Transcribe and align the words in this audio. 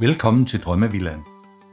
Velkommen 0.00 0.46
til 0.46 0.60
Drømmevillaen, 0.60 1.20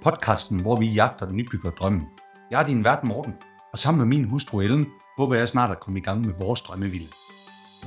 podcasten, 0.03 0.59
hvor 0.59 0.75
vi 0.75 0.85
jagter 0.85 1.25
den 1.25 1.35
nybygger 1.35 1.69
drømmen. 1.69 2.08
Jeg 2.51 2.61
er 2.61 2.65
din 2.65 2.83
vært 2.83 3.04
Morten, 3.04 3.33
og 3.74 3.79
sammen 3.79 4.00
med 4.00 4.17
min 4.17 4.29
hustru 4.29 4.59
Ellen, 4.59 4.88
håber 5.17 5.35
jeg 5.35 5.50
snart 5.50 5.71
at 5.71 5.79
komme 5.79 6.00
i 6.00 6.01
gang 6.01 6.25
med 6.25 6.33
vores 6.40 6.61
drømmevilla. 6.61 7.08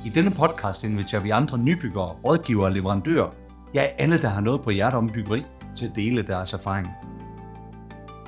I 0.05 0.09
denne 0.09 0.31
podcast 0.31 0.83
inviterer 0.83 1.21
vi 1.21 1.29
andre 1.29 1.57
nybyggere, 1.57 2.07
rådgivere 2.07 2.65
og 2.65 2.71
leverandører, 2.71 3.29
ja 3.73 3.81
alle, 3.81 4.21
der 4.21 4.27
har 4.27 4.41
noget 4.41 4.61
på 4.61 4.69
hjertet 4.69 4.97
om 4.97 5.09
byggeri, 5.09 5.45
til 5.75 5.85
at 5.85 5.95
dele 5.95 6.21
deres 6.21 6.53
erfaring. 6.53 6.87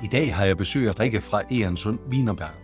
I 0.02 0.06
dag 0.06 0.34
har 0.34 0.44
jeg 0.44 0.56
besøg 0.56 0.88
af 0.88 1.00
Rikke 1.00 1.20
fra 1.20 1.42
Egernsund 1.50 1.98
Wienerberg, 2.10 2.54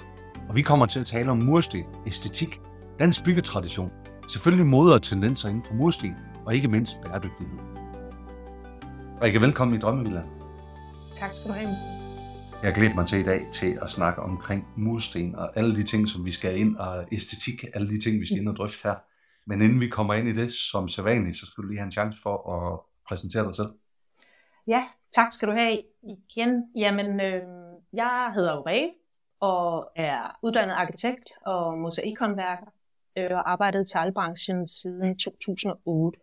og 0.48 0.56
vi 0.56 0.62
kommer 0.62 0.86
til 0.86 1.00
at 1.00 1.06
tale 1.06 1.30
om 1.30 1.38
mursten, 1.38 1.84
æstetik, 2.06 2.60
dansk 2.98 3.24
byggetradition, 3.24 3.92
selvfølgelig 4.28 4.66
moder 4.66 4.94
og 4.94 5.02
tendenser 5.02 5.48
inden 5.48 5.64
for 5.64 5.74
mursten, 5.74 6.16
og 6.46 6.54
ikke 6.54 6.68
mindst 6.68 6.96
bæredygtighed. 7.04 7.77
Rikke, 9.22 9.40
velkommen 9.40 9.76
i 9.76 9.80
Drømmevilla. 9.80 10.22
Tak 11.14 11.32
skal 11.32 11.50
du 11.50 11.54
have. 11.54 11.68
Jeg 12.62 12.74
glæder 12.74 12.94
mig 12.94 13.06
til 13.06 13.20
i 13.20 13.22
dag 13.22 13.46
til 13.52 13.78
at 13.82 13.90
snakke 13.90 14.22
omkring 14.22 14.68
mursten 14.76 15.34
og 15.34 15.56
alle 15.58 15.76
de 15.76 15.82
ting, 15.82 16.08
som 16.08 16.24
vi 16.24 16.30
skal 16.30 16.58
ind, 16.60 16.76
og 16.76 17.04
æstetik, 17.12 17.64
alle 17.74 17.90
de 17.90 18.00
ting, 18.00 18.20
vi 18.20 18.26
skal 18.26 18.38
ind 18.38 18.48
og 18.48 18.56
drøfte 18.56 18.88
her. 18.88 18.94
Men 19.46 19.62
inden 19.62 19.80
vi 19.80 19.88
kommer 19.88 20.14
ind 20.14 20.28
i 20.28 20.32
det 20.32 20.52
som 20.52 20.88
sædvanligt, 20.88 21.36
så 21.36 21.46
skal 21.46 21.62
du 21.62 21.68
lige 21.68 21.78
have 21.78 21.84
en 21.84 21.92
chance 21.92 22.22
for 22.22 22.36
at 22.52 22.80
præsentere 23.08 23.44
dig 23.44 23.54
selv. 23.54 23.70
Ja, 24.66 24.88
tak 25.12 25.32
skal 25.32 25.48
du 25.48 25.52
have 25.52 25.82
igen. 26.02 26.64
Jamen, 26.76 27.20
øh, 27.20 27.42
jeg 27.92 28.32
hedder 28.34 28.52
Aurel 28.52 28.90
og 29.40 29.90
er 29.96 30.38
uddannet 30.42 30.74
arkitekt 30.74 31.30
og 31.46 31.78
mosaikhåndværker 31.78 32.66
øh, 33.18 33.30
og 33.30 33.50
arbejdet 33.50 33.90
i 33.90 33.92
teglbranchen 33.92 34.66
siden 34.66 35.18
2008. 35.18 36.20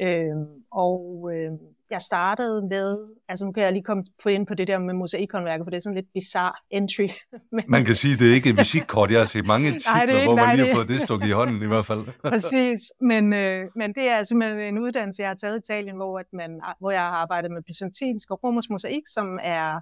Øh, 0.00 0.36
og 0.70 1.30
øh, 1.34 1.52
jeg 1.92 2.00
startede 2.00 2.68
med, 2.68 2.96
altså 3.28 3.44
nu 3.44 3.52
kan 3.52 3.62
jeg 3.62 3.72
lige 3.72 3.82
komme 3.82 4.04
på 4.22 4.28
ind 4.28 4.46
på 4.46 4.54
det 4.54 4.68
der 4.68 4.78
med 4.78 4.94
mosaikhåndværker, 4.94 5.64
for 5.64 5.70
det 5.70 5.76
er 5.76 5.80
sådan 5.80 5.94
lidt 5.94 6.12
bizarre 6.14 6.52
entry. 6.70 7.08
Men... 7.56 7.64
Man 7.68 7.84
kan 7.84 7.94
sige, 7.94 8.14
at 8.14 8.20
det 8.20 8.30
er 8.30 8.34
ikke 8.34 8.50
et 8.50 8.56
visitkort. 8.58 9.10
Jeg 9.10 9.20
har 9.20 9.24
set 9.24 9.46
mange 9.46 9.72
titler, 9.72 9.92
nej, 9.92 10.02
ikke, 10.02 10.24
hvor 10.24 10.36
man 10.36 10.44
nej, 10.44 10.56
lige 10.56 10.66
har 10.68 10.74
fået 10.74 10.88
det 10.88 11.00
stukket 11.00 11.28
i 11.28 11.30
hånden 11.30 11.62
i 11.62 11.66
hvert 11.66 11.86
fald. 11.86 12.04
Præcis, 12.30 12.80
men, 13.00 13.32
øh, 13.32 13.68
men 13.76 13.94
det 13.94 14.08
er 14.08 14.22
simpelthen 14.22 14.60
en 14.60 14.78
uddannelse, 14.78 15.22
jeg 15.22 15.30
har 15.30 15.34
taget 15.34 15.56
i 15.56 15.58
Italien, 15.58 15.96
hvor, 15.96 16.18
at 16.18 16.26
man, 16.32 16.60
hvor 16.80 16.90
jeg 16.90 17.00
har 17.00 17.08
arbejdet 17.08 17.50
med 17.50 17.62
byzantinsk 17.62 18.30
og 18.30 18.44
romersk 18.44 18.70
mosaik, 18.70 19.02
som 19.06 19.38
er 19.42 19.80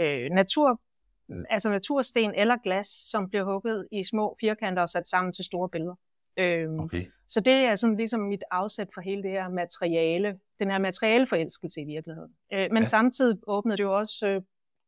øh, 0.00 0.30
natur, 0.30 0.80
altså 1.50 1.70
natursten 1.70 2.34
eller 2.34 2.56
glas, 2.64 2.86
som 2.86 3.28
bliver 3.28 3.44
hugget 3.44 3.86
i 3.92 4.04
små 4.04 4.36
firkanter 4.40 4.82
og 4.82 4.88
sat 4.88 5.06
sammen 5.06 5.32
til 5.32 5.44
store 5.44 5.68
billeder. 5.68 5.94
Øhm, 6.38 6.80
okay. 6.80 7.04
Så 7.28 7.40
det 7.40 7.54
er 7.54 7.74
sådan 7.74 7.96
ligesom 7.96 8.20
mit 8.20 8.44
afsæt 8.50 8.88
for 8.94 9.00
hele 9.00 9.22
det 9.22 9.30
her 9.30 9.48
materiale, 9.48 10.38
den 10.58 10.70
her 10.70 10.78
materialeforelskelse 10.78 11.80
i 11.80 11.84
virkeligheden. 11.84 12.32
Øh, 12.52 12.68
men 12.72 12.82
ja. 12.82 12.84
samtidig 12.84 13.38
åbnede 13.46 13.76
det 13.76 13.82
jo 13.82 13.96
også 13.96 14.26
øh, 14.26 14.42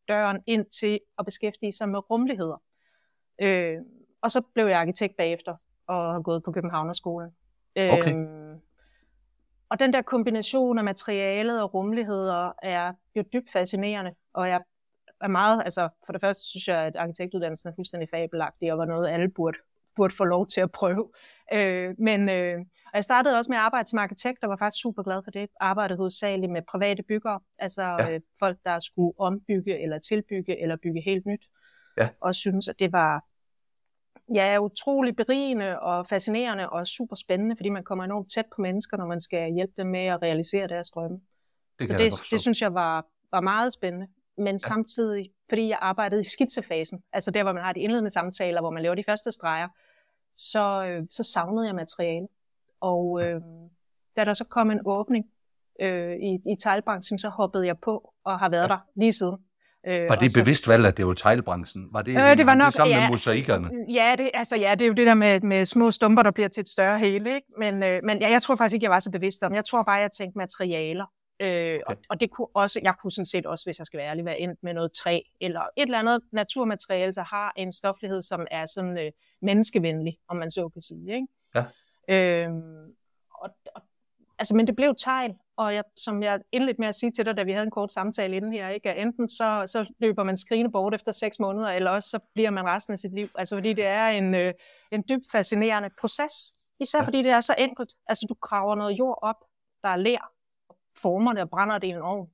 døren 0.08 0.42
ind 0.47 0.66
til 0.66 1.00
at 1.19 1.25
beskæftige 1.25 1.72
sig 1.72 1.88
med 1.88 2.10
rummeligheder. 2.10 2.62
Øh, 3.42 3.77
og 4.22 4.30
så 4.30 4.41
blev 4.55 4.66
jeg 4.66 4.80
arkitekt 4.80 5.16
bagefter 5.16 5.56
og 5.86 6.12
har 6.12 6.20
gået 6.20 6.42
på 6.44 6.52
Københavnerskolen. 6.52 7.30
Okay. 7.77 8.14
Øhm, 8.14 8.60
og 9.69 9.78
den 9.78 9.92
der 9.92 10.02
kombination 10.02 10.78
af 10.78 10.84
materialet 10.84 11.62
og 11.62 11.75
rummeligheder 11.75 12.53
er 12.62 12.92
jo 13.16 13.25
dybt 13.32 13.50
fascinerende, 13.50 14.14
og 14.32 14.48
jeg 14.48 14.60
er 15.20 15.28
meget, 15.28 15.62
altså 15.64 15.88
for 16.06 16.12
det 16.12 16.20
første 16.20 16.48
synes 16.48 16.69
jeg, 16.69 16.78
at 16.78 16.97
arkitektuddannelsen 16.97 17.69
er 17.69 17.75
fuldstændig 17.75 18.08
fabelagtig, 18.08 18.72
og 18.72 18.78
var 18.78 18.84
noget, 18.84 19.08
alle 19.08 19.28
burde 19.28 19.58
burde 19.98 20.14
få 20.14 20.24
lov 20.24 20.46
til 20.46 20.60
at 20.60 20.72
prøve. 20.80 21.04
Øh, 21.52 21.94
men 21.98 22.20
øh, 22.28 22.58
og 22.91 22.94
jeg 22.94 23.04
startede 23.04 23.38
også 23.38 23.50
med 23.50 23.58
at 23.58 23.64
arbejde 23.68 23.88
som 23.88 23.98
arkitekt, 23.98 24.44
og 24.44 24.48
var 24.50 24.56
faktisk 24.56 24.82
super 24.82 25.02
glad 25.02 25.20
for 25.24 25.30
det. 25.30 25.48
Arbejdede 25.60 25.96
hovedsageligt 25.96 26.52
med 26.52 26.62
private 26.72 27.02
byggere, 27.02 27.41
altså 27.58 27.82
ja. 27.82 28.10
øh, 28.10 28.20
folk, 28.38 28.58
der 28.64 28.78
skulle 28.78 29.12
ombygge 29.19 29.82
eller 29.82 29.98
tilbygge 29.98 30.62
eller 30.62 30.76
bygge 30.82 31.00
helt 31.00 31.26
nyt. 31.26 31.44
Ja. 31.97 32.09
Og 32.20 32.34
synes, 32.34 32.69
at 32.69 32.78
det 32.78 32.92
var 32.92 33.25
ja, 34.34 34.59
utrolig 34.59 35.16
berigende 35.16 35.81
og 35.81 36.06
fascinerende 36.06 36.70
og 36.70 36.86
super 36.86 37.16
spændende, 37.16 37.56
fordi 37.56 37.69
man 37.69 37.84
kommer 37.84 38.04
enormt 38.04 38.30
tæt 38.34 38.47
på 38.56 38.62
mennesker, 38.62 38.97
når 38.97 39.06
man 39.06 39.20
skal 39.20 39.54
hjælpe 39.54 39.72
dem 39.76 39.86
med 39.86 40.06
at 40.06 40.22
realisere 40.22 40.69
deres 40.69 40.91
drømme. 40.91 41.20
Det 41.78 41.88
Så 41.88 41.94
det, 41.97 42.12
det 42.30 42.41
synes 42.41 42.62
jeg 42.62 42.75
var, 42.75 43.06
var 43.32 43.41
meget 43.41 43.72
spændende. 43.72 44.06
Men 44.38 44.54
ja. 44.54 44.59
samtidig, 44.59 45.30
fordi 45.48 45.69
jeg 45.69 45.78
arbejdede 45.80 46.20
i 46.20 46.25
skitsefasen, 46.25 47.03
altså 47.12 47.30
der, 47.30 47.42
hvor 47.42 47.53
man 47.53 47.62
har 47.62 47.72
de 47.72 47.80
indledende 47.80 48.10
samtaler, 48.10 48.60
hvor 48.60 48.70
man 48.70 48.82
laver 48.82 48.94
de 48.94 49.04
første 49.06 49.32
streger, 49.32 49.69
så, 50.33 50.87
øh, 50.91 51.03
så 51.11 51.22
savnede 51.22 51.66
jeg 51.66 51.75
materiale. 51.75 52.27
Og 52.81 53.22
øh, 53.22 53.41
da 54.16 54.25
der 54.25 54.33
så 54.33 54.44
kom 54.44 54.71
en 54.71 54.81
åbning 54.87 55.25
øh, 55.81 56.16
i, 56.16 56.34
i 56.53 56.56
teglbranchen, 56.62 57.19
så 57.19 57.28
hoppede 57.28 57.66
jeg 57.66 57.78
på 57.78 58.12
og 58.25 58.39
har 58.39 58.49
været 58.49 58.62
ja. 58.62 58.69
der 58.69 58.78
lige 58.97 59.12
siden. 59.12 59.37
Øh, 59.87 60.09
var 60.09 60.16
det 60.16 60.31
så, 60.31 60.41
bevidst 60.41 60.69
valg, 60.69 60.87
at 60.87 60.97
det 60.97 61.06
var 61.06 61.15
teglbranchen? 61.15 61.89
Var 61.93 62.03
det, 62.03 62.11
øh, 62.11 62.39
det 62.39 62.47
var 62.47 62.55
nok, 62.55 62.66
det 62.66 62.75
sammen 62.75 62.97
ja, 62.97 63.00
med 63.00 63.09
mosaikkerne? 63.09 63.71
Ja, 63.94 64.15
det, 64.19 64.31
altså, 64.34 64.56
ja, 64.56 64.71
det 64.75 64.83
er 64.83 64.87
jo 64.87 64.93
det 64.93 65.06
der 65.06 65.15
med, 65.15 65.41
med 65.41 65.65
små 65.65 65.91
stumper, 65.91 66.22
der 66.22 66.31
bliver 66.31 66.49
til 66.49 66.60
et 66.60 66.69
større 66.69 66.99
hele. 66.99 67.34
Ikke? 67.34 67.47
Men, 67.59 67.83
øh, 67.83 68.00
men 68.05 68.21
ja, 68.21 68.31
jeg 68.31 68.43
tror 68.43 68.56
faktisk 68.56 68.75
ikke, 68.75 68.84
jeg 68.84 68.91
var 68.91 69.00
så 69.00 69.10
bevidst 69.10 69.43
om. 69.43 69.55
Jeg 69.55 69.65
tror 69.65 69.83
bare, 69.83 69.95
jeg 69.95 70.10
tænkte 70.10 70.39
materialer. 70.39 71.05
Øh, 71.41 71.81
og, 71.87 71.97
og 72.09 72.21
det 72.21 72.31
kunne 72.31 72.47
også, 72.54 72.81
jeg 72.82 72.94
kunne 73.00 73.10
sådan 73.10 73.26
set 73.26 73.47
også, 73.47 73.66
hvis 73.66 73.78
jeg 73.78 73.87
skal 73.87 73.99
være 73.99 74.09
ærlig, 74.09 74.25
være 74.25 74.41
endt 74.41 74.62
med 74.62 74.75
noget 74.75 74.93
træ, 74.93 75.21
eller 75.41 75.60
et 75.60 75.82
eller 75.82 75.99
andet 75.99 76.21
naturmateriale, 76.32 77.12
der 77.12 77.25
har 77.25 77.53
en 77.56 77.72
stoflighed, 77.72 78.22
som 78.22 78.47
er 78.50 78.66
sådan 78.66 78.99
øh, 78.99 79.12
menneskevenlig, 79.43 80.19
om 80.28 80.37
man 80.37 80.50
så 80.50 80.69
kan 80.69 80.82
sige. 80.82 81.15
Ikke? 81.15 81.27
Ja. 81.54 81.65
Øh, 82.09 82.50
og, 83.34 83.50
og, 83.75 83.82
altså, 84.38 84.56
men 84.56 84.66
det 84.66 84.77
blev 84.77 84.94
tegl, 84.98 85.34
og 85.56 85.75
jeg, 85.75 85.84
som 85.97 86.22
jeg 86.22 86.41
indledte 86.53 86.81
med 86.81 86.88
at 86.88 86.94
sige 86.94 87.12
til 87.12 87.27
dig, 87.27 87.37
da 87.37 87.43
vi 87.43 87.53
havde 87.53 87.65
en 87.65 87.71
kort 87.71 87.93
samtale 87.93 88.37
inden 88.37 88.53
her, 88.53 88.69
ikke? 88.69 88.91
at 88.91 89.03
enten 89.03 89.28
så, 89.28 89.65
så 89.66 89.93
løber 89.98 90.22
man 90.22 90.37
skrigende 90.37 90.72
bort 90.72 90.94
efter 90.94 91.12
seks 91.12 91.38
måneder, 91.38 91.69
eller 91.71 91.91
også 91.91 92.09
så 92.09 92.19
bliver 92.34 92.50
man 92.50 92.65
resten 92.65 92.93
af 92.93 92.98
sit 92.98 93.15
liv. 93.15 93.28
Altså 93.34 93.56
fordi 93.56 93.72
det 93.72 93.87
er 93.87 94.06
en, 94.06 94.34
øh, 94.34 94.54
en 94.93 95.04
dybt 95.09 95.31
fascinerende 95.32 95.91
proces, 96.00 96.53
især 96.81 96.98
ja. 96.98 97.04
fordi 97.04 97.22
det 97.22 97.31
er 97.31 97.41
så 97.41 97.54
enkelt. 97.59 97.94
Altså 98.06 98.27
du 98.28 98.34
graver 98.41 98.75
noget 98.75 98.98
jord 98.98 99.19
op, 99.22 99.44
der 99.82 99.88
er 99.88 99.97
ler, 99.97 100.32
former 101.03 101.32
det 101.32 101.42
og 101.42 101.50
brænder 101.50 101.78
det 101.78 101.86
i 101.86 101.91
en 101.91 102.03
ovn. 102.03 102.31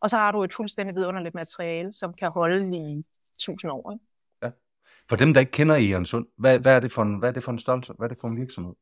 Og 0.00 0.10
så 0.10 0.16
har 0.16 0.32
du 0.32 0.42
et 0.42 0.54
fuldstændig 0.54 0.96
vidunderligt 0.96 1.34
materiale, 1.34 1.92
som 1.92 2.14
kan 2.14 2.30
holde 2.30 2.76
i 2.76 3.04
tusind 3.38 3.72
år. 3.72 3.92
Ikke? 3.92 4.04
Ja. 4.42 4.50
For 5.08 5.16
dem, 5.16 5.34
der 5.34 5.40
ikke 5.40 5.52
kender 5.52 5.74
Egernsund, 5.74 6.26
hvad, 6.36 6.58
hvad, 6.58 6.76
er 6.76 6.80
det 6.80 6.92
for 6.92 7.02
en, 7.02 7.18
hvad 7.18 7.28
er 7.28 7.32
det 7.32 7.44
for 7.44 7.52
en 7.52 7.58
størrelse? 7.58 7.92
Hvad 7.92 8.06
er 8.06 8.08
det 8.08 8.20
for 8.20 8.28
en 8.28 8.36
virksomhed? 8.36 8.74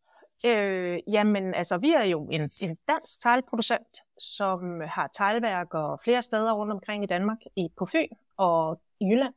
Øh, 0.46 0.98
jamen, 1.12 1.54
altså, 1.54 1.78
vi 1.78 1.92
er 1.92 2.04
jo 2.04 2.28
en, 2.30 2.40
en 2.40 2.76
dansk 2.88 3.20
teglproducent, 3.22 3.98
som 4.18 4.80
har 4.80 5.10
teglværker 5.16 6.00
flere 6.04 6.22
steder 6.22 6.52
rundt 6.52 6.72
omkring 6.72 7.04
i 7.04 7.06
Danmark, 7.06 7.38
i 7.56 7.68
på 7.78 7.86
Fyn 7.86 8.08
og 8.36 8.80
i 9.00 9.04
Jylland, 9.04 9.34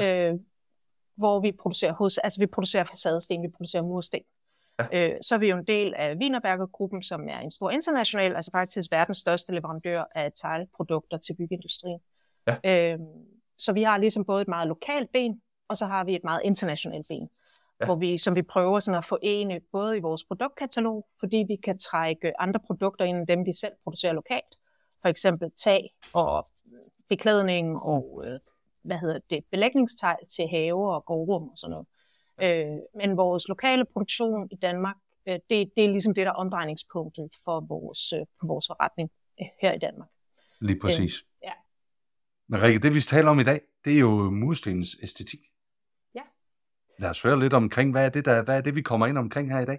ja. 0.00 0.30
øh, 0.30 0.38
hvor 1.16 1.40
vi 1.40 1.52
producerer 1.52 1.92
hos, 1.92 2.18
altså 2.18 2.40
vi 2.40 2.46
producerer 2.46 2.84
facadesten, 2.84 3.42
vi 3.42 3.48
producerer 3.48 3.82
mursten. 3.82 4.20
Ja. 4.78 5.08
Øh, 5.10 5.16
så 5.22 5.34
er 5.34 5.38
vi 5.38 5.50
jo 5.50 5.56
en 5.56 5.66
del 5.66 5.94
af 5.96 6.14
Wienerberger-gruppen, 6.14 7.02
som 7.02 7.28
er 7.28 7.38
en 7.38 7.50
stor 7.50 7.70
international, 7.70 8.36
altså 8.36 8.50
faktisk 8.50 8.92
verdens 8.92 9.18
største 9.18 9.54
leverandør 9.54 10.04
af 10.14 10.32
teglprodukter 10.42 11.16
til 11.16 11.34
byggeindustrien. 11.36 12.00
Ja. 12.46 12.92
Øh, 12.92 12.98
så 13.58 13.72
vi 13.72 13.82
har 13.82 13.98
ligesom 13.98 14.24
både 14.24 14.42
et 14.42 14.48
meget 14.48 14.68
lokalt 14.68 15.12
ben, 15.12 15.40
og 15.68 15.76
så 15.76 15.86
har 15.86 16.04
vi 16.04 16.14
et 16.14 16.24
meget 16.24 16.40
internationalt 16.44 17.08
ben, 17.08 17.30
ja. 17.80 17.84
hvor 17.86 17.94
vi, 17.94 18.18
som 18.18 18.34
vi 18.34 18.42
prøver 18.42 18.80
sådan 18.80 18.98
at 18.98 19.04
forene 19.04 19.60
både 19.72 19.96
i 19.96 20.00
vores 20.00 20.24
produktkatalog, 20.24 21.06
fordi 21.20 21.44
vi 21.48 21.56
kan 21.56 21.78
trække 21.78 22.40
andre 22.40 22.60
produkter 22.66 23.04
ind 23.04 23.16
end 23.16 23.26
dem, 23.26 23.46
vi 23.46 23.52
selv 23.52 23.72
producerer 23.84 24.12
lokalt. 24.12 24.58
For 25.02 25.08
eksempel 25.08 25.50
tag 25.56 25.94
og 26.12 26.46
beklædning 27.08 27.82
og 27.82 28.22
øh, 28.26 28.40
hvad 28.82 28.98
hedder 28.98 29.18
det, 29.30 29.44
belægningstegl 29.50 30.26
til 30.36 30.48
haver 30.48 30.94
og 30.94 31.04
gårdrum 31.04 31.48
og 31.48 31.56
sådan 31.56 31.70
noget. 31.70 31.86
Øh, 32.42 32.66
men 32.94 33.16
vores 33.16 33.48
lokale 33.48 33.84
produktion 33.84 34.48
i 34.50 34.56
Danmark, 34.56 34.96
øh, 35.28 35.34
det, 35.34 35.70
det 35.76 35.84
er 35.84 35.88
ligesom 35.88 36.14
det, 36.14 36.26
der 36.26 36.32
er 36.32 36.36
omdrejningspunktet 36.36 37.30
for 37.44 37.60
vores, 37.60 38.12
øh, 38.12 38.26
for 38.40 38.46
vores 38.46 38.66
forretning 38.66 39.10
øh, 39.40 39.46
her 39.62 39.72
i 39.72 39.78
Danmark. 39.78 40.08
Lige 40.60 40.78
præcis. 40.80 41.20
Øh, 41.20 41.26
ja. 41.42 41.52
Men 42.48 42.62
Rikke, 42.62 42.80
det 42.80 42.94
vi 42.94 43.00
taler 43.00 43.30
om 43.30 43.40
i 43.40 43.44
dag, 43.44 43.60
det 43.84 43.96
er 43.96 44.00
jo 44.00 44.30
murstenens 44.30 44.96
æstetik. 45.02 45.40
Ja. 46.14 46.22
Lad 46.98 47.10
os 47.10 47.22
høre 47.22 47.40
lidt 47.40 47.54
omkring, 47.54 47.90
hvad 47.90 48.04
er 48.04 48.08
det, 48.08 48.24
der, 48.24 48.42
hvad 48.42 48.56
er 48.56 48.60
det 48.60 48.74
vi 48.74 48.82
kommer 48.82 49.06
ind 49.06 49.18
omkring 49.18 49.52
her 49.52 49.60
i 49.60 49.64
dag? 49.64 49.78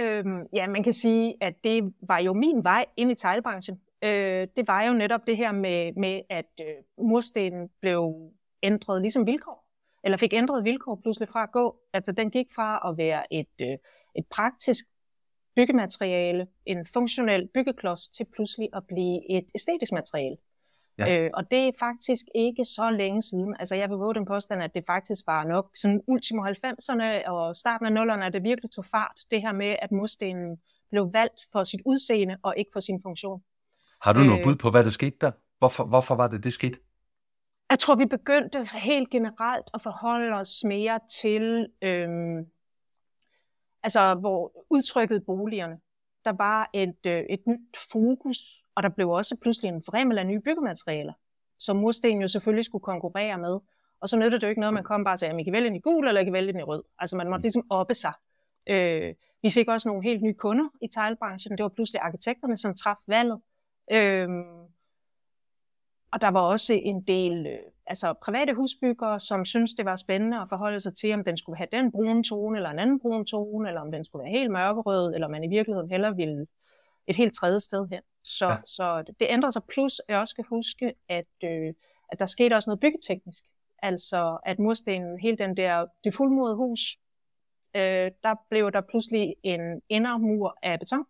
Øhm, 0.00 0.42
ja, 0.52 0.66
man 0.66 0.82
kan 0.82 0.92
sige, 0.92 1.34
at 1.40 1.64
det 1.64 1.94
var 2.00 2.18
jo 2.18 2.32
min 2.32 2.64
vej 2.64 2.84
ind 2.96 3.10
i 3.10 3.14
teglbranchen. 3.14 3.80
Øh, 4.04 4.48
det 4.56 4.68
var 4.68 4.82
jo 4.82 4.92
netop 4.92 5.26
det 5.26 5.36
her 5.36 5.52
med, 5.52 5.92
med 5.92 6.20
at 6.30 6.50
øh, 6.60 7.06
murstenen 7.06 7.68
blev 7.80 8.32
ændret 8.62 9.02
ligesom 9.02 9.26
vilkår 9.26 9.67
eller 10.08 10.18
fik 10.18 10.32
ændret 10.32 10.64
vilkår 10.64 11.00
pludselig 11.02 11.28
fra 11.28 11.42
at 11.42 11.52
gå. 11.52 11.76
Altså 11.92 12.12
den 12.12 12.30
gik 12.30 12.46
fra 12.54 12.88
at 12.88 12.98
være 12.98 13.32
et, 13.32 13.54
øh, 13.60 13.76
et 14.16 14.26
praktisk 14.30 14.84
byggemateriale, 15.56 16.46
en 16.66 16.86
funktionel 16.86 17.48
byggeklods, 17.54 18.08
til 18.08 18.26
pludselig 18.34 18.68
at 18.72 18.82
blive 18.88 19.30
et 19.30 19.46
æstetisk 19.54 19.92
materiale. 19.92 20.36
Ja. 20.98 21.24
Øh, 21.24 21.30
og 21.34 21.50
det 21.50 21.58
er 21.58 21.72
faktisk 21.78 22.24
ikke 22.34 22.64
så 22.64 22.90
længe 22.90 23.22
siden. 23.22 23.56
Altså 23.58 23.74
jeg 23.74 23.90
vil 23.90 23.96
våge 23.96 24.14
den 24.14 24.26
påstand, 24.26 24.62
at 24.62 24.74
det 24.74 24.84
faktisk 24.86 25.22
var 25.26 25.44
nok 25.44 25.70
sådan 25.74 26.00
ultimo 26.06 26.42
90'erne 26.46 27.28
og 27.30 27.56
starten 27.56 27.86
af 27.86 28.04
0'erne, 28.04 28.24
at 28.24 28.32
det 28.32 28.42
virkelig 28.42 28.70
tog 28.70 28.84
fart. 28.84 29.20
Det 29.30 29.42
her 29.42 29.52
med, 29.52 29.76
at 29.82 29.92
murstenen 29.92 30.56
blev 30.90 31.10
valgt 31.12 31.40
for 31.52 31.64
sit 31.64 31.80
udseende 31.86 32.36
og 32.42 32.54
ikke 32.56 32.70
for 32.72 32.80
sin 32.80 33.02
funktion. 33.02 33.42
Har 34.02 34.12
du 34.12 34.20
noget 34.20 34.44
bud 34.44 34.56
på, 34.56 34.70
hvad 34.70 34.84
der 34.84 34.90
skete 34.90 35.16
der? 35.20 35.30
Hvorfor, 35.58 35.84
hvorfor 35.84 36.14
var 36.14 36.28
det, 36.28 36.44
det 36.44 36.52
skete? 36.52 36.78
Jeg 37.70 37.78
tror, 37.78 37.94
vi 37.94 38.06
begyndte 38.06 38.64
helt 38.64 39.10
generelt 39.10 39.70
at 39.74 39.82
forholde 39.82 40.36
os 40.36 40.64
mere 40.64 41.00
til, 41.22 41.68
øhm, 41.82 42.46
altså 43.82 44.14
hvor 44.14 44.66
udtrykket 44.70 45.26
boligerne. 45.26 45.80
Der 46.24 46.32
var 46.32 46.70
et, 46.74 47.06
øh, 47.06 47.24
et 47.30 47.46
nyt 47.46 47.76
fokus, 47.92 48.38
og 48.74 48.82
der 48.82 48.88
blev 48.88 49.10
også 49.10 49.36
pludselig 49.36 49.68
en 49.68 49.82
fremmel 49.82 50.18
af 50.18 50.26
nye 50.26 50.40
byggematerialer, 50.40 51.12
som 51.58 51.76
mursten 51.76 52.20
jo 52.20 52.28
selvfølgelig 52.28 52.64
skulle 52.64 52.82
konkurrere 52.82 53.38
med. 53.38 53.58
Og 54.00 54.08
så 54.08 54.16
nyttede 54.16 54.40
det 54.40 54.42
jo 54.42 54.48
ikke 54.48 54.60
noget, 54.60 54.74
man 54.74 54.84
kom 54.84 55.04
bare 55.04 55.14
og 55.14 55.18
sagde, 55.18 55.34
at 55.34 55.40
I 55.40 55.44
kan 55.44 55.52
vælge 55.52 55.66
den 55.66 55.76
i 55.76 55.80
gul, 55.80 56.08
eller 56.08 56.20
I 56.20 56.24
kan 56.24 56.32
vælge 56.32 56.52
den 56.52 56.60
i 56.60 56.62
rød. 56.62 56.82
Altså 56.98 57.16
man 57.16 57.28
måtte 57.28 57.42
ligesom 57.42 57.66
oppe 57.70 57.94
sig. 57.94 58.12
Øh, 58.66 59.14
vi 59.42 59.50
fik 59.50 59.68
også 59.68 59.88
nogle 59.88 60.02
helt 60.02 60.22
nye 60.22 60.34
kunder 60.34 60.68
i 60.82 60.88
teglbranchen. 60.88 61.58
Det 61.58 61.62
var 61.62 61.68
pludselig 61.68 62.00
arkitekterne, 62.00 62.56
som 62.56 62.74
traf 62.74 62.96
valget. 63.06 63.40
Øh, 63.92 64.28
og 66.12 66.20
der 66.20 66.28
var 66.28 66.40
også 66.40 66.74
en 66.74 67.02
del 67.02 67.46
øh, 67.46 67.58
altså 67.86 68.12
private 68.12 68.54
husbyggere, 68.54 69.20
som 69.20 69.44
syntes, 69.44 69.74
det 69.74 69.84
var 69.84 69.96
spændende 69.96 70.40
at 70.40 70.48
forholde 70.48 70.80
sig 70.80 70.94
til, 70.94 71.14
om 71.14 71.24
den 71.24 71.36
skulle 71.36 71.56
have 71.56 71.68
den 71.72 71.92
brune 71.92 72.24
tone, 72.24 72.58
eller 72.58 72.70
en 72.70 72.78
anden 72.78 73.00
brun 73.00 73.24
tone, 73.24 73.68
eller 73.68 73.80
om 73.80 73.92
den 73.92 74.04
skulle 74.04 74.22
være 74.24 74.32
helt 74.32 74.50
mørkerød, 74.50 75.14
eller 75.14 75.28
man 75.28 75.44
i 75.44 75.48
virkeligheden 75.48 75.90
heller 75.90 76.10
ville 76.10 76.46
et 77.06 77.16
helt 77.16 77.34
tredje 77.34 77.60
sted 77.60 77.88
hen. 77.88 78.00
Så, 78.24 78.48
ja. 78.48 78.56
så 78.64 79.02
det 79.20 79.26
ændrer 79.30 79.50
sig. 79.50 79.62
Plus, 79.68 80.00
jeg 80.08 80.18
også 80.18 80.30
skal 80.30 80.44
huske, 80.48 80.94
at, 81.08 81.26
øh, 81.44 81.74
at 82.12 82.18
der 82.18 82.26
skete 82.26 82.54
også 82.54 82.70
noget 82.70 82.80
byggeteknisk. 82.80 83.44
Altså, 83.82 84.38
at 84.46 84.58
murstenen, 84.58 85.18
hele 85.18 85.36
den 85.36 85.56
der, 85.56 85.86
det 86.04 86.14
fuldmodede 86.14 86.56
hus, 86.56 86.80
øh, 87.76 88.10
der 88.22 88.34
blev 88.50 88.72
der 88.72 88.80
pludselig 88.80 89.34
en 89.42 89.82
indermur 89.88 90.58
af 90.62 90.78
beton. 90.78 91.04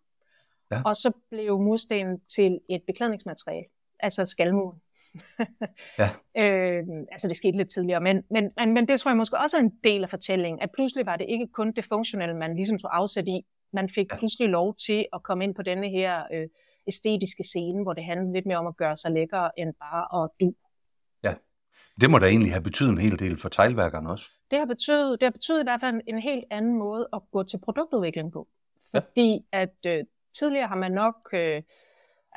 Ja. 0.70 0.82
Og 0.84 0.96
så 0.96 1.12
blev 1.30 1.60
murstenen 1.60 2.20
til 2.20 2.60
et 2.68 2.82
beklædningsmateriale, 2.86 3.66
altså 4.00 4.24
skalmuren 4.24 4.80
ja. 5.98 6.08
øh, 6.42 6.84
altså 7.12 7.28
det 7.28 7.36
skete 7.36 7.56
lidt 7.56 7.70
tidligere, 7.70 8.00
men, 8.00 8.22
men, 8.30 8.50
men, 8.56 8.74
men 8.74 8.88
det 8.88 9.00
tror 9.00 9.10
jeg 9.10 9.16
måske 9.16 9.38
også 9.38 9.56
er 9.56 9.60
en 9.60 9.72
del 9.84 10.02
af 10.02 10.10
fortællingen, 10.10 10.62
at 10.62 10.70
pludselig 10.74 11.06
var 11.06 11.16
det 11.16 11.26
ikke 11.28 11.46
kun 11.46 11.72
det 11.72 11.84
funktionelle, 11.84 12.36
man 12.36 12.56
ligesom 12.56 12.78
tog 12.78 12.96
afsæt 12.96 13.26
i. 13.26 13.40
Man 13.72 13.88
fik 13.88 14.12
ja. 14.12 14.18
pludselig 14.18 14.48
lov 14.48 14.74
til 14.86 15.06
at 15.12 15.22
komme 15.22 15.44
ind 15.44 15.54
på 15.54 15.62
denne 15.62 15.88
her 15.88 16.22
øh, 16.32 16.48
æstetiske 16.86 17.42
scene, 17.44 17.82
hvor 17.82 17.92
det 17.92 18.04
handlede 18.04 18.32
lidt 18.32 18.46
mere 18.46 18.58
om 18.58 18.66
at 18.66 18.76
gøre 18.76 18.96
sig 18.96 19.10
lækker, 19.12 19.50
end 19.58 19.74
bare 19.80 20.24
at 20.24 20.30
du. 20.40 20.54
Ja, 21.24 21.34
det 22.00 22.10
må 22.10 22.18
da 22.18 22.26
egentlig 22.26 22.52
have 22.52 22.62
betydet 22.62 22.90
en 22.90 22.98
hel 22.98 23.18
del 23.18 23.38
for 23.38 23.48
teglværkerne 23.48 24.10
også. 24.10 24.28
Det 24.50 24.58
har 24.58 24.66
betydet, 24.66 25.20
det 25.20 25.26
har 25.26 25.30
betydet 25.30 25.60
i 25.60 25.62
hvert 25.64 25.80
fald 25.80 25.94
en, 25.94 26.02
en 26.06 26.18
helt 26.18 26.44
anden 26.50 26.78
måde 26.78 27.08
at 27.12 27.20
gå 27.32 27.42
til 27.42 27.58
produktudvikling 27.64 28.32
på. 28.32 28.48
Fordi 28.90 29.44
ja. 29.52 29.60
at 29.60 29.76
øh, 29.86 30.04
tidligere 30.38 30.68
har 30.68 30.76
man 30.76 30.92
nok... 30.92 31.14
Øh, 31.32 31.62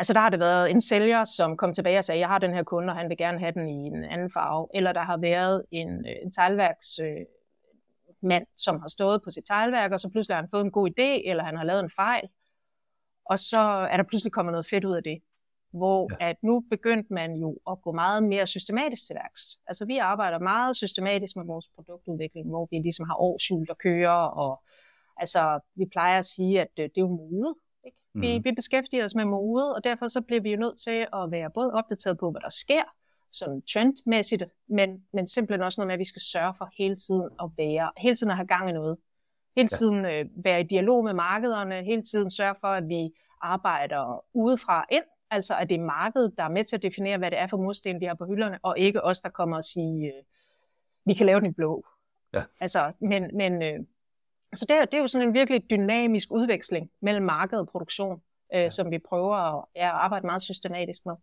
Altså 0.01 0.13
der 0.13 0.19
har 0.19 0.30
det 0.30 0.39
været 0.39 0.71
en 0.71 0.81
sælger, 0.81 1.24
som 1.24 1.57
kom 1.57 1.74
tilbage 1.74 1.98
og 1.98 2.03
sagde, 2.03 2.19
jeg 2.19 2.27
har 2.27 2.39
den 2.39 2.53
her 2.53 2.63
kunde, 2.63 2.92
og 2.94 2.98
han 2.98 3.09
vil 3.09 3.18
gerne 3.18 3.39
have 3.39 3.51
den 3.51 3.68
i 3.68 3.88
en 3.88 4.03
anden 4.03 4.31
farve. 4.31 4.68
Eller 4.74 4.92
der 4.94 5.01
har 5.01 5.18
været 5.18 5.63
en, 5.71 5.89
øh, 5.89 6.15
en 6.21 6.31
teglværksmand, 6.31 7.19
øh, 7.19 7.25
mand, 8.21 8.45
som 8.57 8.80
har 8.80 8.88
stået 8.88 9.21
på 9.24 9.31
sit 9.31 9.44
teglværk, 9.45 9.92
og 9.92 10.00
så 10.00 10.09
pludselig 10.09 10.36
har 10.36 10.42
han 10.42 10.50
fået 10.50 10.63
en 10.63 10.71
god 10.71 10.89
idé, 10.89 11.30
eller 11.30 11.44
han 11.44 11.57
har 11.57 11.63
lavet 11.63 11.83
en 11.83 11.92
fejl. 11.95 12.30
Og 13.25 13.39
så 13.39 13.59
er 13.92 13.98
der 13.98 14.03
pludselig 14.03 14.31
kommet 14.31 14.51
noget 14.51 14.65
fedt 14.65 14.86
ud 14.86 14.95
af 14.95 15.03
det. 15.03 15.21
Hvor 15.71 16.09
ja. 16.12 16.30
at 16.30 16.36
nu 16.44 16.63
begyndte 16.69 17.13
man 17.13 17.36
jo 17.36 17.57
at 17.71 17.81
gå 17.81 17.92
meget 17.92 18.24
mere 18.24 18.48
systematisk 18.48 19.07
til 19.07 19.15
værks. 19.15 19.42
Altså 19.68 19.86
vi 19.86 19.98
arbejder 19.98 20.39
meget 20.39 20.75
systematisk 20.75 21.36
med 21.36 21.45
vores 21.45 21.68
produktudvikling, 21.75 22.50
hvor 22.50 22.68
vi 22.71 22.77
ligesom 22.77 23.06
har 23.06 23.15
årshjul, 23.15 23.68
der 23.68 23.74
kører, 23.74 24.25
og 24.44 24.63
altså 25.18 25.59
vi 25.75 25.86
plejer 25.92 26.19
at 26.19 26.25
sige, 26.25 26.62
at 26.62 26.71
øh, 26.80 26.83
det 26.83 26.98
er 26.98 27.01
jo 27.01 27.07
mode. 27.07 27.56
Mm. 28.13 28.21
Vi, 28.21 28.41
vi 28.43 28.51
beskæftiger 28.51 29.05
os 29.05 29.15
med 29.15 29.25
mode, 29.25 29.75
og 29.75 29.83
derfor 29.83 30.07
så 30.07 30.21
bliver 30.21 30.41
vi 30.41 30.51
jo 30.51 30.59
nødt 30.59 30.79
til 30.79 31.07
at 31.13 31.31
være 31.31 31.49
både 31.49 31.73
opdateret 31.73 32.17
på, 32.17 32.31
hvad 32.31 32.41
der 32.41 32.49
sker, 32.49 32.83
sådan 33.31 33.61
trendmæssigt, 33.73 34.43
men, 34.69 34.89
men 35.13 35.27
simpelthen 35.27 35.63
også 35.63 35.81
noget 35.81 35.87
med, 35.87 35.93
at 35.93 35.99
vi 35.99 36.05
skal 36.05 36.21
sørge 36.21 36.53
for 36.57 36.69
hele 36.77 36.95
tiden 36.95 37.29
at 37.43 37.49
være, 37.57 37.91
hele 37.97 38.15
tiden 38.15 38.31
at 38.31 38.37
have 38.37 38.47
gang 38.47 38.69
i 38.69 38.71
noget. 38.71 38.97
Hele 39.55 39.67
tiden 39.67 40.05
øh, 40.05 40.25
være 40.35 40.61
i 40.61 40.63
dialog 40.63 41.03
med 41.03 41.13
markederne, 41.13 41.83
hele 41.83 42.01
tiden 42.03 42.31
sørge 42.31 42.55
for, 42.61 42.67
at 42.67 42.87
vi 42.87 43.09
arbejder 43.41 44.25
udefra 44.33 44.85
ind, 44.91 45.03
altså 45.29 45.55
at 45.55 45.69
det 45.69 45.75
er 45.75 45.85
markedet, 45.85 46.33
der 46.37 46.43
er 46.43 46.49
med 46.49 46.65
til 46.65 46.75
at 46.75 46.81
definere, 46.81 47.17
hvad 47.17 47.31
det 47.31 47.39
er 47.39 47.47
for 47.47 47.57
mursten, 47.57 47.99
vi 47.99 48.05
har 48.05 48.13
på 48.13 48.25
hylderne, 48.25 48.59
og 48.63 48.79
ikke 48.79 49.03
os, 49.03 49.19
der 49.19 49.29
kommer 49.29 49.57
og 49.57 49.63
siger, 49.63 50.07
øh, 50.07 50.23
vi 51.05 51.13
kan 51.13 51.25
lave 51.25 51.39
den 51.39 51.49
i 51.49 51.53
blå. 51.53 51.85
Ja. 52.33 52.43
Altså, 52.59 52.91
men, 52.99 53.37
men, 53.37 53.61
øh, 53.61 53.79
så 54.56 54.65
det, 54.69 54.77
er, 54.77 54.86
det 54.86 54.94
er 54.94 55.01
jo 55.01 55.07
sådan 55.07 55.27
en 55.27 55.33
virkelig 55.33 55.63
dynamisk 55.69 56.31
udveksling 56.31 56.89
mellem 57.01 57.25
marked 57.25 57.59
og 57.59 57.68
produktion, 57.68 58.21
øh, 58.53 58.59
ja. 58.59 58.69
som 58.69 58.92
vi 58.92 59.00
prøver 59.00 59.36
at 59.36 59.65
ja, 59.75 59.89
arbejde 59.89 60.25
meget 60.25 60.42
systematisk 60.42 61.06
med. 61.06 61.15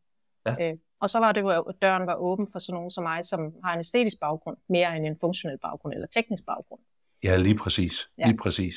Ja. 0.47 0.71
Øh, 0.71 0.77
og 1.01 1.11
så 1.11 1.19
var 1.19 1.33
det 1.33 1.41
jo, 1.41 1.49
at 1.49 1.75
døren 1.83 2.07
var 2.07 2.15
åben 2.15 2.49
for 2.53 2.59
sådan 2.59 2.75
nogen 2.75 2.91
som 2.91 3.05
mig, 3.05 3.25
som 3.25 3.53
har 3.65 3.73
en 3.73 3.81
æstetisk 3.81 4.21
baggrund, 4.21 4.57
mere 4.69 4.97
end 4.97 5.07
en 5.07 5.17
funktionel 5.21 5.59
baggrund 5.59 5.95
eller 5.95 6.07
teknisk 6.07 6.47
baggrund. 6.47 6.81
Ja, 7.23 7.37
lige 7.37 7.59
præcis. 7.59 8.11
Ja. 8.19 8.27
Lige 8.27 8.37
præcis. 8.37 8.75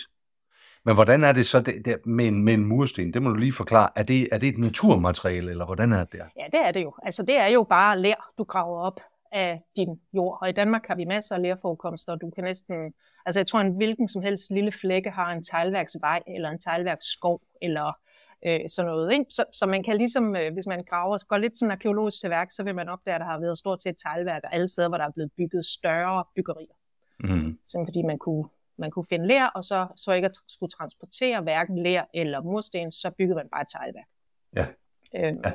Men 0.85 0.95
hvordan 0.95 1.23
er 1.23 1.31
det 1.31 1.45
så 1.45 1.59
det, 1.59 1.85
det, 1.85 2.05
med, 2.05 2.27
en, 2.27 2.43
med 2.43 2.53
en 2.53 2.65
mursten? 2.65 3.13
Det 3.13 3.21
må 3.21 3.29
du 3.29 3.35
lige 3.35 3.53
forklare. 3.53 3.89
Er 3.95 4.03
det, 4.03 4.27
er 4.31 4.37
det 4.37 4.49
et 4.49 4.57
naturmateriale, 4.57 5.51
eller 5.51 5.65
hvordan 5.65 5.93
er 5.93 6.03
det 6.03 6.13
der? 6.13 6.25
Ja, 6.37 6.45
det 6.51 6.67
er 6.67 6.71
det 6.71 6.83
jo. 6.83 6.93
Altså 7.03 7.25
det 7.25 7.37
er 7.37 7.47
jo 7.47 7.63
bare 7.63 7.99
lær, 7.99 8.31
du 8.37 8.43
graver 8.43 8.81
op 8.81 8.99
af 9.31 9.61
din 9.75 10.01
jord. 10.13 10.37
Og 10.41 10.49
i 10.49 10.51
Danmark 10.51 10.87
har 10.87 10.95
vi 10.95 11.05
masser 11.05 11.35
af 11.35 11.41
lerforekomster, 11.41 12.13
og 12.13 12.21
du 12.21 12.29
kan 12.29 12.43
næsten, 12.43 12.93
altså 13.25 13.39
jeg 13.39 13.47
tror, 13.47 13.59
en 13.59 13.75
hvilken 13.75 14.07
som 14.07 14.21
helst 14.21 14.51
lille 14.51 14.71
flække 14.71 15.09
har 15.09 15.31
en 15.31 15.43
teglværksvej, 15.43 16.21
eller 16.27 16.49
en 16.49 16.59
teglværksskov, 16.59 17.41
eller 17.61 17.93
øh, 18.45 18.59
sådan 18.69 18.91
noget. 18.91 19.13
Ikke? 19.13 19.25
Så, 19.29 19.45
så 19.53 19.65
man 19.65 19.83
kan 19.83 19.97
ligesom, 19.97 20.35
øh, 20.35 20.53
hvis 20.53 20.67
man 20.67 20.83
graver, 20.83 21.27
går 21.27 21.37
lidt 21.37 21.57
sådan 21.57 21.71
arkeologisk 21.71 22.21
til 22.21 22.29
værk, 22.29 22.51
så 22.51 22.63
vil 22.63 22.75
man 22.75 22.89
opdage, 22.89 23.15
at 23.15 23.21
der 23.21 23.27
har 23.27 23.39
været 23.39 23.57
stort 23.57 23.81
set 23.81 23.95
teglværker 23.97 24.47
alle 24.47 24.67
steder, 24.67 24.87
hvor 24.87 24.97
der 24.97 25.05
er 25.05 25.11
blevet 25.11 25.31
bygget 25.37 25.65
større 25.65 26.23
byggerier. 26.35 26.75
Mm. 27.19 27.59
Sådan 27.65 27.87
fordi 27.87 28.01
man 28.01 28.17
kunne, 28.17 28.45
man 28.77 28.91
kunne 28.91 29.05
finde 29.05 29.27
ler, 29.27 29.45
og 29.45 29.63
så, 29.63 29.87
så 29.95 30.11
ikke 30.11 30.25
at 30.25 30.35
skulle 30.47 30.69
transportere 30.69 31.41
hverken 31.41 31.83
ler 31.83 32.03
eller 32.13 32.41
mursten, 32.41 32.91
så 32.91 33.11
byggede 33.17 33.35
man 33.35 33.49
bare 33.51 33.61
et 33.61 33.67
teglværk. 33.67 34.07
Ja. 34.55 34.67
Øh, 35.15 35.37
ja. 35.45 35.51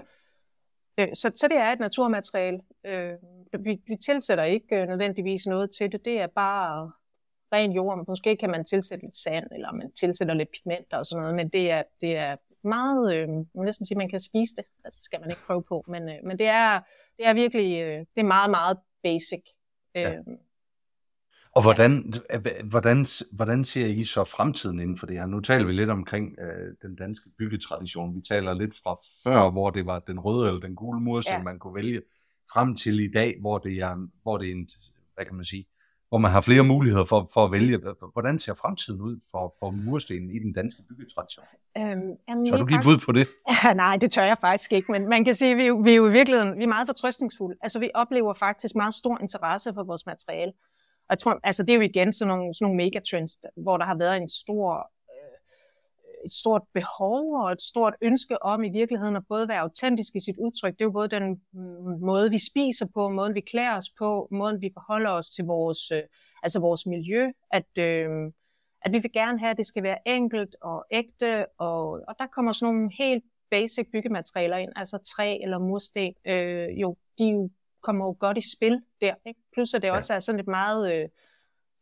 Øh, 0.98 1.08
så, 1.14 1.32
så 1.34 1.48
det 1.48 1.56
er 1.56 1.72
et 1.72 1.80
naturmateriale. 1.80 2.60
Øh, 2.86 3.14
vi, 3.58 3.80
vi 3.86 3.96
tilsætter 3.96 4.44
ikke 4.44 4.76
øh, 4.76 4.88
nødvendigvis 4.88 5.46
noget 5.46 5.70
til 5.70 5.92
det. 5.92 6.04
Det 6.04 6.20
er 6.20 6.26
bare 6.26 6.92
ren 7.52 7.72
jord. 7.72 8.04
Måske 8.08 8.36
kan 8.36 8.50
man 8.50 8.64
tilsætte 8.64 9.04
lidt 9.04 9.16
sand, 9.16 9.46
eller 9.52 9.72
man 9.72 9.92
tilsætter 9.92 10.34
lidt 10.34 10.50
pigmenter 10.50 10.96
og 10.96 11.06
sådan 11.06 11.20
noget, 11.22 11.36
men 11.36 11.48
det 11.48 11.70
er, 11.70 11.82
det 12.00 12.16
er 12.16 12.36
meget, 12.64 13.14
øh, 13.14 13.28
man 13.28 13.46
næsten 13.54 13.86
sige, 13.86 13.98
man 13.98 14.08
kan 14.08 14.20
spise 14.20 14.56
det. 14.56 14.64
Altså, 14.84 14.98
det 14.98 15.04
skal 15.04 15.20
man 15.20 15.30
ikke 15.30 15.42
prøve 15.46 15.62
på, 15.62 15.84
men, 15.88 16.08
øh, 16.08 16.14
men 16.24 16.38
det, 16.38 16.46
er, 16.46 16.80
det 17.16 17.26
er 17.26 17.34
virkelig, 17.34 17.80
øh, 17.80 17.98
det 17.98 18.20
er 18.20 18.24
meget, 18.24 18.50
meget 18.50 18.78
basic. 19.02 19.44
Ja. 19.94 20.16
Og 21.56 21.62
hvordan, 21.62 22.12
hvordan, 22.64 23.06
hvordan 23.32 23.64
ser 23.64 23.86
I 23.86 24.04
så 24.04 24.24
fremtiden 24.24 24.80
inden 24.80 24.96
for 24.96 25.06
det 25.06 25.16
her? 25.16 25.26
Nu 25.26 25.40
taler 25.40 25.66
vi 25.66 25.72
lidt 25.72 25.90
omkring 25.90 26.34
øh, 26.38 26.74
den 26.82 26.96
danske 26.96 27.30
byggetradition. 27.38 28.16
Vi 28.16 28.20
taler 28.20 28.54
lidt 28.54 28.74
fra 28.82 28.96
før, 29.24 29.50
hvor 29.50 29.70
det 29.70 29.86
var 29.86 29.98
den 29.98 30.20
røde 30.20 30.48
eller 30.48 30.60
den 30.60 30.74
gule 30.74 31.00
mursten, 31.00 31.34
ja. 31.34 31.42
man 31.42 31.58
kunne 31.58 31.74
vælge, 31.74 32.02
frem 32.52 32.76
til 32.76 33.00
i 33.00 33.10
dag, 33.10 33.36
hvor 33.40 33.58
det 33.58 33.72
er, 33.72 34.08
hvor 34.22 34.38
det 34.38 34.48
er 34.48 34.52
en, 34.52 34.68
hvad 35.14 35.24
kan 35.24 35.34
man 35.34 35.44
sige, 35.44 35.66
hvor 36.08 36.18
man 36.18 36.30
har 36.30 36.40
flere 36.40 36.64
muligheder 36.64 37.04
for, 37.04 37.30
for 37.34 37.44
at 37.44 37.52
vælge. 37.52 37.80
Hvordan 38.12 38.38
ser 38.38 38.54
fremtiden 38.54 39.00
ud 39.00 39.16
for, 39.30 39.54
for 39.60 39.70
murstenen 39.70 40.30
i 40.30 40.38
den 40.38 40.52
danske 40.52 40.82
byggetradition? 40.88 41.44
Øhm, 41.78 42.16
jamen, 42.28 42.46
tør 42.46 42.56
du 42.56 42.66
give 42.66 42.82
bud 42.82 42.98
på 42.98 43.12
det? 43.12 43.28
Ja, 43.64 43.74
nej, 43.74 43.96
det 43.96 44.10
tør 44.10 44.24
jeg 44.24 44.38
faktisk 44.40 44.72
ikke, 44.72 44.92
men 44.92 45.08
man 45.08 45.24
kan 45.24 45.34
sige, 45.34 45.50
at 45.50 45.56
vi, 45.56 45.70
vi 45.84 45.90
er 45.92 45.96
jo 45.96 46.08
i 46.08 46.12
virkeligheden 46.12 46.58
vi 46.58 46.62
er 46.62 46.68
meget 46.68 46.88
fortrøstningsfulde. 46.88 47.56
Altså, 47.62 47.78
vi 47.78 47.90
oplever 47.94 48.34
faktisk 48.34 48.74
meget 48.74 48.94
stor 48.94 49.18
interesse 49.20 49.74
for 49.74 49.84
vores 49.84 50.06
materiale. 50.06 50.52
Og 51.08 51.10
jeg 51.10 51.18
tror, 51.18 51.40
altså 51.44 51.62
det 51.62 51.70
er 51.70 51.74
jo 51.74 51.80
igen 51.80 52.12
sådan 52.12 52.36
nogle, 52.36 52.54
sådan 52.54 52.64
nogle 52.64 52.76
megatrends, 52.76 53.38
hvor 53.56 53.76
der 53.76 53.84
har 53.84 53.94
været 53.94 54.16
en 54.16 54.28
stor, 54.28 54.90
øh, 55.10 56.24
et 56.24 56.32
stort 56.32 56.62
behov 56.74 57.34
og 57.34 57.52
et 57.52 57.62
stort 57.62 57.94
ønske 58.00 58.42
om 58.42 58.64
i 58.64 58.68
virkeligheden 58.68 59.16
at 59.16 59.22
både 59.28 59.48
være 59.48 59.60
autentisk 59.60 60.14
i 60.16 60.20
sit 60.20 60.36
udtryk. 60.38 60.72
Det 60.72 60.80
er 60.80 60.84
jo 60.84 60.90
både 60.90 61.08
den 61.08 61.40
mm, 61.52 62.00
måde, 62.00 62.30
vi 62.30 62.38
spiser 62.38 62.86
på, 62.94 63.08
måden 63.08 63.34
vi 63.34 63.40
klæder 63.40 63.76
os 63.76 63.90
på, 63.98 64.28
måden 64.30 64.60
vi 64.60 64.70
forholder 64.72 65.10
os 65.10 65.30
til 65.30 65.44
vores, 65.44 65.90
øh, 65.90 66.02
altså 66.42 66.60
vores 66.60 66.86
miljø, 66.86 67.32
at, 67.50 67.78
øh, 67.78 68.08
at 68.82 68.92
vi 68.92 68.98
vil 68.98 69.12
gerne 69.12 69.38
have, 69.38 69.50
at 69.50 69.56
det 69.56 69.66
skal 69.66 69.82
være 69.82 69.98
enkelt 70.06 70.56
og 70.62 70.84
ægte, 70.90 71.46
og, 71.58 71.82
og 72.08 72.14
der 72.18 72.26
kommer 72.26 72.52
sådan 72.52 72.74
nogle 72.74 72.90
helt 72.98 73.24
basic 73.50 73.86
byggematerialer 73.92 74.56
ind, 74.56 74.72
altså 74.76 74.98
træ 74.98 75.38
eller 75.42 75.58
mursten, 75.58 76.14
øh, 76.26 76.80
jo, 76.80 76.96
de 77.18 77.28
er 77.28 77.32
jo 77.32 77.50
kommer 77.86 78.04
jo 78.06 78.16
godt 78.18 78.38
i 78.38 78.50
spil 78.56 78.76
der. 79.00 79.14
Ikke? 79.26 79.40
Plus 79.54 79.74
at 79.74 79.82
det 79.82 79.88
ja. 79.88 79.96
også 79.96 80.14
er 80.14 80.20
sådan 80.20 80.40
et 80.40 80.46
meget 80.60 80.82
øh, 80.94 81.08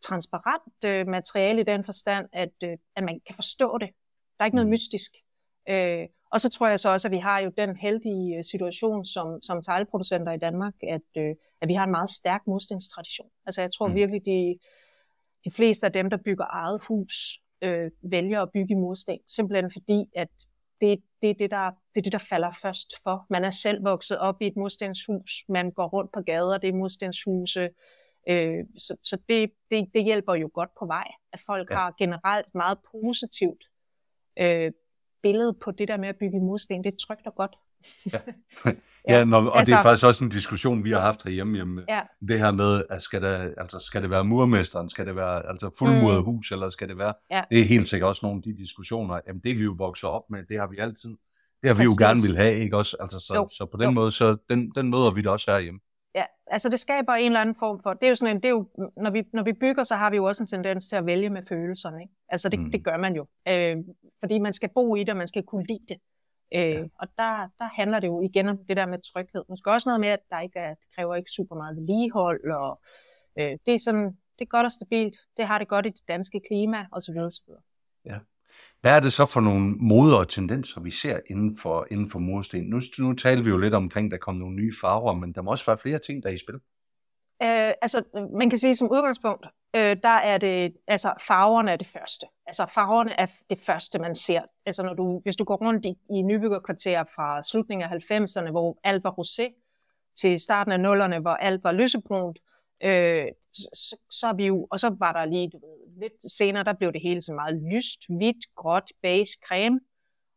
transparent 0.06 0.78
øh, 0.86 1.06
materiale 1.16 1.60
i 1.60 1.64
den 1.64 1.84
forstand, 1.84 2.26
at, 2.32 2.56
øh, 2.64 2.76
at 2.96 3.04
man 3.04 3.20
kan 3.26 3.34
forstå 3.34 3.78
det. 3.78 3.88
Der 4.36 4.40
er 4.42 4.44
ikke 4.44 4.56
noget 4.60 4.66
mm. 4.66 4.70
mystisk. 4.70 5.10
Øh, 5.68 6.06
og 6.32 6.40
så 6.40 6.48
tror 6.50 6.68
jeg 6.68 6.80
så 6.80 6.88
også, 6.88 7.08
at 7.08 7.12
vi 7.12 7.18
har 7.18 7.38
jo 7.40 7.50
den 7.56 7.76
heldige 7.76 8.36
øh, 8.36 8.44
situation 8.44 9.04
som, 9.04 9.42
som 9.42 9.62
teglproducenter 9.62 10.32
i 10.32 10.38
Danmark, 10.38 10.74
at, 10.96 11.08
øh, 11.16 11.34
at 11.60 11.68
vi 11.68 11.74
har 11.74 11.84
en 11.84 11.90
meget 11.90 12.10
stærk 12.10 12.42
modstandstradition. 12.46 13.30
Altså 13.46 13.60
jeg 13.60 13.70
tror 13.72 13.88
mm. 13.88 13.94
virkelig, 13.94 14.24
de, 14.26 14.58
de 15.44 15.50
fleste 15.50 15.86
af 15.86 15.92
dem, 15.92 16.10
der 16.10 16.16
bygger 16.16 16.46
eget 16.50 16.80
hus, 16.88 17.14
øh, 17.62 17.90
vælger 18.02 18.42
at 18.42 18.50
bygge 18.52 18.72
i 18.74 18.80
mursten, 18.84 19.18
simpelthen 19.26 19.70
fordi, 19.70 20.04
at 20.16 20.28
det 20.86 21.02
det, 21.24 21.38
det, 21.38 21.44
er 21.44 21.48
der, 21.48 21.70
det 21.94 22.00
er 22.00 22.02
det, 22.02 22.12
der 22.12 22.18
falder 22.18 22.50
først 22.62 22.88
for. 23.02 23.26
Man 23.30 23.44
er 23.44 23.50
selv 23.50 23.84
vokset 23.84 24.18
op 24.18 24.42
i 24.42 24.46
et 24.46 24.56
murstenshus, 24.56 25.44
man 25.48 25.70
går 25.70 25.88
rundt 25.88 26.12
på 26.12 26.20
gader, 26.20 26.58
det 26.58 26.68
er 26.68 26.72
murstenshuse, 26.72 27.70
øh, 28.28 28.64
så, 28.78 28.96
så 29.02 29.18
det, 29.28 29.50
det, 29.70 29.90
det 29.94 30.04
hjælper 30.04 30.34
jo 30.34 30.50
godt 30.54 30.70
på 30.78 30.86
vej, 30.86 31.08
at 31.32 31.40
folk 31.46 31.70
ja. 31.70 31.76
har 31.76 31.94
generelt 31.98 32.46
et 32.46 32.54
meget 32.54 32.78
positivt 32.92 33.64
øh, 34.38 34.72
billede 35.22 35.54
på 35.54 35.70
det 35.70 35.88
der 35.88 35.96
med 35.96 36.08
at 36.08 36.16
bygge 36.16 36.40
mursten. 36.40 36.84
Det 36.84 36.92
er 36.92 36.96
trygt 37.06 37.26
og 37.26 37.34
godt. 37.34 37.56
ja, 38.14 38.18
ja 39.08 39.24
når, 39.24 39.38
og 39.38 39.58
altså, 39.58 39.70
det 39.70 39.74
er 39.74 39.76
altså- 39.76 39.82
faktisk 39.82 40.06
også 40.06 40.24
en 40.24 40.30
diskussion, 40.30 40.84
vi 40.84 40.90
har 40.90 41.00
haft 41.00 41.22
herhjemme. 41.24 41.54
Hjemme. 41.54 41.84
Ja. 41.88 42.00
Det 42.28 42.38
her 42.38 42.50
med, 42.50 42.82
at 42.90 43.02
skal, 43.02 43.22
der, 43.22 43.50
altså, 43.58 43.78
skal 43.78 44.02
det 44.02 44.10
være 44.10 44.24
murmesteren, 44.24 44.90
skal 44.90 45.06
det 45.06 45.16
være 45.16 45.48
altså 45.48 45.70
fuldmuret 45.78 46.18
mm. 46.18 46.24
hus, 46.24 46.52
eller 46.52 46.68
skal 46.68 46.88
det 46.88 46.98
være... 46.98 47.14
Ja. 47.30 47.42
Det 47.50 47.60
er 47.60 47.64
helt 47.64 47.88
sikkert 47.88 48.08
også 48.08 48.26
nogle 48.26 48.38
af 48.38 48.42
de 48.42 48.56
diskussioner. 48.62 49.20
Jamen, 49.26 49.40
det 49.44 49.58
vi 49.58 49.64
jo 49.64 49.74
vokset 49.78 50.10
op 50.10 50.22
med, 50.30 50.44
det 50.48 50.58
har 50.58 50.66
vi 50.66 50.78
altid. 50.78 51.10
Det 51.62 51.68
har 51.68 51.74
vi 51.74 51.78
Præcis. 51.78 52.00
jo 52.00 52.06
gerne 52.06 52.20
vil 52.26 52.36
have, 52.36 52.54
ikke 52.54 52.76
også? 52.76 52.96
Altså, 53.00 53.18
så, 53.18 53.54
så 53.58 53.66
på 53.66 53.76
den 53.76 53.84
jo. 53.84 53.90
måde, 53.90 54.10
så 54.10 54.36
den, 54.48 54.70
den 54.74 54.90
møder 54.90 55.10
vi 55.10 55.22
da 55.22 55.30
også 55.30 55.50
herhjemme. 55.50 55.80
Ja, 56.14 56.24
altså 56.46 56.68
det 56.68 56.80
skaber 56.80 57.12
en 57.12 57.26
eller 57.26 57.40
anden 57.40 57.54
form 57.54 57.80
for, 57.82 57.92
det 57.92 58.04
er 58.04 58.08
jo 58.08 58.14
sådan 58.14 58.36
en, 58.36 58.42
det 58.42 58.48
er 58.48 58.50
jo, 58.50 58.68
når 58.96 59.10
vi, 59.10 59.22
når 59.32 59.42
vi 59.42 59.52
bygger, 59.52 59.84
så 59.84 59.94
har 59.94 60.10
vi 60.10 60.16
jo 60.16 60.24
også 60.24 60.42
en 60.42 60.46
tendens 60.46 60.88
til 60.88 60.96
at 60.96 61.06
vælge 61.06 61.30
med 61.30 61.42
følelserne, 61.48 62.02
ikke? 62.02 62.14
Altså 62.28 62.48
det, 62.48 62.58
mm. 62.58 62.70
det 62.70 62.84
gør 62.84 62.96
man 62.96 63.16
jo, 63.16 63.26
øh, 63.48 63.76
fordi 64.20 64.38
man 64.38 64.52
skal 64.52 64.68
bo 64.74 64.96
i 64.96 65.00
det, 65.00 65.10
og 65.10 65.16
man 65.16 65.28
skal 65.28 65.42
kunne 65.42 65.66
lide 65.66 65.84
det. 65.88 65.96
Øh, 66.54 66.60
ja. 66.60 66.84
Og 67.00 67.08
der, 67.18 67.48
der 67.58 67.68
handler 67.74 68.00
det 68.00 68.06
jo 68.06 68.20
igen 68.20 68.48
om 68.48 68.58
det 68.68 68.76
der 68.76 68.86
med 68.86 68.98
tryghed. 69.12 69.42
Måske 69.48 69.70
også 69.70 69.88
noget 69.88 70.00
med, 70.00 70.08
at 70.08 70.20
der 70.30 70.40
ikke 70.40 70.58
er, 70.58 70.74
det 70.74 70.86
kræver 70.94 71.14
ikke 71.14 71.30
super 71.30 71.56
meget 71.56 71.76
vedligehold, 71.76 72.50
og 72.50 72.80
øh, 73.38 73.52
det 73.66 73.74
er 73.74 73.78
sådan, 73.78 74.06
det 74.38 74.40
er 74.40 74.54
godt 74.56 74.64
og 74.64 74.72
stabilt, 74.72 75.16
det 75.36 75.46
har 75.46 75.58
det 75.58 75.68
godt 75.68 75.86
i 75.86 75.88
det 75.88 76.08
danske 76.08 76.40
klima, 76.48 76.86
osv. 76.92 77.16
osv. 77.18 77.52
Ja. 78.04 78.18
Hvad 78.80 78.96
er 78.96 79.00
det 79.00 79.12
så 79.12 79.26
for 79.26 79.40
nogle 79.40 79.74
moder 79.74 80.16
og 80.16 80.28
tendenser, 80.28 80.80
vi 80.80 80.90
ser 80.90 81.20
inden 81.30 81.56
for, 81.56 81.86
inden 81.90 82.10
for 82.10 82.18
mursten? 82.18 82.64
Nu, 82.64 82.80
nu 82.98 83.12
taler 83.12 83.42
vi 83.42 83.50
jo 83.50 83.58
lidt 83.58 83.74
omkring, 83.74 84.10
der 84.10 84.16
kommer 84.16 84.40
nogle 84.40 84.56
nye 84.56 84.72
farver, 84.80 85.14
men 85.14 85.32
der 85.32 85.42
må 85.42 85.50
også 85.50 85.66
være 85.66 85.78
flere 85.78 85.98
ting, 85.98 86.22
der 86.22 86.28
er 86.28 86.32
i 86.32 86.38
spil. 86.38 86.60
Øh, 87.44 87.72
altså, 87.82 88.02
man 88.32 88.50
kan 88.50 88.58
sige 88.58 88.76
som 88.76 88.90
udgangspunkt, 88.90 89.46
øh, 89.76 89.96
der 90.02 90.08
er 90.08 90.38
det, 90.38 90.76
altså 90.86 91.12
farverne 91.20 91.70
er 91.70 91.76
det 91.76 91.86
første. 91.86 92.26
Altså 92.46 92.66
farverne 92.74 93.20
er 93.20 93.26
det 93.50 93.58
første, 93.58 93.98
man 93.98 94.14
ser. 94.14 94.42
Altså 94.66 94.82
når 94.82 94.94
du, 94.94 95.20
hvis 95.22 95.36
du 95.36 95.44
går 95.44 95.56
rundt 95.56 95.86
i, 95.86 95.98
i 96.10 96.22
nybyggerkvarterer 96.22 97.04
fra 97.14 97.42
slutningen 97.42 97.90
af 97.90 98.12
90'erne, 98.12 98.50
hvor 98.50 98.78
alt 98.84 99.04
var 99.04 99.10
rosé, 99.10 99.60
til 100.16 100.40
starten 100.40 100.72
af 100.72 100.80
nullerne, 100.80 101.18
hvor 101.18 101.30
alt 101.30 101.64
var 101.64 101.72
lysebrunt, 101.72 102.38
øh, 102.82 103.26
så, 103.52 103.96
så 104.10 104.26
er 104.26 104.34
vi 104.34 104.46
jo, 104.46 104.66
og 104.70 104.80
så 104.80 104.96
var 104.98 105.12
der 105.12 105.24
lige, 105.24 105.50
du 105.50 105.58
ved, 105.58 106.00
lidt 106.00 106.32
senere, 106.32 106.64
der 106.64 106.72
blev 106.72 106.92
det 106.92 107.02
hele 107.02 107.22
så 107.22 107.32
meget 107.32 107.62
lyst, 107.72 108.00
hvidt, 108.08 108.54
gråt, 108.56 108.90
beige, 109.02 109.36
creme, 109.46 109.80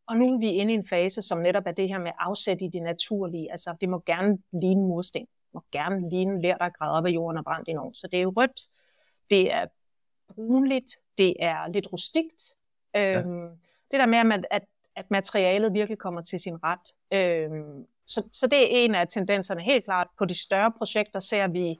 og 0.07 0.17
nu 0.17 0.33
er 0.33 0.39
vi 0.39 0.49
inde 0.49 0.73
i 0.73 0.75
en 0.75 0.87
fase, 0.87 1.21
som 1.21 1.37
netop 1.37 1.63
er 1.65 1.71
det 1.71 1.87
her 1.87 1.99
med 1.99 2.11
afsæt 2.19 2.57
i 2.61 2.67
det 2.73 2.81
naturlige. 2.81 3.51
Altså, 3.51 3.75
det 3.81 3.89
må 3.89 4.03
gerne 4.05 4.37
ligne 4.61 4.81
mursten 4.81 5.27
må 5.57 5.63
gerne 5.71 6.09
ligne 6.09 6.41
lær, 6.41 6.57
der 6.57 6.65
er 6.65 6.69
gravet 6.69 6.97
op 6.97 7.05
af 7.05 7.09
jorden 7.09 7.37
og 7.37 7.43
brændt 7.43 7.69
enormt. 7.69 7.97
Så 7.97 8.07
det 8.07 8.17
er 8.17 8.23
jo 8.23 8.33
rødt, 8.37 8.61
det 9.29 9.53
er 9.53 9.65
brunligt, 10.35 10.91
det 11.17 11.33
er 11.39 11.67
lidt 11.67 11.87
rustikt. 11.93 12.53
Ja. 12.95 13.19
Øhm, 13.19 13.49
det 13.91 13.99
der 13.99 14.05
med, 14.05 14.43
at, 14.51 14.63
at 14.95 15.11
materialet 15.11 15.73
virkelig 15.73 15.97
kommer 15.97 16.21
til 16.21 16.39
sin 16.39 16.57
ret. 16.63 16.93
Øhm, 17.11 17.85
så, 18.07 18.23
så 18.31 18.47
det 18.47 18.59
er 18.59 18.67
en 18.85 18.95
af 18.95 19.07
tendenserne 19.07 19.61
helt 19.61 19.85
klart. 19.85 20.07
På 20.17 20.25
de 20.25 20.41
større 20.41 20.71
projekter 20.71 21.19
ser 21.19 21.47
vi 21.47 21.79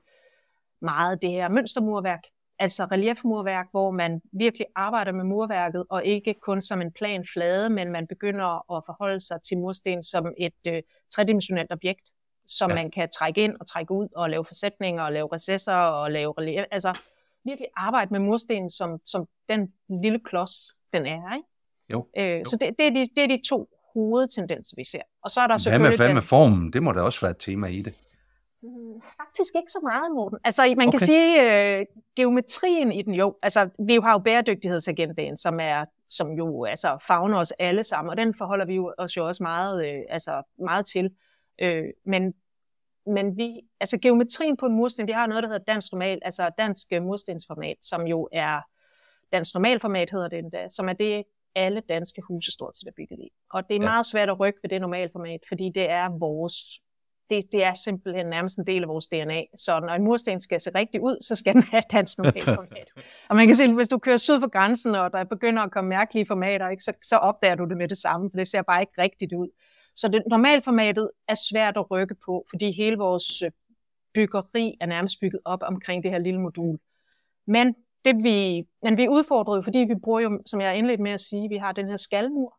meget 0.82 1.22
det 1.22 1.32
her 1.32 1.50
mønstermurværk, 1.50 2.24
altså 2.60 2.86
reliefmurværk, 2.86 3.68
hvor 3.72 3.92
man 3.92 4.22
virkelig 4.32 4.68
arbejder 4.76 5.12
med 5.12 5.24
murværket, 5.24 5.86
og 5.90 6.06
ikke 6.06 6.34
kun 6.34 6.62
som 6.62 6.82
en 6.82 6.92
plan 6.92 7.26
flade, 7.34 7.70
men 7.70 7.92
man 7.92 8.08
begynder 8.08 8.78
at 8.78 8.84
forholde 8.86 9.20
sig 9.20 9.42
til 9.42 9.58
mursten 9.58 10.04
som 10.04 10.34
et 10.38 10.54
øh, 10.68 10.82
tredimensionelt 11.14 11.72
objekt 11.72 12.12
som 12.48 12.70
ja. 12.70 12.76
man 12.76 12.92
kan 12.92 13.10
trække 13.10 13.42
ind 13.42 13.56
og 13.60 13.68
trække 13.68 13.92
ud 13.92 14.08
og 14.16 14.30
lave 14.30 14.46
forsætninger 14.46 15.04
og 15.04 15.12
lave 15.12 15.30
recesser 15.34 15.74
og 15.74 16.12
lave 16.12 16.34
relief. 16.38 16.64
Altså 16.72 17.00
virkelig 17.46 17.68
arbejde 17.76 18.12
med 18.12 18.20
mursten 18.20 18.70
som, 18.70 19.00
som 19.06 19.28
den 19.50 19.74
lille 20.04 20.20
klods, 20.20 20.52
den 20.94 21.06
er. 21.06 21.36
Ikke? 21.36 21.48
Jo. 21.90 22.08
Øh, 22.18 22.40
jo. 22.40 22.44
Så 22.46 22.58
det, 22.62 22.76
det, 22.78 22.88
er 22.88 22.92
de, 22.92 23.06
det 23.16 23.24
er 23.24 23.28
de 23.28 23.42
to 23.50 23.70
hovedtendenser, 23.94 24.74
vi 24.78 24.84
ser. 24.84 25.02
Og 25.24 25.32
så 25.32 25.42
er 25.42 25.48
der 25.48 25.54
hvad 25.54 25.60
selvfølgelig... 25.60 26.00
Med, 26.00 26.08
hvad 26.08 26.14
med 26.14 26.22
formen? 26.22 26.74
Det 26.74 26.84
må 26.84 26.92
da 26.92 27.02
også 27.02 27.22
være 27.22 27.32
et 27.32 27.38
tema 27.38 27.68
i 27.68 27.82
det. 27.82 27.94
Hmm, 28.62 29.02
faktisk 29.02 29.56
ikke 29.56 29.72
så 29.72 29.80
meget, 29.84 30.12
Morten. 30.16 30.38
Altså, 30.44 30.74
man 30.78 30.88
okay. 30.88 30.98
kan 30.98 31.00
sige, 31.00 31.78
øh, 31.80 31.86
geometrien 32.16 32.92
i 32.92 33.02
den 33.02 33.14
jo, 33.14 33.36
altså, 33.44 33.70
vi 33.80 34.00
har 34.04 34.12
jo 34.12 34.18
bæredygtighedsagendaen, 34.18 35.38
som 35.38 35.60
er 35.60 35.86
som 36.10 36.32
jo 36.32 36.64
altså, 36.64 36.98
fagner 37.08 37.38
os 37.38 37.52
alle 37.52 37.84
sammen, 37.84 38.10
og 38.10 38.18
den 38.18 38.34
forholder 38.34 38.66
vi 38.66 38.76
jo 38.76 38.94
os 38.98 39.18
jo 39.18 39.28
også 39.28 39.44
meget, 39.44 39.86
øh, 39.86 40.02
altså, 40.10 40.42
meget 40.60 40.86
til. 40.86 41.10
Øh, 41.62 41.86
men, 42.06 42.34
men 43.06 43.38
vi, 43.38 43.62
altså 43.80 43.98
geometrien 43.98 44.58
på 44.58 44.66
en 44.66 44.74
mursten, 44.74 45.08
vi 45.08 45.12
har 45.12 45.28
noget, 45.28 45.44
der 45.44 45.50
hedder 45.50 45.64
dansk 45.74 45.92
normal, 45.92 46.20
altså 46.22 46.50
dansk 46.58 46.88
øh, 46.94 47.04
murstensformat, 47.04 47.78
som 47.82 48.08
jo 48.08 48.30
er, 48.32 48.62
dansk 49.32 49.54
normalformat 49.54 50.12
hedder 50.12 50.28
det 50.28 50.40
endda, 50.40 50.70
som 50.70 50.90
er 50.90 50.94
det, 50.94 51.24
alle 51.56 51.82
danske 51.90 52.22
huse 52.22 52.52
stort 52.52 52.78
set 52.78 52.88
er 52.88 52.92
bygget 52.98 53.20
i. 53.20 53.30
Og 53.52 53.70
det 53.70 53.76
er 53.76 53.80
ja. 53.80 53.86
meget 53.86 54.06
svært 54.06 54.30
at 54.30 54.40
rykke 54.40 54.60
ved 54.64 54.70
det 54.70 54.82
normalformat, 54.82 55.40
fordi 55.48 55.72
det 55.76 55.90
er 55.90 56.20
vores 56.20 56.54
det, 57.30 57.52
det 57.52 57.64
er 57.64 57.74
simpelthen 57.74 58.26
nærmest 58.26 58.58
en 58.58 58.68
del 58.68 58.84
af 58.84 58.90
vores 58.90 59.08
DNA. 59.08 59.42
Så 59.56 59.80
når 59.80 59.94
en 59.94 60.04
mursten 60.04 60.40
skal 60.40 60.60
se 60.60 60.72
rigtig 60.76 61.02
ud, 61.02 61.18
så 61.22 61.36
skal 61.36 61.54
den 61.54 61.64
have 61.64 61.84
dansk 61.92 62.18
normalformat. 62.18 62.92
og 63.30 63.36
man 63.36 63.48
kan 63.48 63.56
se, 63.56 63.74
hvis 63.74 63.88
du 63.88 63.98
kører 63.98 64.18
syd 64.18 64.40
for 64.40 64.50
grænsen, 64.50 64.96
og 64.96 65.12
der 65.12 65.24
begynder 65.24 65.64
at 65.64 65.72
komme 65.72 65.90
mærkelige 65.90 66.26
formater, 66.26 66.70
ikke, 66.70 66.84
så, 66.84 66.94
så 67.04 67.18
opdager 67.18 67.56
du 67.56 67.66
det 67.66 67.78
med 67.78 67.88
det 67.88 67.98
samme, 67.98 68.30
for 68.32 68.38
det 68.38 68.48
ser 68.48 68.62
bare 68.62 68.82
ikke 68.82 69.02
rigtigt 69.02 69.34
ud. 69.34 69.48
Så 69.98 70.08
det 70.08 70.24
normalformatet 70.30 71.12
er 71.28 71.36
svært 71.50 71.78
at 71.78 71.92
rykke 71.92 72.16
på, 72.16 72.46
fordi 72.50 72.72
hele 72.72 72.98
vores 72.98 73.42
øh, 73.42 73.52
byggeri 74.14 74.78
er 74.82 74.86
nærmest 74.86 75.20
bygget 75.20 75.42
op 75.46 75.60
omkring 75.64 76.04
det 76.04 76.12
her 76.12 76.18
lille 76.18 76.42
modul. 76.42 76.80
Men 77.48 77.76
det 78.06 78.24
vi, 78.24 78.68
men 78.84 78.98
vi 78.98 79.04
er 79.04 79.10
udfordret, 79.10 79.64
fordi 79.64 79.80
vi 79.80 79.96
bruger 80.04 80.20
jo, 80.20 80.42
som 80.46 80.62
jeg 80.62 80.78
indledt 80.78 81.00
med 81.00 81.12
at 81.12 81.20
sige, 81.20 81.50
vi 81.50 81.58
har 81.58 81.72
den 81.72 81.90
her 81.90 81.96
skalmur. 81.96 82.58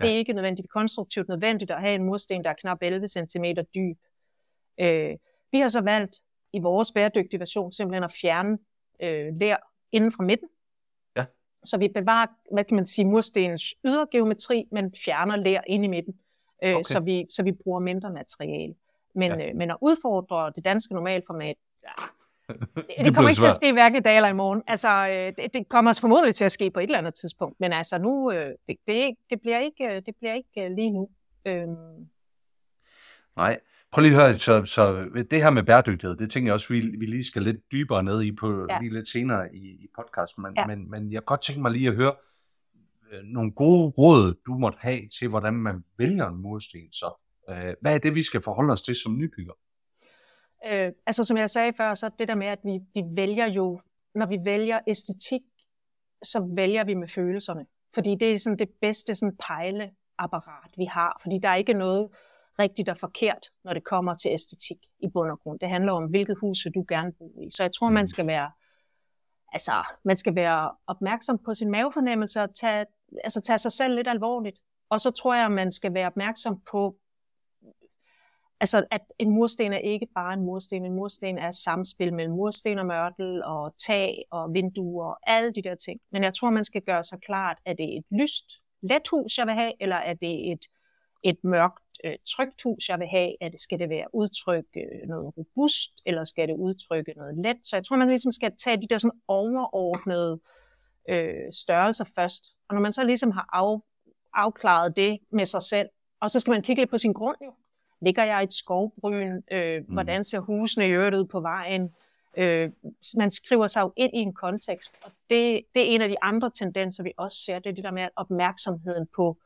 Ja. 0.00 0.04
Det 0.04 0.14
er 0.14 0.18
ikke 0.18 0.32
nødvendigt 0.32 0.70
konstruktivt 0.70 1.28
nødvendigt 1.28 1.70
at 1.70 1.80
have 1.80 1.94
en 1.94 2.04
mursten, 2.04 2.44
der 2.44 2.50
er 2.50 2.54
knap 2.54 2.78
11 2.82 3.08
cm 3.08 3.44
dyb. 3.74 3.98
Øh, 4.80 5.16
vi 5.52 5.58
har 5.58 5.68
så 5.68 5.80
valgt 5.80 6.16
i 6.52 6.58
vores 6.58 6.92
bæredygtige 6.92 7.40
version 7.40 7.72
simpelthen 7.72 8.04
at 8.04 8.12
fjerne 8.12 8.58
øh, 9.02 9.34
lær 9.40 9.56
inden 9.92 10.12
fra 10.12 10.24
midten. 10.24 10.48
Ja. 11.16 11.24
Så 11.64 11.78
vi 11.78 11.88
bevarer, 11.88 12.26
hvad 12.52 12.64
kan 12.64 12.76
man 12.76 12.86
sige, 12.86 13.04
murstenens 13.04 13.74
ydergeometri, 13.84 14.68
men 14.72 14.94
fjerner 15.04 15.36
lær 15.36 15.60
ind 15.66 15.84
i 15.84 15.88
midten 15.88 16.14
øh, 16.64 16.74
okay. 16.74 16.82
så, 16.82 17.00
vi, 17.00 17.26
så 17.30 17.42
vi 17.42 17.52
bruger 17.52 17.80
mindre 17.80 18.10
materiale. 18.10 18.74
Men, 19.14 19.30
ja. 19.32 19.48
øh, 19.48 19.56
men 19.56 19.70
at 19.70 19.76
udfordre 19.80 20.52
det 20.56 20.64
danske 20.64 20.94
normalformat, 20.94 21.56
ja, 21.82 22.04
det, 22.54 22.86
det, 22.96 23.04
det 23.04 23.14
kommer 23.14 23.28
ikke 23.28 23.40
svært. 23.40 23.50
til 23.50 23.54
at 23.54 23.54
ske 23.54 23.72
hverken 23.72 23.98
i 23.98 24.00
dag 24.00 24.16
eller 24.16 24.28
i 24.28 24.32
morgen. 24.32 24.62
Altså, 24.66 25.08
øh, 25.08 25.44
det, 25.44 25.54
det 25.54 25.68
kommer 25.68 25.98
formodentlig 26.00 26.34
til 26.34 26.44
at 26.44 26.52
ske 26.52 26.70
på 26.70 26.80
et 26.80 26.84
eller 26.84 26.98
andet 26.98 27.14
tidspunkt. 27.14 27.60
Men 27.60 27.72
altså 27.72 27.98
nu, 27.98 28.32
øh, 28.32 28.50
det, 28.66 28.76
det, 28.86 29.14
det 29.30 29.40
bliver 29.40 29.58
ikke, 29.58 29.84
øh, 29.84 30.02
det 30.06 30.16
bliver 30.16 30.34
ikke 30.34 30.64
øh, 30.64 30.70
lige 30.70 30.90
nu. 30.90 31.08
Øhm. 31.46 32.08
Nej. 33.36 33.60
Prøv 33.92 34.02
lige 34.02 34.16
at 34.16 34.26
høre, 34.26 34.38
så, 34.38 34.64
så 34.64 35.04
det 35.30 35.42
her 35.42 35.50
med 35.50 35.62
bæredygtighed, 35.62 36.16
det 36.16 36.30
tænker 36.30 36.48
jeg 36.48 36.54
også, 36.54 36.68
vi, 36.68 36.80
vi 36.80 37.06
lige 37.06 37.24
skal 37.24 37.42
lidt 37.42 37.72
dybere 37.72 38.02
ned 38.02 38.22
i 38.22 38.32
på 38.32 38.66
ja. 38.68 38.78
lige 38.80 38.92
lidt 38.92 39.08
senere 39.08 39.54
i, 39.54 39.58
i 39.58 39.88
podcasten. 39.96 40.42
Men, 40.42 40.52
ja. 40.56 40.66
men, 40.66 40.90
men 40.90 41.12
jeg 41.12 41.20
kan 41.20 41.26
godt 41.26 41.42
tænke 41.42 41.62
mig 41.62 41.70
lige 41.70 41.88
at 41.88 41.94
høre, 41.94 42.12
øh, 42.12 42.31
nogle 43.24 43.52
gode 43.52 43.92
råd, 43.98 44.34
du 44.46 44.58
måtte 44.58 44.78
have 44.80 45.08
til, 45.08 45.28
hvordan 45.28 45.54
man 45.54 45.84
vælger 45.98 46.26
en 46.26 46.36
mursten 46.36 46.92
så. 46.92 47.14
Øh, 47.50 47.74
hvad 47.80 47.94
er 47.94 47.98
det, 47.98 48.14
vi 48.14 48.22
skal 48.22 48.42
forholde 48.42 48.72
os 48.72 48.82
til 48.82 48.94
som 48.94 49.18
nybygger? 49.18 49.52
Øh, 50.66 50.92
altså 51.06 51.24
som 51.24 51.36
jeg 51.36 51.50
sagde 51.50 51.72
før, 51.76 51.94
så 51.94 52.10
det 52.18 52.28
der 52.28 52.34
med, 52.34 52.46
at 52.46 52.58
vi, 52.64 52.80
vi 52.94 53.02
vælger 53.16 53.46
jo, 53.46 53.80
når 54.14 54.26
vi 54.26 54.38
vælger 54.44 54.80
æstetik, 54.86 55.42
så 56.22 56.50
vælger 56.56 56.84
vi 56.84 56.94
med 56.94 57.08
følelserne. 57.08 57.66
Fordi 57.94 58.16
det 58.20 58.32
er 58.32 58.38
sådan 58.38 58.58
det 58.58 58.70
bedste 58.80 59.14
sådan 59.14 59.36
pejleapparat, 59.36 60.70
vi 60.76 60.84
har. 60.84 61.18
Fordi 61.22 61.38
der 61.42 61.48
er 61.48 61.54
ikke 61.54 61.74
noget 61.74 62.08
rigtigt 62.58 62.88
og 62.88 62.96
forkert, 62.96 63.46
når 63.64 63.74
det 63.74 63.84
kommer 63.84 64.16
til 64.16 64.30
æstetik 64.30 64.76
i 65.00 65.08
bund 65.12 65.30
og 65.30 65.40
grund. 65.40 65.60
Det 65.60 65.68
handler 65.68 65.92
om, 65.92 66.04
hvilket 66.04 66.36
hus 66.40 66.66
du 66.74 66.84
gerne 66.88 67.12
bo 67.12 67.32
i. 67.46 67.50
Så 67.50 67.62
jeg 67.62 67.72
tror, 67.72 67.90
man 67.90 68.02
mm. 68.02 68.06
skal 68.06 68.26
være 68.26 68.50
altså, 69.52 69.72
man 70.04 70.16
skal 70.16 70.34
være 70.34 70.70
opmærksom 70.86 71.38
på 71.38 71.54
sin 71.54 71.70
mavefornemmelse 71.70 72.42
og 72.42 72.54
tage, 72.54 72.86
altså, 73.24 73.40
tage 73.40 73.58
sig 73.58 73.72
selv 73.72 73.94
lidt 73.94 74.08
alvorligt. 74.08 74.58
Og 74.90 75.00
så 75.00 75.10
tror 75.10 75.34
jeg, 75.34 75.50
man 75.50 75.72
skal 75.72 75.94
være 75.94 76.06
opmærksom 76.06 76.60
på, 76.70 76.96
altså, 78.60 78.84
at 78.90 79.00
en 79.18 79.30
mursten 79.30 79.72
er 79.72 79.78
ikke 79.78 80.06
bare 80.14 80.34
en 80.34 80.42
mursten. 80.42 80.84
En 80.84 80.92
mursten 80.92 81.38
er 81.38 81.48
et 81.48 81.54
samspil 81.54 82.14
mellem 82.14 82.34
mursten 82.34 82.78
og 82.78 82.86
mørtel 82.86 83.44
og 83.44 83.72
tag 83.78 84.24
og 84.30 84.54
vinduer 84.54 85.06
og 85.06 85.18
alle 85.26 85.52
de 85.52 85.62
der 85.62 85.74
ting. 85.74 86.00
Men 86.12 86.22
jeg 86.24 86.34
tror, 86.34 86.50
man 86.50 86.64
skal 86.64 86.82
gøre 86.82 87.04
sig 87.04 87.20
klart, 87.20 87.58
at 87.66 87.78
det 87.78 87.94
er 87.94 87.98
et 87.98 88.20
lyst, 88.20 88.44
let 88.82 89.08
hus, 89.10 89.38
jeg 89.38 89.46
vil 89.46 89.54
have, 89.54 89.72
eller 89.80 89.96
er 89.96 90.14
det 90.14 90.52
et, 90.52 90.66
et 91.22 91.44
mørkt, 91.44 91.82
øh, 92.04 92.16
trygt 92.36 92.62
hus, 92.62 92.88
jeg 92.88 92.98
vil 92.98 93.06
have? 93.06 93.32
Er 93.40 93.48
det, 93.48 93.60
skal 93.60 93.78
det 93.78 93.88
være 93.88 94.06
udtrykke 94.14 94.80
øh, 94.80 95.08
noget 95.08 95.32
robust, 95.36 95.90
eller 96.06 96.24
skal 96.24 96.48
det 96.48 96.56
udtrykke 96.56 97.12
noget 97.16 97.38
let? 97.44 97.56
Så 97.62 97.76
jeg 97.76 97.84
tror, 97.84 97.96
man 97.96 98.08
ligesom 98.08 98.32
skal 98.32 98.52
tage 98.64 98.76
de 98.76 98.86
der 98.90 98.98
sådan 98.98 99.20
overordnede 99.28 100.40
øh, 101.08 101.52
størrelser 101.52 102.04
først. 102.14 102.44
Og 102.72 102.74
når 102.74 102.82
man 102.82 102.92
så 102.92 103.04
ligesom 103.04 103.30
har 103.30 103.46
af, 103.52 103.80
afklaret 104.34 104.96
det 104.96 105.18
med 105.30 105.46
sig 105.46 105.62
selv. 105.62 105.88
Og 106.20 106.30
så 106.30 106.40
skal 106.40 106.50
man 106.50 106.62
kigge 106.62 106.82
lidt 106.82 106.90
på 106.90 106.98
sin 106.98 107.12
grund 107.12 107.36
jo. 107.44 107.52
Ligger 108.00 108.24
jeg 108.24 108.40
i 108.40 108.44
et 108.44 108.52
skovbryn? 108.52 109.42
Øh, 109.50 109.80
mm. 109.80 109.92
Hvordan 109.92 110.24
ser 110.24 110.40
husene 110.40 110.88
i 110.88 110.90
øvrigt 110.90 111.14
ud 111.14 111.24
på 111.24 111.40
vejen? 111.40 111.94
Øh, 112.36 112.70
man 113.16 113.30
skriver 113.30 113.66
sig 113.66 113.80
jo 113.80 113.92
ind 113.96 114.14
i 114.14 114.18
en 114.18 114.34
kontekst, 114.34 114.98
og 115.02 115.12
det, 115.30 115.62
det 115.74 115.82
er 115.82 115.94
en 115.94 116.02
af 116.02 116.08
de 116.08 116.16
andre 116.22 116.50
tendenser, 116.50 117.02
vi 117.02 117.12
også 117.16 117.38
ser, 117.44 117.58
det 117.58 117.70
er 117.70 117.74
det 117.74 117.84
der 117.84 117.90
med 117.90 118.08
opmærksomheden 118.16 119.08
på 119.16 119.36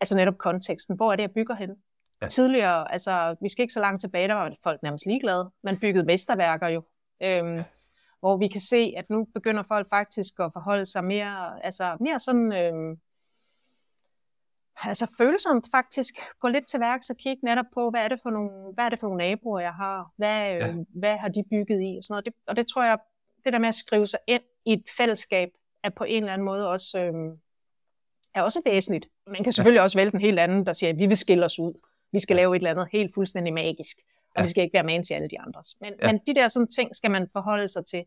altså 0.00 0.16
netop 0.16 0.38
konteksten. 0.38 0.96
Hvor 0.96 1.12
er 1.12 1.16
det, 1.16 1.22
jeg 1.22 1.32
bygger 1.32 1.54
hen? 1.54 1.70
Ja. 2.22 2.28
Tidligere, 2.28 2.92
altså 2.92 3.36
vi 3.40 3.48
skal 3.48 3.62
ikke 3.62 3.74
så 3.74 3.80
langt 3.80 4.00
tilbage, 4.00 4.28
der 4.28 4.34
var 4.34 4.56
folk 4.62 4.82
nærmest 4.82 5.06
ligeglade. 5.06 5.50
Man 5.62 5.78
byggede 5.78 6.04
mesterværker 6.04 6.68
jo. 6.68 6.82
Øhm, 7.22 7.56
ja. 7.56 7.64
Hvor 8.22 8.36
vi 8.36 8.48
kan 8.48 8.60
se, 8.60 8.94
at 8.96 9.10
nu 9.10 9.24
begynder 9.34 9.62
folk 9.62 9.88
faktisk 9.90 10.34
at 10.40 10.52
forholde 10.52 10.84
sig 10.84 11.04
mere, 11.04 11.64
altså 11.64 11.96
mere 12.00 12.18
sådan, 12.18 12.52
øhm, 12.52 13.00
altså 14.76 15.06
følsomt 15.18 15.66
faktisk. 15.70 16.14
Gå 16.40 16.48
lidt 16.48 16.66
til 16.66 16.80
værks 16.80 17.10
og 17.10 17.16
kigge 17.16 17.44
netop 17.44 17.64
på, 17.74 17.90
hvad 17.90 18.04
er 18.04 18.08
det 18.08 18.20
for 18.22 18.30
nogle, 18.30 18.74
hvad 18.74 18.84
er 18.84 18.88
det 18.88 19.00
for 19.00 19.06
nogle 19.06 19.18
naboer, 19.18 19.60
jeg 19.60 19.74
har? 19.74 20.10
Hvad, 20.16 20.50
ja. 20.50 20.68
øh, 20.68 20.76
hvad 20.94 21.16
har 21.16 21.28
de 21.28 21.44
bygget 21.50 21.80
i? 21.82 21.96
Og, 21.98 22.04
sådan 22.04 22.12
noget. 22.12 22.24
Det, 22.24 22.34
og 22.46 22.56
det 22.56 22.66
tror 22.66 22.84
jeg, 22.84 22.98
det 23.44 23.52
der 23.52 23.58
med 23.58 23.68
at 23.68 23.74
skrive 23.74 24.06
sig 24.06 24.20
ind 24.26 24.42
i 24.64 24.72
et 24.72 24.84
fællesskab, 24.96 25.50
er 25.84 25.90
på 25.90 26.04
en 26.04 26.22
eller 26.22 26.32
anden 26.32 26.44
måde 26.44 26.68
også, 26.70 26.98
øhm, 26.98 27.40
er 28.34 28.42
også 28.42 28.62
væsentligt. 28.64 29.08
Man 29.26 29.44
kan 29.44 29.52
selvfølgelig 29.52 29.78
ja. 29.78 29.82
også 29.82 29.98
vælge 29.98 30.10
den 30.10 30.20
helt 30.20 30.38
anden, 30.38 30.66
der 30.66 30.72
siger, 30.72 30.90
at 30.90 30.98
vi 30.98 31.06
vil 31.06 31.16
skille 31.16 31.44
os 31.44 31.58
ud. 31.58 31.72
Vi 32.12 32.18
skal 32.18 32.36
lave 32.36 32.56
et 32.56 32.60
eller 32.60 32.70
andet 32.70 32.88
helt 32.92 33.14
fuldstændig 33.14 33.52
magisk. 33.52 33.96
Og 34.34 34.38
ja. 34.38 34.42
det 34.42 34.50
skal 34.50 34.64
ikke 34.64 34.74
være 34.74 34.82
man 34.82 35.02
til 35.02 35.14
alle 35.14 35.28
de 35.28 35.40
andres. 35.40 35.76
Men, 35.80 35.94
ja. 36.02 36.06
men 36.06 36.20
de 36.26 36.34
der 36.34 36.48
sådan 36.48 36.68
ting 36.68 36.96
skal 36.96 37.10
man 37.10 37.28
forholde 37.32 37.68
sig 37.68 37.86
til. 37.86 38.04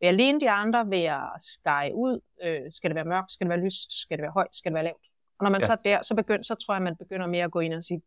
Vil 0.00 0.06
jeg 0.06 0.14
ligne 0.14 0.40
de 0.40 0.50
andre? 0.50 0.86
Vil 0.86 0.98
jeg 0.98 1.28
skære 1.38 1.94
ud? 1.94 2.20
Øh, 2.42 2.60
skal 2.72 2.90
det 2.90 2.94
være 2.94 3.04
mørkt? 3.04 3.32
Skal 3.32 3.44
det 3.44 3.50
være 3.50 3.64
lyst? 3.64 4.02
Skal 4.02 4.18
det 4.18 4.22
være 4.22 4.32
højt? 4.32 4.54
Skal 4.54 4.70
det 4.70 4.74
være 4.74 4.84
lavt? 4.84 5.06
Og 5.38 5.44
når 5.44 5.50
man 5.50 5.60
ja. 5.60 5.66
så 5.66 5.72
er 5.72 5.76
der, 5.76 6.02
så, 6.02 6.14
begynder, 6.16 6.42
så 6.42 6.54
tror 6.54 6.74
jeg, 6.74 6.82
man 6.82 6.96
begynder 6.96 7.26
mere 7.26 7.44
at 7.44 7.50
gå 7.50 7.60
ind 7.60 7.74
og 7.74 7.84
sige, 7.84 8.02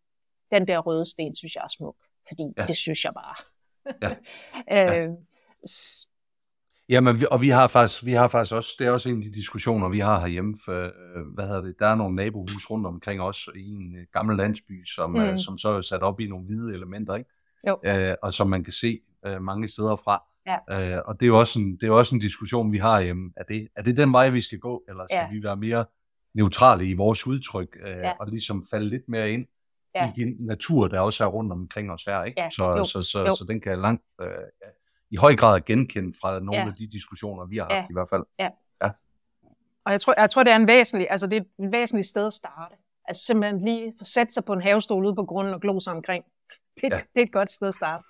den 0.52 0.68
der 0.68 0.80
røde 0.80 1.06
sten 1.06 1.36
synes 1.36 1.56
jeg 1.56 1.62
er 1.64 1.68
smuk. 1.78 1.96
Fordi 2.28 2.44
ja. 2.58 2.66
det 2.66 2.78
synes 2.78 3.06
jeg 3.06 3.14
bare. 3.14 3.36
ja. 4.02 5.04
øh, 5.06 5.10
Jamen, 6.90 7.28
og 7.32 7.42
vi 7.42 7.50
har 7.50 7.68
faktisk, 7.68 8.06
vi 8.06 8.14
har 8.14 8.28
faktisk 8.28 8.56
også, 8.56 8.76
det 8.80 8.88
er 8.88 8.92
også 8.92 9.10
en 9.10 9.18
af 9.18 9.24
de 9.24 9.34
diskussioner, 9.34 9.90
vi 9.90 10.00
har 10.00 10.20
herhjemme, 10.20 10.56
for, 10.66 10.84
øh, 10.84 11.26
hvad 11.34 11.48
hedder 11.48 11.62
det, 11.62 11.76
der 11.80 11.88
er 11.88 11.96
nogle 11.96 12.16
nabohus 12.16 12.70
rundt 12.70 12.88
omkring 12.88 13.22
os 13.22 13.50
i 13.56 13.70
en 13.70 13.96
øh, 13.96 14.06
gammel 14.14 14.38
landsby, 14.38 14.86
som, 14.86 15.12
mm. 15.12 15.38
som 15.38 15.58
så 15.58 15.70
er 15.70 15.82
sat 15.82 16.02
op 16.02 16.20
i 16.20 16.28
nogle 16.28 16.46
hvide 16.46 16.74
elementer, 16.74 17.16
ikke? 17.16 17.30
Jo. 17.68 17.80
Uh, 17.88 18.16
og 18.24 18.34
som 18.34 18.50
man 18.50 18.64
kan 18.64 18.74
se 18.74 19.00
uh, 19.28 19.42
mange 19.42 19.68
steder 19.68 19.96
fra. 19.96 20.24
Ja. 20.48 20.98
Uh, 20.98 21.04
og 21.08 21.20
det 21.20 21.26
er 21.26 21.28
jo 21.28 21.40
også 21.40 21.60
en, 21.60 21.78
det 21.78 21.84
er 21.84 21.92
også 21.92 22.16
en 22.16 22.22
diskussion, 22.22 22.72
vi 22.72 22.78
har 22.78 23.02
hjemme. 23.02 23.32
Er 23.38 23.44
det, 23.44 23.68
er 23.76 23.82
det 23.82 23.98
den 23.98 24.14
vej, 24.14 24.30
vi 24.30 24.42
skal 24.42 24.60
gå, 24.60 24.84
eller 24.90 25.06
skal 25.10 25.18
ja. 25.18 25.30
vi 25.32 25.44
være 25.44 25.58
mere 25.58 25.86
neutrale 26.34 26.86
i 26.86 26.94
vores 26.94 27.28
udtryk, 27.28 27.78
uh, 27.84 27.90
ja. 27.90 28.14
og 28.20 28.28
ligesom 28.28 28.66
falde 28.72 28.88
lidt 28.88 29.04
mere 29.08 29.32
ind 29.32 29.46
ja. 29.96 30.12
i 30.16 30.24
den 30.24 30.36
natur, 30.40 30.88
der 30.88 31.00
også 31.00 31.24
er 31.24 31.28
rundt 31.28 31.52
omkring 31.52 31.92
os 31.92 32.04
her, 32.04 32.24
ikke? 32.24 32.42
Ja. 32.42 32.50
Så, 32.50 32.64
jo. 32.64 32.86
så, 32.86 33.02
så, 33.02 33.20
jo. 33.20 33.36
så 33.36 33.46
den 33.50 33.62
kan 33.62 33.80
langt... 33.80 34.04
Uh, 34.22 34.28
ja 34.28 34.70
i 35.12 35.16
høj 35.16 35.36
grad 35.36 35.62
genkendt 35.66 36.18
fra 36.22 36.40
nogle 36.40 36.62
ja. 36.62 36.68
af 36.68 36.74
de 36.74 36.88
diskussioner, 36.88 37.46
vi 37.46 37.58
har 37.58 37.68
haft 37.70 37.84
ja. 37.84 37.88
i 37.90 37.94
hvert 37.94 38.10
fald. 38.10 38.24
Ja. 38.40 38.50
ja. 38.84 38.92
Og 39.86 39.92
jeg 39.92 40.02
tror, 40.02 40.14
jeg 40.18 40.30
tror, 40.30 40.44
det 40.44 40.52
er 40.52 40.56
en 40.56 40.68
væsentlig, 40.68 41.08
altså 41.10 41.28
det 41.28 41.38
er 41.38 41.42
et 41.66 41.72
væsentligt 41.72 42.08
sted 42.08 42.26
at 42.26 42.34
starte. 42.34 42.76
Altså 43.06 43.26
simpelthen 43.26 43.66
lige 43.66 43.94
sætte 44.02 44.34
sig 44.34 44.46
på 44.46 44.54
en 44.54 44.62
havestol 44.62 45.06
ude 45.06 45.16
på 45.16 45.26
grunden 45.26 45.54
og 45.54 45.62
glo 45.62 45.80
sig 45.80 45.94
omkring. 45.94 46.24
Det, 46.82 46.90
ja. 46.92 46.98
det 46.98 47.22
er 47.22 47.26
et 47.26 47.32
godt 47.32 47.52
sted 47.52 47.68
at 47.68 47.74
starte. 47.74 48.04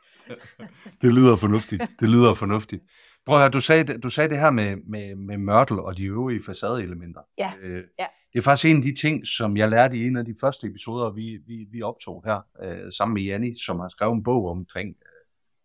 det 1.02 1.14
lyder 1.14 1.36
fornuftigt. 1.36 1.84
Det 2.00 2.10
lyder 2.10 2.34
fornuftigt. 2.34 2.84
Prøv 3.26 3.36
at 3.36 3.42
høre, 3.42 3.50
du 3.50 3.62
sagde, 3.62 3.98
du 3.98 4.10
sagde 4.10 4.30
det 4.30 4.40
her 4.40 4.52
med, 4.52 4.76
med, 4.90 5.16
med 5.16 5.38
mørtel 5.38 5.80
og 5.80 5.98
de 5.98 6.04
øvrige 6.04 6.44
facadeelementer. 6.46 7.22
Ja. 7.38 7.52
Øh, 7.62 7.84
ja. 8.00 8.06
Det 8.34 8.40
er 8.40 8.44
faktisk 8.44 8.66
en 8.66 8.78
af 8.78 8.84
de 8.84 8.96
ting, 8.96 9.28
som 9.28 9.58
jeg 9.58 9.70
lærte 9.70 9.98
i 9.98 10.08
en 10.08 10.18
af 10.18 10.26
de 10.26 10.36
første 10.42 10.68
episoder, 10.68 11.12
vi, 11.12 11.40
vi, 11.48 11.68
vi 11.72 11.82
optog 11.82 12.24
her, 12.26 12.42
øh, 12.62 12.92
sammen 12.92 13.14
med 13.14 13.22
Janni, 13.22 13.56
som 13.66 13.80
har 13.80 13.88
skrevet 13.88 14.14
en 14.14 14.24
bog 14.24 14.50
omkring 14.50 14.96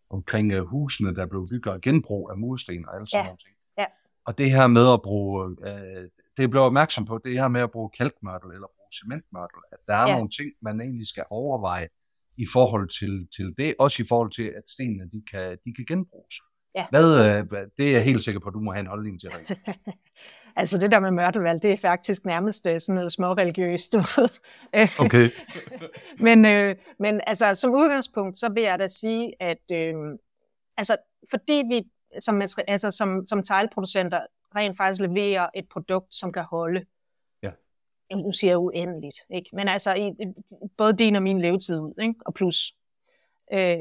omkring 0.09 0.59
uh, 0.59 0.67
husene, 0.67 1.15
der 1.15 1.25
blev 1.25 1.47
bygget 1.51 1.73
af 1.73 1.81
genbrug 1.81 2.31
af 2.31 2.37
mursten 2.37 2.85
og 2.87 2.95
alt 2.95 3.09
sådan 3.09 3.25
ja. 3.25 3.27
noget. 3.27 3.41
Ja. 3.77 3.85
Og 4.25 4.37
det 4.37 4.51
her 4.51 4.67
med 4.67 4.93
at 4.93 5.01
bruge, 5.01 5.45
uh, 5.49 6.03
det 6.37 6.49
blev 6.49 6.61
opmærksom 6.61 7.05
på, 7.05 7.19
det 7.25 7.39
her 7.39 7.47
med 7.47 7.61
at 7.61 7.71
bruge 7.71 7.89
kalkmørtel 7.89 8.51
eller 8.51 8.67
bruge 8.75 8.91
cementmørtel, 9.01 9.61
at 9.71 9.77
der 9.87 9.93
er 9.93 10.07
ja. 10.09 10.15
nogle 10.15 10.29
ting, 10.29 10.51
man 10.61 10.81
egentlig 10.81 11.07
skal 11.07 11.25
overveje 11.29 11.87
i 12.37 12.45
forhold 12.53 12.89
til, 12.89 13.27
til 13.35 13.53
det, 13.57 13.75
også 13.79 14.03
i 14.03 14.05
forhold 14.09 14.31
til, 14.31 14.43
at 14.43 14.69
stenene 14.69 15.09
de 15.11 15.23
kan, 15.31 15.57
de 15.65 15.73
kan 15.73 15.85
genbruges. 15.87 16.35
Ja. 16.75 16.85
Hvad, 16.89 17.41
uh, 17.41 17.57
det 17.77 17.87
er 17.87 17.91
jeg 17.91 18.03
helt 18.03 18.23
sikker 18.23 18.39
på, 18.39 18.47
at 18.47 18.53
du 18.53 18.59
må 18.59 18.71
have 18.71 18.79
en 18.79 18.87
holdning 18.87 19.19
til. 19.19 19.29
altså 20.55 20.77
det 20.77 20.91
der 20.91 20.99
med 20.99 21.11
mørtelvalg, 21.11 21.63
det 21.63 21.71
er 21.71 21.77
faktisk 21.77 22.25
nærmest 22.25 22.63
sådan 22.63 22.81
noget 22.95 23.11
småreligiøst. 23.11 23.95
okay. 25.05 25.29
men, 26.19 26.45
øh, 26.45 26.75
men 26.99 27.21
altså 27.27 27.55
som 27.55 27.71
udgangspunkt, 27.71 28.37
så 28.37 28.49
vil 28.53 28.63
jeg 28.63 28.79
da 28.79 28.87
sige, 28.87 29.33
at 29.39 29.71
øh, 29.71 29.93
altså, 30.77 30.97
fordi 31.29 31.63
vi 31.69 31.81
som, 32.19 32.41
altså, 32.67 32.91
som, 32.91 33.25
som 33.25 33.43
teglproducenter 33.43 34.19
rent 34.55 34.77
faktisk 34.77 35.01
leverer 35.01 35.49
et 35.55 35.65
produkt, 35.71 36.15
som 36.15 36.31
kan 36.31 36.43
holde. 36.43 36.85
Nu 38.17 38.31
siger 38.31 38.51
jeg 38.51 38.57
uendeligt, 38.57 39.17
ikke? 39.29 39.49
men 39.53 39.67
altså 39.67 39.93
i, 39.93 40.11
både 40.77 40.93
din 40.93 41.15
og 41.15 41.23
min 41.23 41.41
levetid 41.41 41.79
ud, 41.79 41.93
ikke? 42.01 42.15
og 42.25 42.33
plus. 42.33 42.75
Øh, 43.53 43.77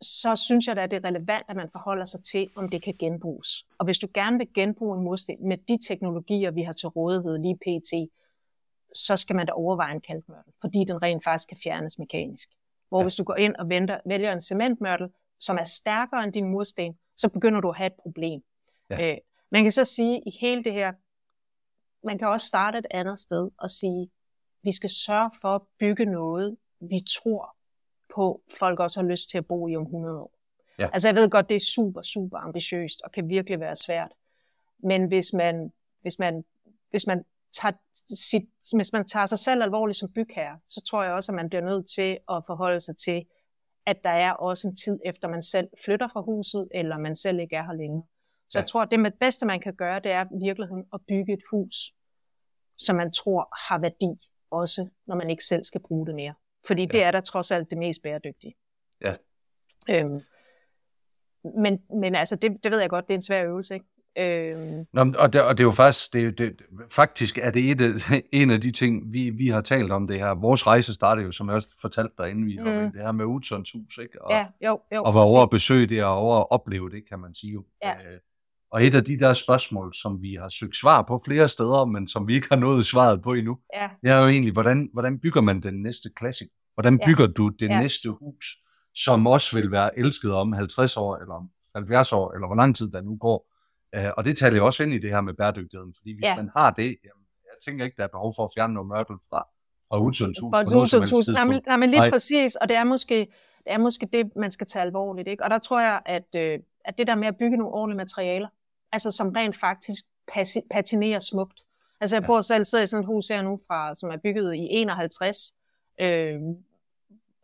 så 0.00 0.36
synes 0.36 0.66
jeg 0.66 0.76
da, 0.76 0.82
at 0.82 0.90
det 0.90 1.04
er 1.04 1.08
relevant, 1.08 1.44
at 1.48 1.56
man 1.56 1.68
forholder 1.72 2.04
sig 2.04 2.22
til, 2.22 2.50
om 2.56 2.68
det 2.68 2.82
kan 2.82 2.94
genbruges. 2.98 3.66
Og 3.78 3.84
hvis 3.84 3.98
du 3.98 4.08
gerne 4.14 4.38
vil 4.38 4.48
genbruge 4.54 4.98
en 4.98 5.04
mursten 5.04 5.48
med 5.48 5.58
de 5.58 5.78
teknologier, 5.88 6.50
vi 6.50 6.62
har 6.62 6.72
til 6.72 6.88
rådighed 6.88 7.38
lige 7.38 7.56
pt., 7.56 8.12
så 8.94 9.16
skal 9.16 9.36
man 9.36 9.46
da 9.46 9.52
overveje 9.52 9.94
en 9.94 10.00
kalkmørtel, 10.00 10.52
fordi 10.60 10.84
den 10.88 11.02
rent 11.02 11.24
faktisk 11.24 11.48
kan 11.48 11.56
fjernes 11.64 11.98
mekanisk. 11.98 12.48
Hvor 12.88 12.98
ja. 12.98 13.04
hvis 13.04 13.16
du 13.16 13.24
går 13.24 13.36
ind 13.36 13.56
og 13.56 13.68
venter, 13.68 14.00
vælger 14.06 14.32
en 14.32 14.40
cementmørtel, 14.40 15.08
som 15.38 15.56
er 15.56 15.64
stærkere 15.64 16.24
end 16.24 16.32
din 16.32 16.48
mursten, 16.48 16.98
så 17.16 17.28
begynder 17.28 17.60
du 17.60 17.68
at 17.68 17.76
have 17.76 17.86
et 17.86 17.94
problem. 18.02 18.42
Ja. 18.90 19.12
Øh, 19.12 19.18
man 19.50 19.62
kan 19.62 19.72
så 19.72 19.84
sige, 19.84 20.16
at 20.16 20.22
i 20.26 20.38
hele 20.40 20.64
det 20.64 20.72
her, 20.72 20.92
man 22.08 22.18
kan 22.18 22.28
også 22.28 22.46
starte 22.46 22.78
et 22.78 22.86
andet 22.90 23.20
sted 23.20 23.50
og 23.58 23.70
sige, 23.70 24.10
vi 24.62 24.72
skal 24.72 24.90
sørge 24.90 25.30
for 25.40 25.48
at 25.48 25.62
bygge 25.78 26.04
noget, 26.04 26.56
vi 26.80 27.00
tror 27.22 27.56
på, 28.14 28.42
folk 28.58 28.80
også 28.80 29.00
har 29.00 29.08
lyst 29.08 29.30
til 29.30 29.38
at 29.38 29.46
bo 29.46 29.68
i 29.68 29.76
om 29.76 29.82
100 29.82 30.18
år. 30.20 30.32
Ja. 30.78 30.88
Altså 30.92 31.08
jeg 31.08 31.14
ved 31.14 31.30
godt, 31.30 31.48
det 31.48 31.54
er 31.54 31.70
super, 31.74 32.02
super 32.02 32.38
ambitiøst 32.38 33.02
og 33.02 33.12
kan 33.12 33.28
virkelig 33.28 33.60
være 33.60 33.76
svært. 33.76 34.12
Men 34.78 35.04
hvis 35.04 35.32
man, 35.32 35.72
hvis 36.02 36.18
man, 36.18 36.44
hvis 36.90 37.06
man, 37.06 37.24
tager, 37.52 37.72
sit, 38.14 38.42
hvis 38.76 38.92
man 38.92 39.06
tager 39.06 39.26
sig 39.26 39.38
selv 39.38 39.62
alvorligt 39.62 39.98
som 39.98 40.12
bygherre, 40.12 40.58
så 40.68 40.80
tror 40.90 41.02
jeg 41.02 41.12
også, 41.12 41.32
at 41.32 41.36
man 41.36 41.48
bliver 41.48 41.62
nødt 41.62 41.86
til 41.96 42.18
at 42.30 42.42
forholde 42.46 42.80
sig 42.80 42.96
til, 42.96 43.24
at 43.86 43.96
der 44.04 44.10
er 44.10 44.32
også 44.32 44.68
en 44.68 44.76
tid 44.76 44.98
efter 45.04 45.28
man 45.28 45.42
selv 45.42 45.68
flytter 45.84 46.08
fra 46.08 46.20
huset, 46.20 46.68
eller 46.74 46.98
man 46.98 47.16
selv 47.16 47.40
ikke 47.40 47.56
er 47.56 47.62
her 47.62 47.72
længere. 47.72 48.02
Så 48.48 48.58
ja. 48.58 48.62
jeg 48.62 48.68
tror, 48.68 48.82
at 48.82 48.90
det 48.90 49.00
med 49.00 49.10
det 49.10 49.18
bedste, 49.18 49.46
man 49.46 49.60
kan 49.60 49.74
gøre, 49.74 50.00
det 50.00 50.12
er 50.12 50.24
i 50.24 50.44
virkeligheden 50.44 50.84
at 50.92 51.00
bygge 51.08 51.32
et 51.32 51.42
hus, 51.50 51.74
som 52.78 52.96
man 52.96 53.12
tror 53.12 53.68
har 53.70 53.78
værdi, 53.78 54.28
også 54.50 54.88
når 55.06 55.16
man 55.16 55.30
ikke 55.30 55.44
selv 55.44 55.64
skal 55.64 55.80
bruge 55.80 56.06
det 56.06 56.14
mere. 56.14 56.34
Fordi 56.66 56.82
ja. 56.82 56.88
det 56.88 57.02
er 57.02 57.10
da 57.10 57.20
trods 57.20 57.50
alt 57.50 57.70
det 57.70 57.78
mest 57.78 58.02
bæredygtige. 58.02 58.54
Ja. 59.00 59.14
Øhm, 59.90 60.20
men, 61.62 61.78
men 62.00 62.14
altså, 62.14 62.36
det, 62.36 62.64
det 62.64 62.72
ved 62.72 62.80
jeg 62.80 62.90
godt, 62.90 63.08
det 63.08 63.14
er 63.14 63.18
en 63.18 63.22
svær 63.22 63.44
øvelse, 63.44 63.74
ikke? 63.74 63.86
Øhm. 64.18 64.86
Nå, 64.92 65.12
og, 65.18 65.32
det, 65.32 65.42
og 65.42 65.58
det 65.58 65.62
er 65.62 65.66
jo 65.66 65.70
faktisk, 65.70 66.12
det, 66.12 66.38
det, 66.38 66.62
faktisk 66.90 67.38
er 67.38 67.50
det 67.50 67.70
et, 67.70 67.80
en 68.40 68.50
af 68.50 68.60
de 68.60 68.70
ting, 68.70 69.12
vi, 69.12 69.30
vi 69.30 69.48
har 69.48 69.60
talt 69.60 69.92
om 69.92 70.06
det 70.06 70.18
her. 70.18 70.34
Vores 70.34 70.66
rejse 70.66 70.94
startede 70.94 71.26
jo, 71.26 71.32
som 71.32 71.48
jeg 71.48 71.56
også 71.56 71.68
fortalte 71.80 72.14
dig, 72.18 72.30
inden 72.30 72.46
vi 72.46 72.58
mm. 72.58 72.64
var 72.64 72.70
det 72.70 73.02
her 73.02 73.12
med 73.12 73.24
Udsons 73.24 73.72
hus, 73.72 73.98
ikke? 73.98 74.22
Og, 74.22 74.30
ja, 74.30 74.46
jo, 74.64 74.80
jo, 74.94 75.02
og 75.02 75.14
var 75.14 75.20
over 75.20 75.42
at 75.42 75.50
besøge 75.50 75.86
det, 75.86 76.04
og 76.04 76.14
over 76.14 76.36
at 76.36 76.46
opleve 76.50 76.90
det, 76.90 77.08
kan 77.08 77.18
man 77.18 77.34
sige 77.34 77.52
jo. 77.52 77.64
Ja. 77.82 77.94
Øh, 77.94 78.18
og 78.70 78.84
et 78.84 78.94
af 78.94 79.04
de 79.04 79.18
der 79.18 79.32
spørgsmål, 79.32 79.94
som 79.94 80.22
vi 80.22 80.34
har 80.34 80.48
søgt 80.48 80.76
svar 80.76 81.02
på 81.02 81.20
flere 81.24 81.48
steder, 81.48 81.84
men 81.84 82.08
som 82.08 82.28
vi 82.28 82.34
ikke 82.34 82.46
har 82.50 82.56
nået 82.56 82.86
svaret 82.86 83.22
på 83.22 83.32
endnu, 83.32 83.58
ja. 83.74 83.88
det 84.02 84.10
er 84.10 84.16
jo 84.16 84.28
egentlig, 84.28 84.52
hvordan, 84.52 84.90
hvordan 84.92 85.20
bygger 85.20 85.40
man 85.40 85.62
den 85.62 85.82
næste 85.82 86.10
klassik? 86.16 86.48
Hvordan 86.74 87.00
bygger 87.06 87.24
ja. 87.24 87.32
du 87.36 87.48
det 87.48 87.68
ja. 87.68 87.80
næste 87.80 88.10
hus, 88.10 88.56
som 88.94 89.26
også 89.26 89.56
vil 89.56 89.70
være 89.70 89.98
elsket 89.98 90.32
om 90.32 90.52
50 90.52 90.96
år, 90.96 91.16
eller 91.16 91.34
om 91.34 91.50
70 91.74 92.12
år, 92.12 92.32
eller 92.32 92.46
hvor 92.46 92.56
lang 92.56 92.76
tid 92.76 92.90
der 92.90 93.00
nu 93.00 93.16
går? 93.16 93.52
Uh, 93.96 94.10
og 94.16 94.24
det 94.24 94.36
taler 94.38 94.56
jo 94.56 94.66
også 94.66 94.82
ind 94.82 94.92
i 94.92 94.98
det 94.98 95.10
her 95.10 95.20
med 95.20 95.34
bæredygtigheden, 95.34 95.94
fordi 95.96 96.14
hvis 96.14 96.24
ja. 96.24 96.36
man 96.36 96.50
har 96.56 96.70
det, 96.70 96.84
jamen, 96.84 97.24
jeg 97.44 97.56
tænker 97.64 97.84
ikke, 97.84 97.96
der 97.96 98.02
er 98.02 98.08
behov 98.08 98.32
for 98.36 98.44
at 98.44 98.50
fjerne 98.56 98.74
noget 98.74 98.88
mørtel 98.88 99.16
fra, 99.30 99.48
fra 99.88 99.98
Udsundshus. 99.98 100.50
Fra 100.52 100.80
Udsundshus, 100.80 101.28
nej, 101.28 101.60
nej, 101.66 101.76
men 101.76 101.90
lige 101.90 102.00
nej. 102.00 102.10
præcis, 102.10 102.56
og 102.56 102.68
det 102.68 102.76
er 102.76 102.84
måske 102.84 103.28
det, 103.68 103.74
er 103.74 103.78
måske 103.78 104.08
det 104.12 104.30
man 104.36 104.50
skal 104.50 104.66
tage 104.66 104.82
alvorligt. 104.82 105.28
Ikke? 105.28 105.44
Og 105.44 105.50
der 105.50 105.58
tror 105.58 105.80
jeg, 105.80 106.00
at, 106.06 106.28
øh, 106.36 106.58
at 106.84 106.98
det 106.98 107.06
der 107.06 107.14
med 107.14 107.28
at 107.28 107.36
bygge 107.36 107.56
nogle 107.56 107.72
ordentlige 107.74 107.96
materialer, 107.96 108.48
altså 108.92 109.10
som 109.10 109.32
rent 109.36 109.56
faktisk 109.56 110.04
patinerer 110.70 111.18
smukt. 111.18 111.60
Altså 112.00 112.16
jeg 112.16 112.24
bor 112.24 112.40
selv 112.40 112.64
sidder 112.64 112.84
i 112.84 112.86
sådan 112.86 113.02
et 113.02 113.06
hus 113.06 113.28
her 113.28 113.42
nu, 113.42 113.60
fra, 113.66 113.94
som 113.94 114.10
er 114.10 114.16
bygget 114.16 114.54
i 114.54 114.66
51, 114.70 115.54
øh, 116.00 116.40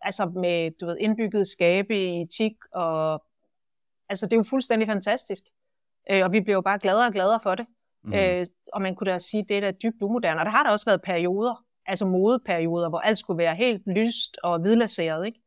altså 0.00 0.26
med 0.26 0.70
du 0.80 0.86
ved, 0.86 0.96
indbygget 1.00 1.48
skabe 1.48 2.20
i 2.20 2.26
tik, 2.26 2.56
og 2.74 3.24
altså 4.08 4.26
det 4.26 4.32
er 4.32 4.36
jo 4.36 4.42
fuldstændig 4.42 4.88
fantastisk. 4.88 5.44
Øh, 6.10 6.24
og 6.24 6.32
vi 6.32 6.40
bliver 6.40 6.56
jo 6.56 6.60
bare 6.60 6.78
gladere 6.78 7.06
og 7.06 7.12
gladere 7.12 7.40
for 7.42 7.54
det. 7.54 7.66
Mm. 8.04 8.14
Øh, 8.14 8.46
og 8.72 8.82
man 8.82 8.94
kunne 8.94 9.12
da 9.12 9.18
sige, 9.18 9.40
at 9.40 9.48
det 9.48 9.56
er 9.56 9.60
da 9.60 9.70
dybt 9.70 10.02
umoderne. 10.02 10.40
Og 10.40 10.44
der 10.44 10.50
har 10.50 10.62
der 10.62 10.70
også 10.70 10.86
været 10.86 11.02
perioder, 11.02 11.64
altså 11.86 12.06
modeperioder, 12.06 12.88
hvor 12.88 12.98
alt 12.98 13.18
skulle 13.18 13.38
være 13.38 13.54
helt 13.54 13.82
lyst 13.86 14.36
og 14.42 14.60
hvidlaseret. 14.60 15.26
Ikke? 15.26 15.40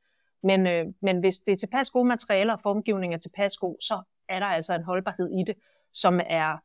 Men, 0.44 0.68
øh, 0.68 0.86
men 1.02 1.20
hvis 1.20 1.40
det 1.40 1.52
er 1.52 1.56
tilpas 1.56 1.90
gode 1.90 2.08
materialer 2.08 2.54
og 2.54 2.60
formgivning 2.62 3.14
er 3.14 3.18
tilpas 3.18 3.58
god, 3.58 3.76
så 3.82 4.02
er 4.30 4.40
der 4.40 4.46
altså 4.46 4.74
en 4.74 4.84
holdbarhed 4.84 5.30
i 5.40 5.44
det, 5.48 5.56
som 6.02 6.20
er 6.26 6.58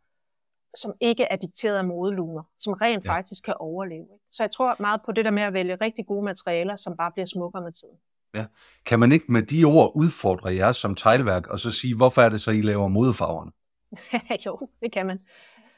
som 0.76 0.92
ikke 1.00 1.24
er 1.24 1.36
dikteret 1.36 1.78
af 1.78 1.84
modeluner, 1.84 2.42
som 2.58 2.72
rent 2.72 3.04
ja. 3.04 3.12
faktisk 3.12 3.44
kan 3.44 3.54
overleve. 3.58 4.06
Så 4.30 4.42
jeg 4.42 4.50
tror 4.50 4.76
meget 4.78 5.00
på 5.04 5.12
det 5.12 5.24
der 5.24 5.30
med 5.30 5.42
at 5.42 5.52
vælge 5.52 5.74
rigtig 5.80 6.06
gode 6.06 6.24
materialer, 6.24 6.76
som 6.76 6.96
bare 6.96 7.12
bliver 7.12 7.26
smukkere 7.26 7.62
med 7.62 7.72
tiden. 7.72 7.96
Ja. 8.34 8.44
Kan 8.86 9.00
man 9.00 9.12
ikke 9.12 9.24
med 9.28 9.42
de 9.42 9.64
ord 9.64 9.92
udfordre 9.94 10.54
jer 10.54 10.72
som 10.72 10.94
teglværk, 10.94 11.46
og 11.46 11.60
så 11.60 11.70
sige, 11.70 11.96
hvorfor 11.96 12.22
er 12.22 12.28
det 12.28 12.40
så, 12.40 12.50
I 12.50 12.62
laver 12.62 12.88
modefarverne? 12.88 13.50
jo, 14.46 14.68
det 14.82 14.92
kan 14.92 15.06
man. 15.06 15.18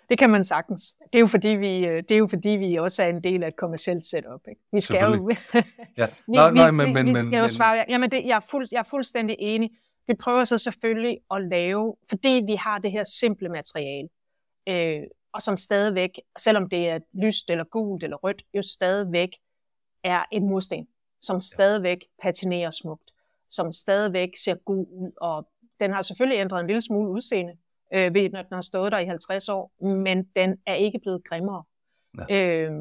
Det 0.08 0.18
kan 0.18 0.30
man 0.30 0.44
sagtens. 0.44 0.94
Det 1.12 1.18
er 1.18 1.20
jo 1.20 1.26
fordi 1.26 1.48
vi, 1.48 1.86
øh, 1.86 2.02
det 2.02 2.10
er 2.10 2.18
jo 2.18 2.26
fordi 2.26 2.48
vi 2.48 2.74
også 2.74 3.02
er 3.02 3.08
en 3.08 3.24
del 3.24 3.42
af 3.42 3.48
et 3.48 3.56
kommersielt 3.56 4.04
setup. 4.04 4.40
Ikke? 4.48 4.60
Vi 4.72 4.80
skal 4.80 5.00
jo, 5.00 5.30
ja. 5.96 6.06
nej, 6.28 6.50
nej, 6.50 6.70
men, 6.70 6.94
men, 6.94 7.14
vi, 7.14 7.20
skal 7.20 7.38
jo 7.38 7.48
svare. 7.48 7.84
Jamen 7.88 8.10
det, 8.10 8.22
jeg, 8.24 8.36
er 8.36 8.46
fuld, 8.50 8.66
jeg 8.72 8.78
er 8.78 8.88
fuldstændig 8.90 9.36
enig. 9.38 9.70
Vi 10.06 10.14
prøver 10.14 10.44
så 10.44 10.58
selvfølgelig 10.58 11.20
at 11.30 11.48
lave, 11.48 11.96
fordi 12.08 12.42
vi 12.46 12.54
har 12.54 12.78
det 12.78 12.92
her 12.92 13.04
simple 13.04 13.48
materiale, 13.48 14.08
øh, 14.68 15.02
og 15.32 15.42
som 15.42 15.56
stadigvæk, 15.56 16.20
selvom 16.38 16.68
det 16.68 16.88
er 16.88 16.98
lyst 17.12 17.50
eller 17.50 17.64
gult 17.64 18.02
eller 18.02 18.16
rødt, 18.16 18.42
jo 18.54 18.62
stadigvæk 18.62 19.36
er 20.04 20.24
en 20.32 20.46
mursten, 20.46 20.88
som 21.20 21.40
stadigvæk 21.40 22.06
patinerer 22.22 22.70
smukt, 22.70 23.10
som 23.48 23.72
stadigvæk 23.72 24.36
ser 24.36 24.54
god 24.54 24.86
ud, 24.90 25.12
og 25.20 25.48
den 25.80 25.90
har 25.90 26.02
selvfølgelig 26.02 26.40
ændret 26.40 26.60
en 26.60 26.66
lille 26.66 26.82
smule 26.82 27.10
udseende, 27.10 27.56
øh, 27.94 28.14
ved, 28.14 28.30
når 28.30 28.42
den 28.42 28.54
har 28.54 28.60
stået 28.60 28.92
der 28.92 28.98
i 28.98 29.06
50 29.06 29.48
år, 29.48 29.72
men 29.80 30.24
den 30.36 30.58
er 30.66 30.74
ikke 30.74 30.98
blevet 30.98 31.24
grimmere. 31.24 31.62
Ja. 32.28 32.58
Øh, 32.60 32.72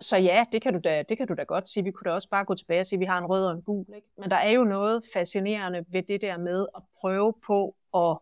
så 0.00 0.16
ja, 0.16 0.44
det 0.52 0.62
kan, 0.62 0.72
du 0.72 0.80
da, 0.84 1.02
det 1.08 1.18
kan 1.18 1.26
du 1.26 1.34
da 1.34 1.42
godt 1.42 1.68
sige. 1.68 1.84
Vi 1.84 1.90
kunne 1.90 2.10
da 2.10 2.14
også 2.14 2.28
bare 2.28 2.44
gå 2.44 2.54
tilbage 2.54 2.80
og 2.80 2.86
sige, 2.86 2.96
at 2.96 3.00
vi 3.00 3.04
har 3.04 3.18
en 3.18 3.26
rød 3.26 3.44
og 3.44 3.52
en 3.52 3.62
gul. 3.62 3.86
Ikke? 3.96 4.08
Men 4.18 4.30
der 4.30 4.36
er 4.36 4.50
jo 4.50 4.64
noget 4.64 5.02
fascinerende 5.12 5.84
ved 5.88 6.02
det 6.02 6.20
der 6.20 6.38
med 6.38 6.66
at 6.76 6.82
prøve 7.00 7.34
på 7.46 7.76
at 7.94 8.18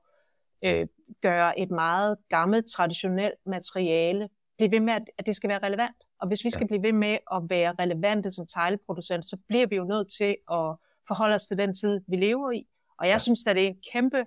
øh, 0.64 0.86
gøre 1.22 1.58
et 1.58 1.70
meget 1.70 2.16
gammelt, 2.28 2.66
traditionelt 2.66 3.34
materiale, 3.46 4.28
blive 4.56 4.70
ved 4.70 4.80
med, 4.80 4.94
at 5.18 5.26
det 5.26 5.36
skal 5.36 5.48
være 5.48 5.62
relevant. 5.62 5.96
Og 6.20 6.28
hvis 6.28 6.44
vi 6.44 6.50
skal 6.50 6.64
ja. 6.64 6.66
blive 6.66 6.82
ved 6.82 6.92
med 6.92 7.18
at 7.32 7.42
være 7.48 7.74
relevante 7.78 8.30
som 8.30 8.46
teglproducent, 8.46 9.26
så 9.26 9.36
bliver 9.48 9.66
vi 9.66 9.76
jo 9.76 9.84
nødt 9.84 10.08
til 10.18 10.36
at 10.52 10.76
forholde 11.08 11.34
os 11.34 11.46
til 11.46 11.58
den 11.58 11.74
tid, 11.74 12.00
vi 12.08 12.16
lever 12.16 12.50
i. 12.50 12.66
Og 12.98 13.06
jeg 13.06 13.14
ja. 13.14 13.18
synes, 13.18 13.46
at 13.46 13.56
det 13.56 13.64
er 13.64 13.68
en 13.68 13.80
kæmpe 13.92 14.24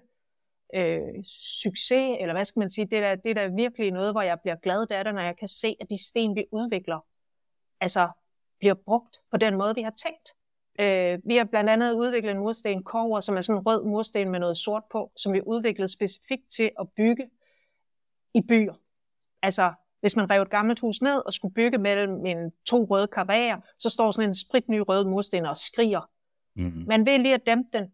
øh, 0.76 1.24
succes, 1.62 2.18
eller 2.20 2.34
hvad 2.34 2.46
skal 2.46 2.60
man 2.60 2.70
sige, 2.70 2.86
det 2.86 3.00
er, 3.00 3.16
det 3.16 3.38
er 3.38 3.56
virkelig 3.56 3.92
noget, 3.92 4.14
hvor 4.14 4.22
jeg 4.22 4.40
bliver 4.40 4.56
glad 4.56 4.92
af 4.92 5.06
det, 5.06 5.14
når 5.14 5.22
jeg 5.22 5.38
kan 5.38 5.48
se, 5.48 5.76
at 5.82 5.90
de 5.90 6.08
sten, 6.08 6.36
vi 6.36 6.46
udvikler, 6.52 7.00
altså 7.82 8.10
bliver 8.60 8.74
brugt 8.74 9.18
på 9.32 9.38
den 9.38 9.58
måde, 9.58 9.76
vi 9.76 9.82
har 9.82 9.92
tænkt. 9.92 10.34
Øh, 10.80 11.20
vi 11.26 11.36
har 11.36 11.44
blandt 11.44 11.70
andet 11.70 11.94
udviklet 11.94 12.32
en 12.32 12.40
mursten 12.40 12.84
kover, 12.84 13.20
som 13.20 13.38
er 13.38 13.42
sådan 13.42 13.60
en 13.60 13.66
rød 13.66 13.84
mursten 13.84 14.30
med 14.30 14.40
noget 14.40 14.58
sort 14.58 14.84
på, 14.92 15.12
som 15.18 15.34
vi 15.34 15.42
udviklet 15.46 15.90
specifikt 15.90 16.50
til 16.50 16.72
at 16.80 16.88
bygge 16.98 17.30
i 18.34 18.42
byer. 18.42 18.74
Altså, 19.42 19.74
hvis 20.00 20.16
man 20.16 20.30
rev 20.30 20.42
et 20.42 20.50
gammelt 20.50 20.80
hus 20.80 21.02
ned 21.02 21.22
og 21.26 21.34
skulle 21.34 21.54
bygge 21.54 21.78
mellem 21.78 22.26
en, 22.26 22.52
to 22.66 22.84
røde 22.84 23.08
karrierer, 23.08 23.60
så 23.80 23.90
står 23.90 24.12
sådan 24.12 24.30
en 24.30 24.34
spritny 24.34 24.80
rød 24.88 25.06
mursten 25.06 25.46
og 25.46 25.58
skriger. 25.58 26.10
Mm-hmm. 26.56 26.86
Man 26.88 27.06
vil 27.06 27.20
lige 27.20 27.34
at 27.34 27.46
dæmpe 27.46 27.78
den, 27.78 27.92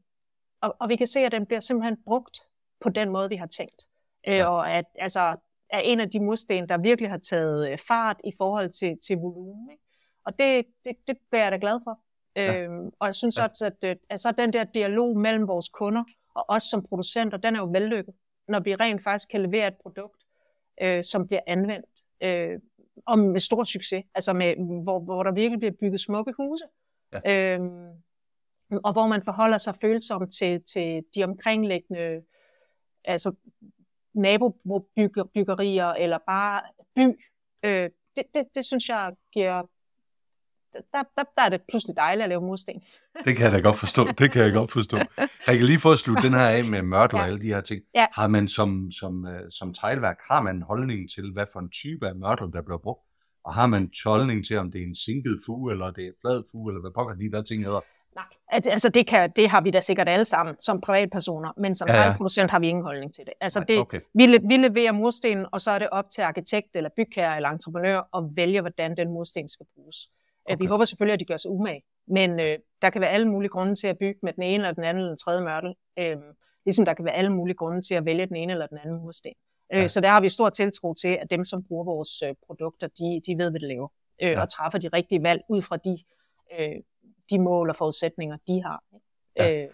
og, 0.61 0.75
og 0.79 0.89
vi 0.89 0.95
kan 0.95 1.07
se, 1.07 1.19
at 1.19 1.31
den 1.31 1.45
bliver 1.45 1.59
simpelthen 1.59 1.97
brugt 2.05 2.39
på 2.81 2.89
den 2.89 3.09
måde, 3.09 3.29
vi 3.29 3.35
har 3.35 3.45
tænkt. 3.45 3.87
Øh, 4.27 4.35
ja. 4.35 4.45
Og 4.45 4.71
at 4.71 4.85
altså, 4.95 5.35
er 5.69 5.79
en 5.79 5.99
af 5.99 6.09
de 6.09 6.19
mursten, 6.19 6.69
der 6.69 6.77
virkelig 6.77 7.09
har 7.09 7.17
taget 7.17 7.71
øh, 7.71 7.77
fart 7.87 8.21
i 8.23 8.31
forhold 8.37 8.69
til, 8.69 8.97
til 9.07 9.17
volumen. 9.17 9.69
Ikke? 9.71 9.83
Og 10.25 10.39
det, 10.39 10.65
det, 10.85 10.95
det 11.07 11.17
bliver 11.29 11.43
jeg 11.43 11.51
da 11.51 11.57
glad 11.61 11.79
for. 11.83 11.99
Ja. 12.35 12.61
Øhm, 12.61 12.91
og 12.99 13.07
jeg 13.07 13.15
synes 13.15 13.37
ja. 13.37 13.47
også, 13.47 13.65
at 13.65 13.89
øh, 13.89 13.95
altså, 14.09 14.31
den 14.31 14.53
der 14.53 14.63
dialog 14.63 15.17
mellem 15.17 15.47
vores 15.47 15.69
kunder 15.69 16.03
og 16.35 16.45
os 16.47 16.63
som 16.63 16.85
producenter, 16.85 17.37
den 17.37 17.55
er 17.55 17.59
jo 17.59 17.69
vellykket, 17.71 18.13
når 18.47 18.59
vi 18.59 18.75
rent 18.75 19.03
faktisk 19.03 19.29
kan 19.29 19.41
levere 19.41 19.67
et 19.67 19.75
produkt, 19.81 20.23
øh, 20.81 21.03
som 21.03 21.27
bliver 21.27 21.41
anvendt, 21.47 21.85
øh, 22.23 22.59
og 23.05 23.19
med 23.19 23.39
stor 23.39 23.63
succes, 23.63 24.03
altså 24.15 24.33
med, 24.33 24.83
hvor, 24.83 24.99
hvor 24.99 25.23
der 25.23 25.31
virkelig 25.31 25.59
bliver 25.59 25.73
bygget 25.79 25.99
smukke 25.99 26.33
huse. 26.37 26.65
Ja. 27.25 27.55
Øhm, 27.55 27.89
og 28.83 28.93
hvor 28.93 29.07
man 29.07 29.21
forholder 29.23 29.57
sig 29.57 29.75
følsomt 29.81 30.33
til, 30.33 30.63
til 30.63 31.03
de 31.15 31.23
omkringliggende 31.23 32.21
altså 33.05 33.31
nabobyggerier 34.15 35.93
eller 35.93 36.17
bare 36.27 36.61
by. 36.95 37.05
Øh, 37.65 37.89
det, 38.15 38.23
det, 38.33 38.43
det 38.55 38.65
synes 38.65 38.89
jeg 38.89 39.13
giver 39.33 39.63
der, 40.93 41.03
der, 41.17 41.23
der 41.37 41.41
er 41.41 41.49
det 41.49 41.61
pludselig 41.69 41.95
dejligt 41.97 42.23
at 42.23 42.29
lave 42.29 42.41
mursten. 42.41 42.81
det 43.25 43.35
kan 43.35 43.45
jeg 43.45 43.51
da 43.51 43.59
godt 43.59 43.75
forstå. 43.75 44.07
Det 44.17 44.31
kan 44.31 44.43
jeg 44.43 44.53
godt 44.53 44.71
forstå. 44.71 44.97
Jeg 45.47 45.57
kan 45.57 45.63
lige 45.63 45.79
få 45.79 45.91
at 45.91 45.99
slutte 45.99 46.23
den 46.23 46.33
her 46.33 46.47
af 46.47 46.65
med 46.65 46.81
mørtel 46.81 47.17
ja. 47.17 47.21
og 47.21 47.27
alle 47.27 47.41
de 47.41 47.47
her 47.47 47.61
ting. 47.61 47.81
Ja. 47.95 48.05
Har 48.13 48.27
man 48.27 48.47
som, 48.47 48.91
som, 48.91 49.23
uh, 49.23 49.49
som 49.49 49.73
teglværk, 49.73 50.17
har 50.31 50.41
man 50.41 50.55
en 50.55 50.61
holdning 50.61 51.09
til, 51.09 51.33
hvad 51.33 51.45
for 51.53 51.59
en 51.59 51.69
type 51.69 52.07
af 52.07 52.15
mørtel, 52.15 52.47
der 52.53 52.61
bliver 52.61 52.77
brugt? 52.77 53.01
Og 53.45 53.53
har 53.53 53.67
man 53.67 53.81
en 53.81 53.91
holdning 54.05 54.45
til, 54.45 54.57
om 54.57 54.71
det 54.71 54.81
er 54.81 54.85
en 54.85 54.95
sinket 54.95 55.39
fuge, 55.45 55.71
eller 55.71 55.91
det 55.91 56.07
er 56.07 56.11
flad 56.21 56.43
fuge, 56.51 56.71
eller 56.71 56.81
hvad 56.81 56.91
pokker 56.95 57.15
de 57.15 57.31
der 57.31 57.43
ting 57.43 57.63
hedder? 57.63 57.79
Nej, 58.15 58.61
altså 58.71 58.89
det, 58.89 59.07
kan, 59.07 59.31
det 59.35 59.49
har 59.49 59.61
vi 59.61 59.71
da 59.71 59.79
sikkert 59.79 60.09
alle 60.09 60.25
sammen 60.25 60.55
som 60.59 60.81
privatpersoner, 60.81 61.53
men 61.57 61.75
som 61.75 61.87
ja, 61.87 61.97
ja. 61.97 62.03
tegnproducent 62.03 62.51
har 62.51 62.59
vi 62.59 62.67
ingen 62.67 62.83
holdning 62.83 63.13
til 63.13 63.25
det. 63.25 63.33
Altså 63.41 63.59
Nej, 63.59 63.65
det, 63.65 63.79
okay. 63.79 63.99
vi, 64.13 64.37
vi 64.47 64.57
leverer 64.57 64.91
mursten, 64.91 65.45
og 65.51 65.61
så 65.61 65.71
er 65.71 65.79
det 65.79 65.89
op 65.89 66.09
til 66.09 66.21
arkitekt 66.21 66.75
eller 66.75 66.89
bygherre 66.97 67.35
eller 67.35 67.49
entreprenør 67.49 68.17
at 68.17 68.23
vælge, 68.35 68.61
hvordan 68.61 68.97
den 68.97 69.09
mursten 69.09 69.47
skal 69.47 69.65
bruges. 69.75 69.97
Okay. 70.45 70.57
Vi 70.59 70.65
håber 70.65 70.85
selvfølgelig, 70.85 71.13
at 71.13 71.19
de 71.19 71.25
gør 71.25 71.37
sig 71.37 71.51
umage, 71.51 71.83
men 72.07 72.39
øh, 72.39 72.57
der 72.81 72.89
kan 72.89 73.01
være 73.01 73.09
alle 73.09 73.27
mulige 73.27 73.49
grunde 73.49 73.75
til 73.75 73.87
at 73.87 73.97
bygge 73.97 74.19
med 74.23 74.33
den 74.33 74.43
ene 74.43 74.63
eller 74.63 74.71
den 74.71 74.83
anden 74.83 75.01
eller 75.01 75.11
den 75.11 75.17
tredje 75.17 75.41
mørtel, 75.41 75.75
øh, 75.99 76.17
ligesom 76.65 76.85
der 76.85 76.93
kan 76.93 77.05
være 77.05 77.13
alle 77.13 77.31
mulige 77.31 77.55
grunde 77.55 77.81
til 77.81 77.95
at 77.95 78.05
vælge 78.05 78.25
den 78.25 78.35
ene 78.35 78.51
eller 78.53 78.67
den 78.67 78.77
anden 78.77 78.97
mursten. 78.97 79.33
Øh, 79.73 79.81
ja. 79.81 79.87
Så 79.87 80.01
der 80.01 80.09
har 80.09 80.21
vi 80.21 80.29
stor 80.29 80.49
tiltro 80.49 80.93
til, 80.93 81.17
at 81.21 81.29
dem, 81.29 81.45
som 81.45 81.63
bruger 81.63 81.83
vores 81.83 82.21
øh, 82.21 82.35
produkter, 82.47 82.87
de, 82.87 83.21
de 83.27 83.37
ved, 83.37 83.49
hvad 83.49 83.59
det 83.59 83.67
laver, 83.67 83.87
øh, 84.21 84.31
ja. 84.31 84.41
og 84.41 84.49
træffer 84.49 84.79
de 84.79 84.87
rigtige 84.87 85.23
valg 85.23 85.41
ud 85.49 85.61
fra 85.61 85.77
de 85.77 85.97
øh, 86.59 86.75
de 87.29 87.39
mål 87.39 87.69
og 87.69 87.75
forudsætninger, 87.75 88.37
de 88.47 88.63
har. 88.63 88.83
Ja. 89.37 89.63
Øh, 89.63 89.69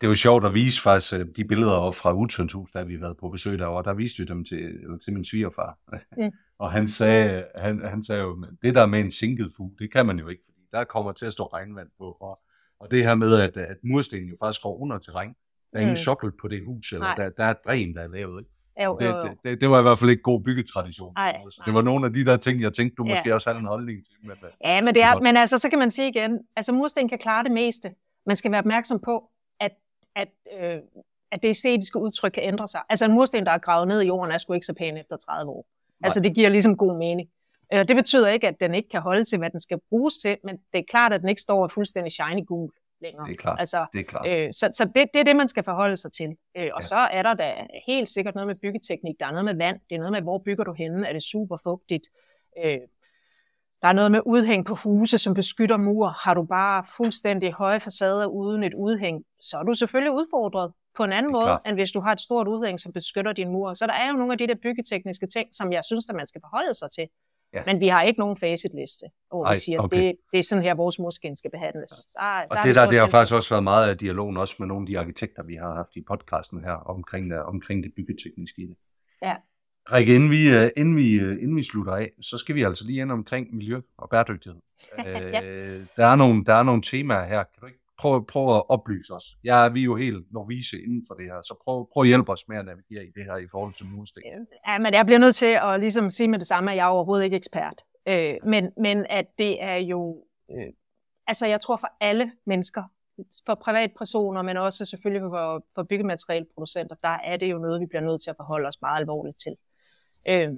det 0.00 0.06
er 0.06 0.08
jo 0.08 0.14
sjovt 0.14 0.44
at 0.44 0.54
vise 0.54 0.82
faktisk 0.82 1.12
øh, 1.12 1.26
de 1.36 1.44
billeder 1.44 1.90
fra 1.90 2.12
Utøndshus, 2.12 2.70
der 2.70 2.84
vi 2.84 2.92
har 2.92 3.00
været 3.00 3.16
på 3.16 3.28
besøg 3.28 3.58
derovre. 3.58 3.82
Der 3.82 3.94
viste 3.94 4.18
vi 4.18 4.24
dem 4.24 4.44
til, 4.44 4.78
til 5.04 5.12
min 5.12 5.24
svigerfar. 5.24 5.78
Mm. 6.16 6.32
og 6.62 6.72
han 6.72 6.88
sagde, 6.88 7.46
han, 7.54 7.80
han 7.84 8.02
sagde 8.02 8.22
jo, 8.22 8.46
det 8.62 8.74
der 8.74 8.86
med 8.86 9.00
en 9.00 9.10
sinket 9.10 9.50
fugl, 9.56 9.72
det 9.78 9.92
kan 9.92 10.06
man 10.06 10.18
jo 10.18 10.28
ikke, 10.28 10.42
fordi 10.44 10.60
der 10.72 10.84
kommer 10.84 11.12
til 11.12 11.26
at 11.26 11.32
stå 11.32 11.44
regnvand 11.44 11.88
på. 11.98 12.04
Og, 12.20 12.38
og 12.80 12.90
det 12.90 13.04
her 13.04 13.14
med, 13.14 13.40
at, 13.40 13.56
at 13.56 13.76
murstenen 13.84 14.28
jo 14.28 14.36
faktisk 14.40 14.62
går 14.62 14.78
under 14.82 14.98
til 14.98 15.12
regn. 15.12 15.34
Der 15.72 15.78
er 15.78 15.80
ingen 15.80 15.92
mm. 15.92 15.96
sokkel 15.96 16.32
på 16.40 16.48
det 16.48 16.64
hus, 16.64 16.92
eller 16.92 17.14
der, 17.14 17.30
der 17.30 17.44
er 17.44 17.50
et 17.50 17.64
dræn, 17.64 17.94
der 17.94 18.02
er 18.02 18.08
lavet. 18.08 18.40
Ikke? 18.40 18.50
Jo, 18.84 18.98
det, 19.00 19.06
jo, 19.06 19.16
jo. 19.16 19.22
Det, 19.22 19.38
det, 19.44 19.60
det 19.60 19.70
var 19.70 19.78
i 19.78 19.82
hvert 19.82 19.98
fald 19.98 20.10
ikke 20.10 20.22
god 20.22 20.40
byggetradition. 20.40 21.12
Ej, 21.16 21.40
så 21.50 21.62
det 21.66 21.74
var 21.74 21.82
nogle 21.82 22.06
af 22.06 22.12
de 22.12 22.24
der 22.24 22.36
ting, 22.36 22.60
jeg 22.60 22.72
tænkte, 22.72 22.94
du 22.94 23.04
ja. 23.04 23.10
måske 23.10 23.34
også 23.34 23.50
havde 23.50 23.60
en 23.60 23.66
holdning 23.66 24.04
til. 24.04 24.14
Men, 24.22 24.30
øh, 24.30 24.50
ja, 24.64 24.80
men, 24.80 24.94
det 24.94 25.02
er, 25.02 25.20
men 25.20 25.36
altså, 25.36 25.58
så 25.58 25.70
kan 25.70 25.78
man 25.78 25.90
sige 25.90 26.08
igen, 26.08 26.40
altså 26.56 26.72
mursten 26.72 27.08
kan 27.08 27.18
klare 27.18 27.44
det 27.44 27.52
meste. 27.52 27.90
Man 28.26 28.36
skal 28.36 28.50
være 28.50 28.58
opmærksom 28.58 29.00
på, 29.00 29.30
at, 29.60 29.72
at, 30.16 30.28
øh, 30.60 30.78
at 31.32 31.42
det 31.42 31.48
æstetiske 31.48 31.98
udtryk 31.98 32.30
kan 32.30 32.42
ændre 32.42 32.68
sig. 32.68 32.80
Altså 32.88 33.04
en 33.04 33.12
mursten, 33.12 33.46
der 33.46 33.52
er 33.52 33.58
gravet 33.58 33.88
ned 33.88 34.02
i 34.02 34.06
jorden, 34.06 34.32
er 34.32 34.38
sgu 34.38 34.52
ikke 34.52 34.66
så 34.66 34.74
pæn 34.74 34.96
efter 34.96 35.16
30 35.16 35.50
år. 35.50 35.66
Nej. 36.00 36.06
Altså 36.06 36.20
det 36.20 36.34
giver 36.34 36.48
ligesom 36.48 36.76
god 36.76 36.98
mening. 36.98 37.28
Øh, 37.72 37.88
det 37.88 37.96
betyder 37.96 38.28
ikke, 38.28 38.48
at 38.48 38.60
den 38.60 38.74
ikke 38.74 38.88
kan 38.88 39.00
holde 39.00 39.24
til, 39.24 39.38
hvad 39.38 39.50
den 39.50 39.60
skal 39.60 39.78
bruges 39.88 40.18
til, 40.18 40.36
men 40.44 40.56
det 40.72 40.78
er 40.78 40.84
klart, 40.90 41.12
at 41.12 41.20
den 41.20 41.28
ikke 41.28 41.42
står 41.42 41.68
fuldstændig 41.68 42.12
shiny 42.12 42.46
gul 42.46 42.70
længere. 43.00 43.26
Det 43.26 43.32
er 43.32 43.36
klart. 43.36 43.60
Altså, 43.60 43.86
det 43.92 44.00
er 44.00 44.04
klart. 44.04 44.26
Øh, 44.28 44.48
så 44.52 44.68
så 44.72 44.84
det, 44.84 45.06
det 45.14 45.20
er 45.20 45.24
det, 45.24 45.36
man 45.36 45.48
skal 45.48 45.64
forholde 45.64 45.96
sig 45.96 46.12
til. 46.12 46.30
Øh, 46.56 46.70
og 46.74 46.82
ja. 46.82 46.86
så 46.86 46.96
er 46.96 47.22
der 47.22 47.34
da 47.34 47.54
helt 47.86 48.08
sikkert 48.08 48.34
noget 48.34 48.46
med 48.46 48.54
byggeteknik. 48.62 49.14
Der 49.20 49.26
er 49.26 49.30
noget 49.30 49.44
med 49.44 49.56
vand. 49.56 49.80
Det 49.88 49.94
er 49.94 49.98
noget 49.98 50.12
med, 50.12 50.22
hvor 50.22 50.42
bygger 50.44 50.64
du 50.64 50.72
henne? 50.72 51.08
Er 51.08 51.12
det 51.12 51.22
super 51.22 51.56
fugtigt? 51.62 52.06
Øh, 52.64 52.78
der 53.82 53.88
er 53.88 53.92
noget 53.92 54.10
med 54.12 54.20
udhæng 54.26 54.66
på 54.66 54.74
huse, 54.84 55.18
som 55.18 55.34
beskytter 55.34 55.76
mur. 55.76 56.08
Har 56.08 56.34
du 56.34 56.42
bare 56.42 56.84
fuldstændig 56.96 57.52
høje 57.52 57.80
facader 57.80 58.26
uden 58.26 58.62
et 58.64 58.74
udhæng, 58.74 59.24
så 59.40 59.58
er 59.58 59.62
du 59.62 59.74
selvfølgelig 59.74 60.12
udfordret 60.12 60.72
på 60.96 61.04
en 61.04 61.12
anden 61.12 61.32
måde, 61.32 61.44
klar. 61.44 61.62
end 61.66 61.74
hvis 61.74 61.92
du 61.92 62.00
har 62.00 62.12
et 62.12 62.20
stort 62.20 62.48
udhæng, 62.48 62.80
som 62.80 62.92
beskytter 62.92 63.32
din 63.32 63.48
mur. 63.48 63.72
Så 63.72 63.86
der 63.86 63.92
er 63.92 64.08
jo 64.08 64.14
nogle 64.14 64.32
af 64.32 64.38
de 64.38 64.46
der 64.46 64.54
byggetekniske 64.62 65.26
ting, 65.26 65.48
som 65.52 65.72
jeg 65.72 65.84
synes, 65.84 66.08
at 66.08 66.14
man 66.14 66.26
skal 66.26 66.40
forholde 66.40 66.74
sig 66.74 66.90
til. 66.90 67.08
Ja. 67.54 67.62
Men 67.66 67.80
vi 67.80 67.88
har 67.88 68.02
ikke 68.02 68.20
nogen 68.20 68.36
facitliste, 68.36 69.06
hvor 69.30 69.44
Ej, 69.44 69.52
vi 69.52 69.58
siger, 69.58 69.80
okay. 69.80 69.96
det, 69.96 70.16
det 70.32 70.38
er 70.38 70.42
sådan 70.42 70.64
her, 70.64 70.74
vores 70.74 70.98
mursten 70.98 71.36
skal 71.36 71.50
behandles. 71.50 71.90
Der, 71.90 72.42
og 72.50 72.56
der 72.56 72.62
det, 72.62 72.74
der, 72.74 72.90
det 72.90 72.98
har 72.98 73.06
faktisk 73.06 73.34
også 73.34 73.50
været 73.50 73.64
meget 73.64 73.90
af 73.90 73.98
dialogen, 73.98 74.36
også 74.36 74.54
med 74.58 74.66
nogle 74.66 74.82
af 74.82 74.86
de 74.86 74.98
arkitekter, 74.98 75.42
vi 75.42 75.54
har 75.54 75.74
haft 75.74 75.96
i 75.96 76.02
podcasten 76.08 76.64
her, 76.64 76.72
omkring, 76.72 77.30
der, 77.30 77.40
omkring 77.40 77.82
det 77.82 77.92
byggetekniske 77.96 78.62
i 78.62 78.66
det. 78.66 78.76
Ja. 79.22 79.36
Rikke, 79.92 80.14
inden 80.14 80.30
vi, 80.30 80.56
uh, 80.56 80.68
inden, 80.76 80.96
vi, 80.96 81.24
uh, 81.24 81.30
inden 81.30 81.56
vi 81.56 81.62
slutter 81.62 81.92
af, 81.92 82.10
så 82.20 82.38
skal 82.38 82.54
vi 82.54 82.62
altså 82.62 82.86
lige 82.86 83.00
ind 83.00 83.12
omkring 83.12 83.56
miljø 83.56 83.80
og 83.98 84.10
bæredygtighed. 84.10 84.60
ja. 84.98 85.40
der, 85.96 86.06
er 86.06 86.16
nogle, 86.16 86.44
der 86.44 86.54
er 86.54 86.62
nogle 86.62 86.82
temaer 86.82 87.26
her. 87.26 87.44
Kan 87.44 87.60
du 87.60 87.66
ikke 87.66 87.80
prøv, 87.98 88.26
prøv 88.26 88.56
at 88.56 88.62
oplyse 88.68 89.14
os. 89.14 89.24
Ja, 89.44 89.68
vi 89.68 89.80
er 89.80 89.84
jo 89.84 89.96
helt 89.96 90.32
novise 90.32 90.76
inden 90.82 91.04
for 91.08 91.14
det 91.14 91.24
her, 91.24 91.42
så 91.42 91.54
prøv, 91.64 91.88
prøv 91.92 92.00
at 92.02 92.08
hjælpe 92.08 92.32
os 92.32 92.48
med 92.48 92.56
at 92.56 92.64
navigere 92.64 93.04
i 93.04 93.10
det 93.16 93.24
her 93.24 93.36
i 93.36 93.48
forhold 93.50 93.74
til 93.74 93.86
mursten. 93.86 94.22
Øh, 94.26 94.46
ja, 94.68 94.78
men 94.78 94.94
jeg 94.94 95.06
bliver 95.06 95.18
nødt 95.18 95.34
til 95.34 95.58
at 95.62 95.80
ligesom 95.80 96.10
sige 96.10 96.28
med 96.28 96.38
det 96.38 96.46
samme, 96.46 96.70
at 96.70 96.76
jeg 96.76 96.84
er 96.84 96.88
overhovedet 96.88 97.24
ikke 97.24 97.36
ekspert. 97.36 97.82
Øh, 98.08 98.34
men, 98.44 98.70
men 98.76 99.06
at 99.10 99.26
det 99.38 99.62
er 99.62 99.76
jo, 99.76 100.24
øh, 100.50 100.72
altså 101.26 101.46
jeg 101.46 101.60
tror 101.60 101.76
for 101.76 101.90
alle 102.00 102.32
mennesker, 102.46 102.82
for 103.46 103.54
privatpersoner, 103.54 104.42
men 104.42 104.56
også 104.56 104.84
selvfølgelig 104.84 105.30
for, 105.30 105.64
for 105.74 105.82
byggematerialproducenter, 105.82 106.96
der 107.02 107.16
er 107.24 107.36
det 107.36 107.50
jo 107.50 107.58
noget, 107.58 107.80
vi 107.80 107.86
bliver 107.86 108.02
nødt 108.02 108.22
til 108.22 108.30
at 108.30 108.36
forholde 108.36 108.68
os 108.68 108.80
meget 108.80 109.00
alvorligt 109.00 109.38
til. 109.40 109.56
Øh, 110.28 110.50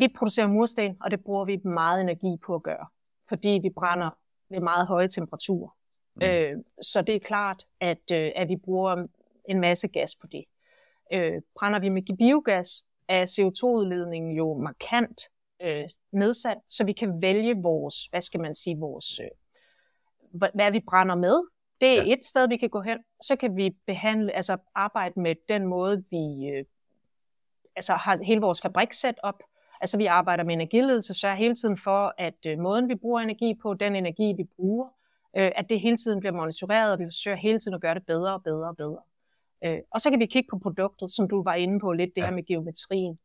vi 0.00 0.08
producerer 0.16 0.46
mursten, 0.46 0.96
og 1.00 1.10
det 1.10 1.24
bruger 1.24 1.44
vi 1.44 1.56
meget 1.64 2.00
energi 2.00 2.36
på 2.46 2.54
at 2.54 2.62
gøre, 2.62 2.86
fordi 3.28 3.60
vi 3.62 3.70
brænder 3.70 4.10
ved 4.50 4.60
meget 4.60 4.86
høje 4.86 5.08
temperaturer. 5.08 5.70
Mm. 6.14 6.22
Øh, 6.22 6.56
så 6.82 7.02
det 7.02 7.14
er 7.14 7.20
klart, 7.20 7.64
at, 7.80 8.10
øh, 8.12 8.32
at 8.36 8.48
vi 8.48 8.56
bruger 8.56 9.06
en 9.48 9.60
masse 9.60 9.88
gas 9.88 10.14
på 10.14 10.26
det. 10.26 10.44
Øh, 11.12 11.42
brænder 11.58 11.78
vi 11.78 11.88
med 11.88 12.16
biogas, 12.18 12.84
er 13.08 13.26
CO2-udledningen 13.26 14.36
jo 14.36 14.54
markant 14.54 15.20
øh, 15.62 15.84
nedsat, 16.12 16.58
så 16.68 16.84
vi 16.84 16.92
kan 16.92 17.22
vælge 17.22 17.56
vores, 17.62 18.04
hvad 18.04 18.20
skal 18.20 18.40
man 18.40 18.54
sige, 18.54 18.78
vores, 18.78 19.20
øh, 19.20 19.28
hvad 20.54 20.72
vi 20.72 20.80
brænder 20.80 21.14
med. 21.14 21.42
Det 21.80 21.98
er 21.98 22.02
ja. 22.02 22.12
et 22.12 22.24
sted, 22.24 22.48
vi 22.48 22.56
kan 22.56 22.70
gå 22.70 22.80
hen. 22.80 22.98
Så 23.20 23.36
kan 23.36 23.56
vi 23.56 23.76
behandle, 23.86 24.32
altså 24.32 24.56
arbejde 24.74 25.20
med 25.20 25.34
den 25.48 25.66
måde, 25.66 26.04
vi 26.10 26.48
øh, 26.48 26.64
altså 27.76 27.92
har 27.92 28.24
hele 28.24 28.40
vores 28.40 28.60
fabrikssæt 28.60 29.14
op. 29.22 29.42
Altså 29.80 29.98
vi 29.98 30.06
arbejder 30.06 30.44
med 30.44 30.54
energiledelse, 30.54 31.14
så 31.14 31.28
er 31.28 31.34
hele 31.34 31.54
tiden 31.54 31.78
for, 31.78 32.14
at 32.18 32.46
øh, 32.46 32.58
måden 32.58 32.88
vi 32.88 32.94
bruger 32.94 33.20
energi 33.20 33.54
på, 33.62 33.74
den 33.74 33.96
energi 33.96 34.32
vi 34.36 34.44
bruger, 34.44 34.88
øh, 35.36 35.50
at 35.56 35.66
det 35.68 35.80
hele 35.80 35.96
tiden 35.96 36.20
bliver 36.20 36.32
monitoreret, 36.32 36.92
og 36.92 36.98
vi 36.98 37.04
forsøger 37.04 37.36
hele 37.36 37.58
tiden 37.58 37.74
at 37.74 37.80
gøre 37.80 37.94
det 37.94 38.06
bedre 38.06 38.34
og 38.34 38.42
bedre 38.42 38.68
og 38.68 38.76
bedre. 38.76 39.02
Øh, 39.64 39.78
og 39.90 40.00
så 40.00 40.10
kan 40.10 40.20
vi 40.20 40.26
kigge 40.26 40.48
på 40.50 40.58
produktet, 40.58 41.12
som 41.12 41.28
du 41.28 41.42
var 41.42 41.54
inde 41.54 41.80
på 41.80 41.92
lidt, 41.92 42.10
det 42.14 42.22
ja. 42.22 42.26
her 42.26 42.34
med 42.34 42.46
geometrien. 42.46 43.18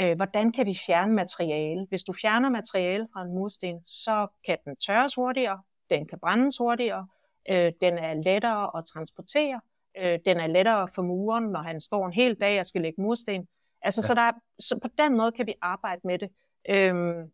Øh, 0.00 0.16
hvordan 0.16 0.52
kan 0.52 0.66
vi 0.66 0.74
fjerne 0.86 1.12
materiale? 1.12 1.86
Hvis 1.88 2.04
du 2.04 2.12
fjerner 2.12 2.50
materiale 2.50 3.08
fra 3.12 3.22
en 3.22 3.34
mursten, 3.34 3.84
så 3.84 4.26
kan 4.46 4.58
den 4.64 4.76
tørres 4.76 5.14
hurtigere, 5.14 5.62
den 5.90 6.08
kan 6.08 6.18
brændes 6.18 6.58
hurtigere, 6.58 7.06
øh, 7.50 7.72
den 7.80 7.98
er 7.98 8.14
lettere 8.14 8.78
at 8.78 8.84
transportere, 8.84 9.60
øh, 9.98 10.18
den 10.24 10.40
er 10.40 10.46
lettere 10.46 10.88
for 10.94 11.02
muren, 11.02 11.44
når 11.44 11.62
han 11.62 11.80
står 11.80 12.06
en 12.06 12.12
hel 12.12 12.34
dag 12.34 12.60
og 12.60 12.66
skal 12.66 12.82
lægge 12.82 13.02
mursten. 13.02 13.48
Altså, 13.82 14.00
ja. 14.00 14.06
så, 14.06 14.14
der 14.14 14.20
er, 14.20 14.32
så 14.58 14.78
på 14.82 14.88
den 14.98 15.16
måde 15.16 15.32
kan 15.32 15.46
vi 15.46 15.54
arbejde 15.62 16.00
med 16.04 16.18
det. 16.18 16.28
Øhm, 16.68 17.32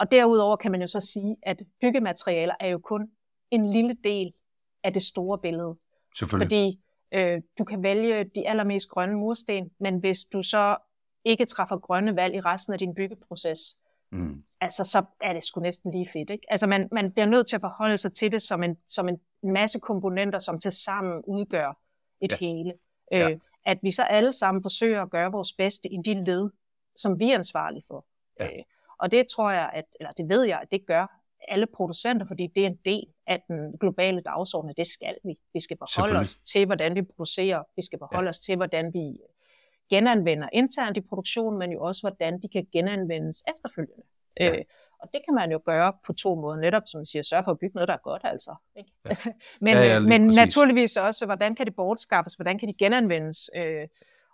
og 0.00 0.10
derudover 0.10 0.56
kan 0.56 0.70
man 0.70 0.80
jo 0.80 0.86
så 0.86 1.00
sige, 1.00 1.36
at 1.42 1.62
byggematerialer 1.80 2.54
er 2.60 2.68
jo 2.68 2.78
kun 2.78 3.10
en 3.50 3.72
lille 3.72 3.96
del 4.04 4.32
af 4.84 4.92
det 4.92 5.02
store 5.02 5.38
billede. 5.38 5.76
Fordi 6.38 6.80
øh, 7.14 7.42
du 7.58 7.64
kan 7.64 7.82
vælge 7.82 8.24
de 8.24 8.48
allermest 8.48 8.88
grønne 8.88 9.16
mursten, 9.16 9.70
men 9.80 9.98
hvis 9.98 10.24
du 10.24 10.42
så 10.42 10.76
ikke 11.24 11.44
træffer 11.44 11.76
grønne 11.78 12.16
valg 12.16 12.34
i 12.34 12.40
resten 12.40 12.72
af 12.72 12.78
din 12.78 12.94
byggeproces, 12.94 13.76
mm. 14.12 14.44
altså 14.60 14.84
så 14.84 15.04
er 15.20 15.32
det 15.32 15.44
sgu 15.44 15.60
næsten 15.60 15.92
lige 15.92 16.08
fedt. 16.12 16.30
Ikke? 16.30 16.46
Altså 16.48 16.66
man, 16.66 16.88
man 16.92 17.12
bliver 17.12 17.26
nødt 17.26 17.46
til 17.46 17.56
at 17.56 17.60
forholde 17.60 17.98
sig 17.98 18.12
til 18.12 18.32
det 18.32 18.42
som 18.42 18.62
en, 18.62 18.76
som 18.86 19.08
en 19.08 19.20
masse 19.42 19.80
komponenter, 19.80 20.38
som 20.38 20.58
til 20.58 20.72
sammen 20.72 21.22
udgør 21.26 21.78
et 22.20 22.32
ja. 22.32 22.36
hele. 22.36 22.72
Øh, 23.12 23.20
ja. 23.20 23.38
At 23.66 23.78
vi 23.82 23.90
så 23.90 24.02
alle 24.02 24.32
sammen 24.32 24.62
forsøger 24.62 25.02
at 25.02 25.10
gøre 25.10 25.32
vores 25.32 25.52
bedste 25.52 25.88
i 25.88 25.96
de 26.04 26.24
led, 26.24 26.50
som 26.94 27.18
vi 27.18 27.30
er 27.30 27.34
ansvarlige 27.34 27.82
for. 27.88 28.06
Ja. 28.40 28.44
Øh, 28.44 28.62
og 29.00 29.12
det 29.12 29.26
tror 29.26 29.50
jeg, 29.50 29.70
at, 29.74 29.84
eller 30.00 30.12
det 30.12 30.28
ved 30.28 30.44
jeg, 30.44 30.58
at 30.62 30.72
det 30.72 30.86
gør 30.86 31.06
alle 31.48 31.66
producenter, 31.66 32.26
fordi 32.26 32.46
det 32.46 32.62
er 32.62 32.66
en 32.66 32.78
del 32.84 33.06
af 33.26 33.42
den 33.48 33.78
globale 33.80 34.20
dagsorden, 34.20 34.74
det 34.76 34.86
skal 34.86 35.16
vi. 35.24 35.38
Vi 35.54 35.60
skal 35.60 35.76
forholde 35.80 36.18
os 36.18 36.36
til, 36.36 36.66
hvordan 36.66 36.94
vi 36.94 37.02
producerer. 37.02 37.62
Vi 37.76 37.82
skal 37.82 37.98
forholde 37.98 38.26
ja. 38.26 38.28
os 38.28 38.40
til, 38.40 38.56
hvordan 38.56 38.94
vi 38.94 39.18
genanvender 39.90 40.48
internt 40.52 40.96
i 40.96 41.00
produktionen, 41.00 41.58
men 41.58 41.72
jo 41.72 41.82
også, 41.82 42.02
hvordan 42.02 42.42
de 42.42 42.48
kan 42.48 42.66
genanvendes 42.72 43.42
efterfølgende. 43.48 44.02
Ja. 44.40 44.56
Øh, 44.56 44.64
og 45.02 45.08
det 45.12 45.20
kan 45.24 45.34
man 45.34 45.52
jo 45.52 45.60
gøre 45.64 45.92
på 46.06 46.12
to 46.12 46.34
måder. 46.34 46.60
Netop, 46.60 46.82
som 46.86 46.98
man 46.98 47.06
siger, 47.06 47.22
sørge 47.22 47.44
for 47.44 47.50
at 47.50 47.58
bygge 47.58 47.74
noget, 47.74 47.88
der 47.88 47.94
er 47.94 47.98
godt, 48.02 48.22
altså. 48.24 48.54
Ikke? 48.76 48.90
Ja. 49.04 49.16
men 49.60 49.74
ja, 49.74 49.82
ja, 49.82 50.00
men 50.00 50.26
naturligvis 50.26 50.96
også, 50.96 51.26
hvordan 51.26 51.54
kan 51.54 51.66
det 51.66 51.74
bortskaffes? 51.74 52.34
Hvordan 52.34 52.58
kan 52.58 52.68
de 52.68 52.74
genanvendes? 52.74 53.50
Øh, 53.56 53.88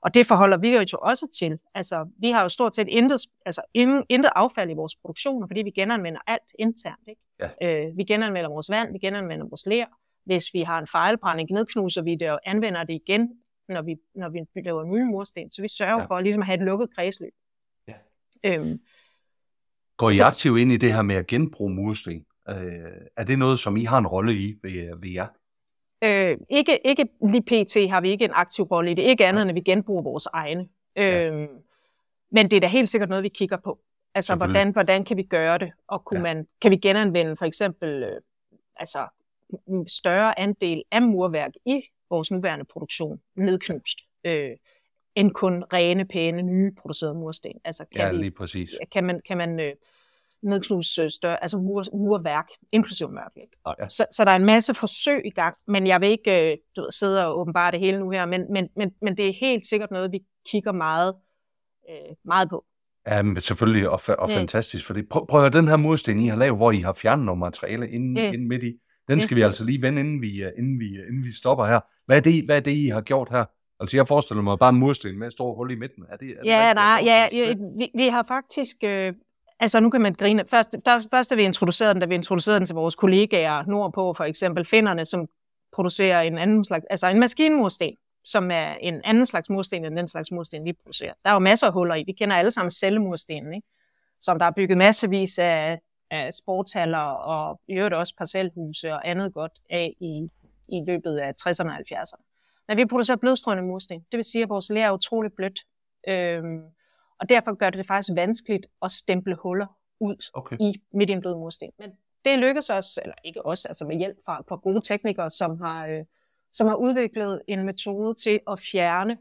og 0.06 0.14
det 0.14 0.26
forholder 0.26 0.56
vi 0.56 0.76
jo 0.76 0.98
også 1.02 1.26
til. 1.38 1.58
Altså, 1.74 2.08
vi 2.18 2.30
har 2.30 2.42
jo 2.42 2.48
stort 2.48 2.74
set 2.74 2.88
intet, 2.88 3.20
altså, 3.46 3.62
intet 4.08 4.30
affald 4.34 4.70
i 4.70 4.74
vores 4.74 4.96
produktion, 4.96 5.48
fordi 5.48 5.62
vi 5.62 5.70
genanvender 5.70 6.20
alt 6.26 6.52
internt. 6.58 7.08
Ikke? 7.08 7.20
Ja. 7.40 7.86
Øh, 7.86 7.96
vi 7.96 8.04
genanvender 8.04 8.50
vores 8.50 8.70
vand, 8.70 8.92
vi 8.92 8.98
genanvender 8.98 9.46
vores 9.46 9.66
ler. 9.66 9.86
Hvis 10.24 10.44
vi 10.54 10.60
har 10.60 10.78
en 10.78 10.86
fejlbrænding, 10.86 11.50
nedknuser 11.50 12.02
vi 12.02 12.14
det 12.14 12.30
og 12.30 12.40
anvender 12.44 12.84
det 12.84 12.94
igen, 12.94 13.30
når 13.68 13.82
vi, 13.82 13.96
når 14.14 14.28
vi 14.28 14.60
laver 14.64 14.84
nye 14.84 15.04
mursten. 15.04 15.50
Så 15.50 15.62
vi 15.62 15.68
sørger 15.68 16.00
ja. 16.00 16.04
for 16.04 16.20
ligesom 16.20 16.42
at 16.42 16.46
have 16.46 16.58
et 16.58 16.64
lukket 16.64 16.94
kredsløb. 16.94 17.32
Ja. 17.88 17.94
Øhm, 18.44 18.80
Går 19.96 20.10
I 20.10 20.14
så, 20.14 20.24
aktivt 20.24 20.60
ind 20.60 20.72
i 20.72 20.76
det 20.76 20.92
her 20.94 21.02
med 21.02 21.16
at 21.16 21.26
genbruge 21.26 21.74
mursten? 21.74 22.24
Øh, 22.48 22.56
er 23.16 23.24
det 23.24 23.38
noget, 23.38 23.58
som 23.58 23.76
I 23.76 23.84
har 23.84 23.98
en 23.98 24.06
rolle 24.06 24.34
i 24.34 24.54
ved, 24.62 25.00
ved 25.00 25.10
jer? 25.10 25.26
Øh, 26.04 26.36
ikke, 26.50 26.78
ikke 26.84 27.08
lige 27.28 27.42
pt. 27.42 27.90
har 27.90 28.00
vi 28.00 28.10
ikke 28.10 28.24
en 28.24 28.30
aktiv 28.34 28.64
rolle 28.64 28.90
i 28.90 28.94
det. 28.94 29.02
Ikke 29.02 29.26
andet, 29.26 29.42
end 29.42 29.48
at 29.48 29.54
vi 29.54 29.60
genbruger 29.60 30.02
vores 30.02 30.26
egne. 30.32 30.68
Ja. 30.96 31.30
Øh, 31.30 31.48
men 32.30 32.50
det 32.50 32.56
er 32.56 32.60
da 32.60 32.66
helt 32.66 32.88
sikkert 32.88 33.08
noget, 33.08 33.24
vi 33.24 33.28
kigger 33.28 33.56
på. 33.56 33.78
Altså, 34.14 34.34
hvordan, 34.34 34.70
hvordan 34.70 35.04
kan 35.04 35.16
vi 35.16 35.22
gøre 35.22 35.58
det? 35.58 35.72
Og 35.88 36.04
kunne 36.04 36.28
ja. 36.28 36.34
man, 36.34 36.46
kan 36.62 36.70
vi 36.70 36.76
genanvende 36.76 37.36
for 37.36 37.44
eksempel 37.44 38.02
øh, 38.02 38.20
altså, 38.76 39.06
en 39.68 39.88
større 39.88 40.38
andel 40.38 40.82
af 40.90 41.02
murværk 41.02 41.52
i 41.66 41.82
vores 42.10 42.30
nuværende 42.30 42.64
produktion 42.64 43.20
nedknust? 43.34 43.98
Øh, 44.24 44.50
end 45.14 45.30
kun 45.30 45.64
rene, 45.72 46.04
pæne, 46.04 46.42
nye 46.42 46.72
producerede 46.72 47.14
mursten. 47.14 47.60
Altså, 47.64 47.84
kan 47.92 48.00
ja, 48.00 48.10
vi, 48.12 48.16
lige 48.16 48.30
præcis. 48.30 48.70
Kan 48.92 49.04
man, 49.04 49.20
kan 49.28 49.36
man 49.36 49.60
øh, 49.60 49.72
nedknuse 50.46 51.02
øh, 51.02 51.10
større, 51.10 51.42
altså 51.42 51.58
mur, 51.58 51.84
murværk, 51.92 52.46
inklusive 52.72 53.08
mørklæg. 53.08 53.48
Ja. 53.78 53.88
Så, 53.88 54.06
så 54.12 54.24
der 54.24 54.30
er 54.30 54.36
en 54.36 54.44
masse 54.44 54.74
forsøg 54.74 55.22
i 55.24 55.30
gang, 55.30 55.54
men 55.68 55.86
jeg 55.86 56.00
vil 56.00 56.08
ikke 56.08 56.52
øh, 56.52 56.56
du 56.76 56.80
ved, 56.80 56.90
sidde 56.90 57.26
og 57.26 57.38
åbenbare 57.38 57.70
det 57.70 57.80
hele 57.80 57.98
nu 57.98 58.10
her, 58.10 58.26
men, 58.26 58.52
men, 58.52 58.68
men, 58.76 58.90
men 59.02 59.16
det 59.16 59.28
er 59.28 59.32
helt 59.40 59.66
sikkert 59.66 59.90
noget, 59.90 60.12
vi 60.12 60.20
kigger 60.50 60.72
meget, 60.72 61.14
øh, 61.90 62.16
meget 62.24 62.50
på. 62.50 62.64
Ja, 63.06 63.22
men 63.22 63.40
selvfølgelig, 63.40 63.88
og, 63.88 64.00
og 64.18 64.30
ja. 64.30 64.38
fantastisk, 64.38 64.86
fordi 64.86 65.02
prøv, 65.02 65.26
prøv 65.26 65.44
at 65.44 65.52
den 65.52 65.68
her 65.68 65.76
mursten, 65.76 66.20
I 66.20 66.28
har 66.28 66.36
lavet, 66.36 66.56
hvor 66.56 66.70
I 66.70 66.80
har 66.80 66.92
fjernet 66.92 67.26
nogle 67.26 67.40
materiale 67.40 67.90
inden, 67.90 68.16
ja. 68.16 68.32
inden 68.32 68.48
midt 68.48 68.62
i, 68.62 68.72
den 69.08 69.20
skal 69.20 69.34
ja. 69.34 69.38
vi 69.38 69.42
altså 69.42 69.64
lige 69.64 69.82
vende, 69.82 70.00
inden 70.00 70.22
vi, 70.22 70.42
øh, 70.42 70.52
inden, 70.58 70.80
vi, 70.80 70.86
inden 71.08 71.24
vi 71.24 71.32
stopper 71.32 71.64
her. 71.64 71.80
Hvad 72.06 72.16
er, 72.16 72.20
det, 72.20 72.44
hvad 72.44 72.56
er 72.56 72.60
det, 72.60 72.70
I 72.70 72.86
har 72.86 73.00
gjort 73.00 73.28
her? 73.30 73.44
Altså 73.80 73.96
jeg 73.96 74.08
forestiller 74.08 74.42
mig 74.42 74.58
bare 74.58 74.68
en 74.68 74.76
mursten 74.76 75.18
med 75.18 75.26
et 75.26 75.32
stort 75.32 75.56
hul 75.56 75.70
i 75.70 75.74
midten. 75.74 76.04
Er 76.08 76.16
det, 76.16 76.30
er 76.30 76.40
det 76.40 76.46
ja, 76.50 76.74
nej, 76.74 77.02
ja, 77.04 77.28
ja 77.32 77.54
vi, 77.78 77.90
vi 77.94 78.08
har 78.08 78.24
faktisk 78.28 78.76
øh, 78.84 79.12
Altså 79.60 79.80
nu 79.80 79.90
kan 79.90 80.00
man 80.00 80.14
grine. 80.14 80.44
Først, 80.50 80.76
der, 80.84 81.08
først 81.10 81.30
da 81.30 81.34
vi 81.34 81.42
introducerede 81.42 81.94
den, 81.94 82.00
da 82.00 82.06
vi 82.06 82.14
introducerede 82.14 82.58
den 82.58 82.66
til 82.66 82.74
vores 82.74 82.94
kollegaer 82.94 83.64
nordpå, 83.66 84.12
for 84.12 84.24
eksempel 84.24 84.64
finnerne, 84.64 85.04
som 85.04 85.28
producerer 85.72 86.20
en 86.20 86.38
anden 86.38 86.64
slags, 86.64 86.86
altså 86.90 87.06
en 87.06 87.20
maskinmursten, 87.20 87.96
som 88.24 88.50
er 88.50 88.74
en 88.74 89.00
anden 89.04 89.26
slags 89.26 89.50
mursten 89.50 89.84
end 89.84 89.96
den 89.96 90.08
slags 90.08 90.30
mursten, 90.30 90.64
vi 90.64 90.72
producerer. 90.72 91.12
Der 91.24 91.30
er 91.30 91.34
jo 91.34 91.38
masser 91.38 91.66
af 91.66 91.72
huller 91.72 91.94
i. 91.94 92.04
Vi 92.06 92.12
kender 92.12 92.36
alle 92.36 92.50
sammen 92.50 92.70
cellemurstenen, 92.70 93.54
ikke? 93.54 93.66
som 94.20 94.38
der 94.38 94.46
er 94.46 94.50
bygget 94.50 94.78
massevis 94.78 95.38
af, 95.38 95.80
af 96.10 96.34
sportshaller 96.34 96.98
og 96.98 97.60
i 97.68 97.74
øvrigt 97.74 97.94
også 97.94 98.14
parcelhuse 98.18 98.92
og 98.92 99.08
andet 99.08 99.34
godt 99.34 99.52
af 99.70 99.96
i, 100.00 100.28
i 100.68 100.84
løbet 100.86 101.16
af 101.18 101.32
60'erne 101.40 101.68
og 101.68 101.76
70'erne. 101.76 102.22
Men 102.68 102.76
vi 102.76 102.84
producerer 102.84 103.16
blødstrøende 103.16 103.62
mursten. 103.62 104.00
Det 104.12 104.16
vil 104.16 104.24
sige, 104.24 104.42
at 104.42 104.48
vores 104.48 104.70
ler 104.70 104.86
er 104.86 104.92
utroligt 104.92 105.36
blødt. 105.36 105.60
Øhm, 106.08 106.62
og 107.18 107.28
derfor 107.28 107.54
gør 107.54 107.70
det 107.70 107.78
det 107.78 107.86
faktisk 107.86 108.16
vanskeligt 108.16 108.66
at 108.82 108.92
stemple 108.92 109.34
huller 109.34 109.66
ud 110.00 110.30
okay. 110.34 110.56
i 110.60 110.82
midt 110.92 111.10
i 111.10 111.12
en 111.12 111.20
blød 111.20 111.34
mursten. 111.34 111.70
Men 111.78 111.90
det 112.24 112.38
lykkedes 112.38 112.70
os, 112.70 112.98
eller 113.02 113.14
ikke 113.24 113.46
os, 113.46 113.64
altså 113.64 113.84
med 113.84 113.96
hjælp 113.96 114.16
fra 114.24 114.42
på 114.48 114.56
gode 114.56 114.80
teknikere, 114.80 115.30
som 115.30 115.60
har, 115.60 115.86
øh, 115.86 116.04
som 116.52 116.66
har 116.68 116.74
udviklet 116.74 117.42
en 117.48 117.64
metode 117.64 118.14
til 118.14 118.40
at 118.50 118.60
fjerne 118.60 119.18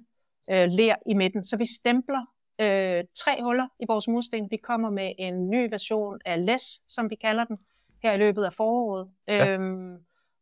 øh, 0.49 0.67
ler 0.69 0.95
i 1.05 1.13
midten. 1.13 1.43
Så 1.43 1.57
vi 1.57 1.65
stempler 1.65 2.25
øh, 2.61 3.03
tre 3.15 3.43
huller 3.43 3.67
i 3.79 3.85
vores 3.87 4.07
mursten. 4.07 4.51
Vi 4.51 4.57
kommer 4.57 4.89
med 4.89 5.11
en 5.17 5.49
ny 5.49 5.69
version 5.69 6.19
af 6.25 6.45
LES, 6.45 6.81
som 6.87 7.09
vi 7.09 7.15
kalder 7.15 7.43
den, 7.43 7.57
her 8.03 8.13
i 8.13 8.17
løbet 8.17 8.43
af 8.43 8.53
foråret, 8.53 9.09
ja. 9.27 9.57
øh, 9.57 9.91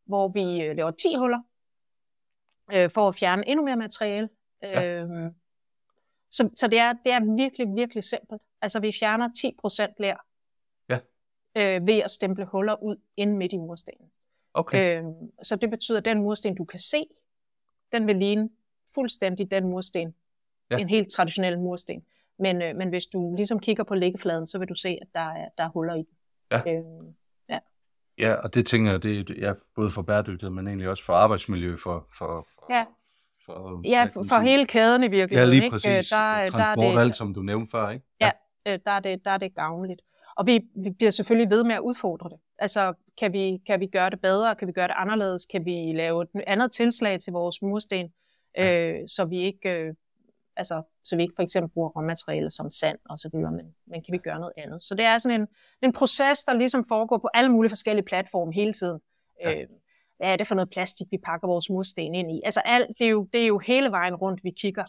hvor 0.05 0.27
vi 0.27 0.63
øh, 0.63 0.75
laver 0.75 0.91
10 0.91 1.15
huller 1.17 1.39
øh, 2.73 2.89
for 2.89 3.07
at 3.07 3.15
fjerne 3.15 3.47
endnu 3.47 3.65
mere 3.65 3.77
materiale. 3.77 4.29
Ja. 4.63 5.05
Så, 6.33 6.49
så 6.55 6.67
det, 6.67 6.79
er, 6.79 6.93
det 6.93 7.11
er 7.11 7.35
virkelig, 7.35 7.67
virkelig 7.75 8.03
simpelt. 8.03 8.41
Altså 8.61 8.79
vi 8.79 8.91
fjerner 8.99 9.29
10% 9.87 9.93
lær 9.99 10.25
ja. 10.89 10.99
øh, 11.57 11.87
ved 11.87 11.99
at 11.99 12.11
stemple 12.11 12.45
huller 12.45 12.83
ud 12.83 12.95
ind 13.17 13.37
midt 13.37 13.53
i 13.53 13.57
murstenen. 13.57 14.11
Okay. 14.53 15.03
Øh, 15.03 15.03
så 15.43 15.55
det 15.55 15.69
betyder, 15.69 15.97
at 15.97 16.05
den 16.05 16.21
mursten, 16.21 16.55
du 16.55 16.65
kan 16.65 16.79
se, 16.79 17.05
den 17.91 18.07
vil 18.07 18.15
ligne 18.15 18.49
fuldstændig 18.95 19.51
den 19.51 19.63
mursten. 19.63 20.15
Ja. 20.71 20.77
En 20.77 20.89
helt 20.89 21.09
traditionel 21.09 21.59
mursten. 21.59 22.05
Men, 22.39 22.61
øh, 22.61 22.75
men 22.75 22.89
hvis 22.89 23.05
du 23.05 23.35
ligesom 23.35 23.59
kigger 23.59 23.83
på 23.83 23.95
læggefladen, 23.95 24.47
så 24.47 24.59
vil 24.59 24.67
du 24.67 24.75
se, 24.75 24.89
at 25.01 25.07
der 25.13 25.19
er, 25.19 25.49
der 25.57 25.63
er 25.63 25.69
huller 25.69 25.93
i 25.93 25.97
den. 25.97 26.07
Ja. 26.51 26.61
Øh, 26.67 27.13
ja. 27.49 27.59
Ja, 28.17 28.33
og 28.33 28.53
det 28.53 28.65
tænker 28.65 28.91
jeg, 28.91 29.03
det 29.03 29.29
er 29.29 29.47
ja, 29.47 29.53
både 29.75 29.89
for 29.89 30.01
bæredygtighed, 30.01 30.53
men 30.53 30.67
egentlig 30.67 30.89
også 30.89 31.03
for 31.03 31.13
arbejdsmiljø, 31.13 31.77
for, 31.77 32.07
for, 32.17 32.47
for 32.55 32.73
Ja. 32.73 32.85
For, 33.45 33.81
Ja, 33.87 34.05
for, 34.13 34.23
for 34.29 34.35
hele 34.39 34.65
kæden 34.65 35.03
i 35.03 35.05
Ja, 35.05 35.09
virkeligheden. 35.09 35.49
lige 35.49 35.63
ikke? 35.63 35.73
præcis. 35.73 35.87
Øh, 36.11 36.17
Der, 36.17 36.49
Transport, 36.49 36.77
der 36.77 36.83
er 36.89 36.91
det, 36.95 36.99
alt 36.99 37.15
som 37.15 37.33
du 37.33 37.41
nævnte 37.41 37.71
før, 37.71 37.89
ikke? 37.89 38.05
Ja. 38.21 38.31
øh, 38.67 38.79
der, 38.85 38.91
er 38.91 38.99
det, 38.99 39.25
der 39.25 39.31
er 39.31 39.37
det 39.37 39.55
gavnligt. 39.55 40.01
Og 40.35 40.45
vi, 40.45 40.59
vi 40.75 40.89
bliver 40.89 41.11
selvfølgelig 41.11 41.49
ved 41.49 41.63
med 41.63 41.75
at 41.75 41.79
udfordre 41.81 42.29
det. 42.29 42.37
Altså, 42.59 42.93
kan 43.19 43.33
vi, 43.33 43.61
kan 43.67 43.79
vi 43.79 43.87
gøre 43.87 44.09
det 44.09 44.21
bedre? 44.21 44.55
Kan 44.55 44.67
vi 44.67 44.71
gøre 44.71 44.87
det 44.87 44.93
anderledes? 44.97 45.45
Kan 45.45 45.65
vi 45.65 45.93
lave 45.95 46.21
et 46.23 46.29
andet 46.47 46.71
tilslag 46.71 47.19
til 47.19 47.33
vores 47.33 47.61
mursten, 47.61 48.13
øh, 48.59 48.95
så 49.07 49.25
vi 49.25 49.37
ikke... 49.41 49.69
Øh, 49.69 49.93
altså, 50.55 50.81
så 51.03 51.15
vi 51.15 51.21
ikke 51.21 51.33
for 51.35 51.43
eksempel 51.43 51.69
bruger 51.71 51.89
råmateriale 51.89 52.51
som 52.51 52.69
sand 52.69 52.97
og 53.09 53.19
så 53.19 53.29
videre, 53.33 53.51
men, 53.51 53.65
men 53.87 54.03
kan 54.03 54.11
vi 54.11 54.17
gøre 54.17 54.39
noget 54.39 54.53
andet? 54.57 54.83
Så 54.83 54.95
det 54.95 55.05
er 55.05 55.17
sådan 55.17 55.41
en, 55.41 55.47
en 55.81 55.93
proces, 55.93 56.43
der 56.43 56.53
ligesom 56.53 56.85
foregår 56.87 57.17
på 57.17 57.29
alle 57.33 57.49
mulige 57.51 57.69
forskellige 57.69 58.05
platforme 58.05 58.53
hele 58.53 58.73
tiden. 58.73 58.99
Ja. 59.41 59.49
Ja. 59.51 59.61
Øh, 59.61 59.67
hvad 60.17 60.31
er 60.31 60.35
det 60.35 60.47
for 60.47 60.55
noget 60.55 60.69
plastik, 60.69 61.07
vi 61.11 61.17
pakker 61.25 61.47
vores 61.47 61.69
mursten 61.69 62.15
ind 62.15 62.31
i? 62.31 62.41
Altså, 62.45 62.61
alt, 62.65 62.87
det, 62.99 63.05
er 63.05 63.11
jo, 63.11 63.27
det 63.33 63.41
er 63.41 63.47
jo 63.47 63.59
hele 63.59 63.91
vejen 63.91 64.15
rundt, 64.15 64.43
vi 64.43 64.51
kigger 64.61 64.83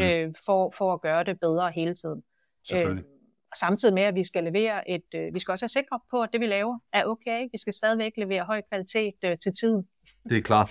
øh, 0.00 0.34
for, 0.46 0.72
for 0.78 0.92
at 0.92 1.00
gøre 1.00 1.24
det 1.24 1.40
bedre 1.40 1.72
hele 1.74 1.94
tiden. 1.94 2.22
selvfølgelig. 2.64 3.04
Øh, 3.04 3.20
og 3.50 3.56
samtidig 3.56 3.94
med, 3.94 4.02
at 4.02 4.14
vi 4.14 4.22
skal 4.22 4.44
levere 4.44 4.90
et, 4.90 5.14
øh, 5.14 5.34
vi 5.34 5.38
skal 5.38 5.52
også 5.52 5.62
være 5.62 5.68
sikre 5.68 6.00
på, 6.10 6.22
at 6.22 6.28
det 6.32 6.40
vi 6.40 6.46
laver 6.46 6.78
er 6.92 7.04
okay. 7.04 7.48
Vi 7.52 7.58
skal 7.58 7.72
stadigvæk 7.72 8.12
levere 8.16 8.44
høj 8.44 8.60
kvalitet 8.68 9.14
øh, 9.24 9.36
til 9.42 9.52
tiden. 9.60 9.88
Det 10.28 10.38
er 10.38 10.42
klart. 10.42 10.70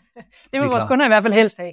Det 0.52 0.60
vil 0.60 0.60
vores 0.60 0.72
klart. 0.74 0.88
kunder 0.88 1.04
i 1.04 1.08
hvert 1.08 1.22
fald 1.22 1.34
helst 1.34 1.58
have. 1.58 1.72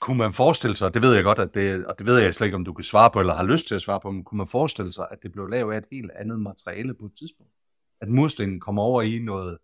Kunne 0.00 0.18
man 0.18 0.32
forestille 0.32 0.76
sig, 0.76 0.94
det 0.94 1.02
ved 1.02 1.14
jeg 1.14 1.24
godt, 1.24 1.38
at 1.38 1.54
det, 1.54 1.86
og 1.86 1.98
det 1.98 2.06
ved 2.06 2.18
jeg 2.18 2.34
slet 2.34 2.46
ikke, 2.46 2.54
om 2.54 2.64
du 2.64 2.72
kan 2.72 2.84
svare 2.84 3.10
på, 3.10 3.20
eller 3.20 3.34
har 3.34 3.44
lyst 3.44 3.68
til 3.68 3.74
at 3.74 3.80
svare 3.80 4.00
på, 4.00 4.10
men 4.10 4.24
kunne 4.24 4.38
man 4.38 4.46
forestille 4.46 4.92
sig, 4.92 5.06
at 5.10 5.18
det 5.22 5.32
blev 5.32 5.46
lavet 5.46 5.74
af 5.74 5.78
et 5.78 5.84
helt 5.92 6.10
andet 6.10 6.40
materiale 6.40 6.94
på 6.94 7.06
et 7.06 7.12
tidspunkt? 7.18 7.52
At 8.00 8.08
murstenen 8.08 8.60
kommer 8.60 8.82
over 8.82 9.02
i 9.02 9.18
noget, 9.18 9.58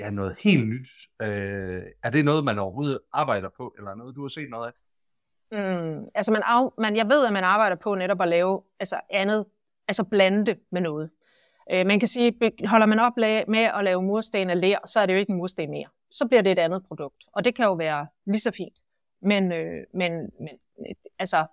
ja, 0.00 0.10
noget 0.10 0.36
helt 0.40 0.68
nyt. 0.68 0.88
Øh, 1.22 1.82
er 2.02 2.10
det 2.10 2.24
noget, 2.24 2.44
man 2.44 2.58
overhovedet 2.58 2.98
arbejder 3.12 3.48
på, 3.48 3.74
eller 3.78 3.94
noget, 3.94 4.16
du 4.16 4.22
har 4.22 4.28
set 4.28 4.50
noget 4.50 4.66
af? 4.66 4.72
Mm, 5.52 6.06
altså 6.14 6.32
man, 6.32 6.42
af, 6.46 6.72
man, 6.78 6.96
jeg 6.96 7.06
ved, 7.06 7.26
at 7.26 7.32
man 7.32 7.44
arbejder 7.44 7.76
på 7.76 7.94
netop 7.94 8.22
at 8.22 8.28
lave 8.28 8.62
altså 8.80 9.00
andet, 9.10 9.46
altså 9.88 10.04
blande 10.04 10.46
det 10.46 10.58
med 10.72 10.80
noget. 10.80 11.10
Øh, 11.72 11.86
man 11.86 11.98
kan 11.98 12.08
sige, 12.08 12.52
holder 12.66 12.86
man 12.86 12.98
op 12.98 13.16
med 13.48 13.62
at 13.78 13.84
lave 13.84 14.02
mursten 14.02 14.50
af 14.50 14.60
ler, 14.60 14.78
så 14.86 15.00
er 15.00 15.06
det 15.06 15.12
jo 15.12 15.18
ikke 15.18 15.30
en 15.30 15.36
mursten 15.36 15.70
mere. 15.70 15.88
Så 16.10 16.28
bliver 16.28 16.42
det 16.42 16.52
et 16.52 16.58
andet 16.58 16.84
produkt, 16.88 17.24
og 17.32 17.44
det 17.44 17.54
kan 17.54 17.64
jo 17.64 17.74
være 17.74 18.06
lige 18.26 18.40
så 18.40 18.50
fint. 18.50 18.78
Men, 19.22 19.52
øh, 19.52 19.84
men, 19.94 20.12
men 20.12 20.58
altså, 21.18 21.46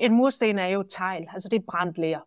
en 0.00 0.12
mursten 0.12 0.58
er 0.58 0.66
jo 0.66 0.82
tegl, 0.82 1.26
altså 1.32 1.48
det 1.48 1.56
er 1.58 1.64
brændt 1.70 1.98
ler. 1.98 2.20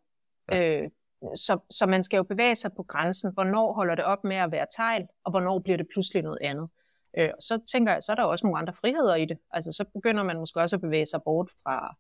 Øh, 0.54 0.90
så, 1.36 1.60
så 1.70 1.86
man 1.86 2.04
skal 2.04 2.18
jo 2.18 2.24
bevæge 2.24 2.56
sig 2.56 2.72
på 2.78 2.84
grænsen. 2.84 3.34
Hvornår 3.34 3.74
holder 3.74 3.96
det 3.96 4.06
op 4.06 4.24
med 4.24 4.36
at 4.36 4.52
være 4.52 4.66
tegl, 4.78 5.08
og 5.24 5.32
hvornår 5.32 5.60
bliver 5.60 5.78
det 5.78 5.88
pludselig 5.94 6.24
noget 6.24 6.38
andet? 6.42 6.70
Øh, 7.18 7.30
og 7.36 7.42
så 7.42 7.60
tænker 7.72 7.94
jeg, 7.94 8.04
så 8.04 8.12
er 8.12 8.16
der 8.16 8.24
jo 8.24 8.30
også 8.30 8.46
nogle 8.48 8.60
andre 8.60 8.74
friheder 8.74 9.16
i 9.16 9.26
det. 9.26 9.38
Altså 9.52 9.72
så 9.72 9.86
begynder 9.94 10.24
man 10.24 10.38
måske 10.38 10.60
også 10.60 10.76
at 10.76 10.82
bevæge 10.82 11.06
sig 11.06 11.20
bort 11.26 11.50
fra, 11.64 11.96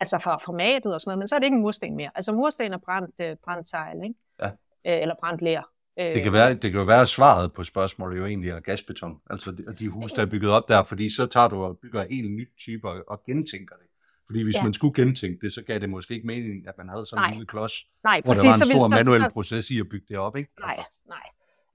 altså 0.00 0.18
fra 0.18 0.38
formatet 0.44 0.94
og 0.94 1.00
sådan 1.00 1.10
noget, 1.10 1.18
men 1.18 1.28
så 1.28 1.34
er 1.34 1.38
det 1.38 1.46
ikke 1.46 1.56
en 1.56 1.62
mursten 1.62 1.96
mere. 1.96 2.10
Altså 2.14 2.32
mursten 2.32 2.72
er 2.72 2.78
brændt, 2.78 3.20
øh, 3.20 3.36
brændt 3.44 3.68
tegl, 3.68 4.04
ikke? 4.04 4.14
Ja. 4.42 4.46
Øh, 4.86 5.02
eller 5.02 5.14
brændt 5.20 5.42
ler. 5.42 5.62
Øh, 5.98 6.14
Det 6.14 6.22
kan, 6.22 6.32
være, 6.32 6.54
det 6.54 6.70
kan 6.70 6.80
jo 6.80 6.82
være, 6.82 7.00
at 7.00 7.08
svaret 7.08 7.52
på 7.52 7.64
spørgsmålet 7.64 8.18
jo 8.18 8.26
egentlig 8.26 8.50
er 8.50 8.60
gasbeton. 8.60 9.20
Altså 9.30 9.50
de, 9.50 9.62
de 9.78 9.88
huse, 9.88 10.16
der 10.16 10.22
er 10.22 10.26
bygget 10.26 10.50
op 10.50 10.68
der, 10.68 10.82
fordi 10.82 11.14
så 11.14 11.26
tager 11.26 11.48
du 11.48 11.64
og 11.64 11.78
bygger 11.78 12.06
helt 12.10 12.32
ny 12.32 12.48
type 12.58 12.88
og, 12.88 13.04
og 13.08 13.24
gentænker 13.24 13.76
det. 13.76 13.86
Fordi 14.30 14.42
hvis 14.42 14.56
ja. 14.56 14.62
Man 14.62 14.72
skulle 14.72 14.94
gentænke 15.04 15.38
det, 15.42 15.52
så 15.52 15.62
gav 15.62 15.78
det 15.78 15.90
måske 15.90 16.14
ikke 16.14 16.26
mening, 16.26 16.68
at 16.68 16.74
man 16.78 16.88
havde 16.88 17.06
sådan 17.06 17.22
en 17.22 17.26
Nej. 17.26 17.30
lille 17.34 17.46
klods, 17.46 17.72
nej, 18.04 18.20
hvor 18.24 18.30
præcis, 18.30 18.42
der 18.42 18.48
var 18.48 18.54
en 18.64 18.70
stor 18.70 18.82
så- 18.82 18.96
manuel 19.04 19.20
så- 19.22 19.30
proces 19.32 19.70
i 19.70 19.80
at 19.80 19.86
bygge 19.90 20.06
det 20.08 20.18
op, 20.18 20.36
ikke? 20.36 20.50
Nej, 20.60 20.76
nej. 21.08 21.26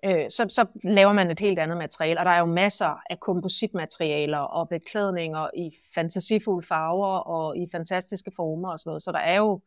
Øh, 0.05 0.29
så, 0.29 0.45
så 0.49 0.65
laver 0.83 1.13
man 1.13 1.31
et 1.31 1.39
helt 1.39 1.59
andet 1.59 1.77
materiale, 1.77 2.19
og 2.19 2.25
der 2.25 2.31
er 2.31 2.39
jo 2.39 2.45
masser 2.45 3.01
af 3.09 3.19
kompositmaterialer 3.19 4.37
og 4.37 4.69
beklædninger 4.69 5.49
i 5.57 5.71
fantasifulde 5.95 6.67
farver 6.67 7.07
og 7.17 7.57
i 7.57 7.67
fantastiske 7.71 8.31
former 8.35 8.69
og 8.71 8.79
sådan 8.79 8.89
noget, 8.89 9.03
så 9.03 9.11
der 9.11 9.19
er 9.19 9.37
jo 9.37 9.61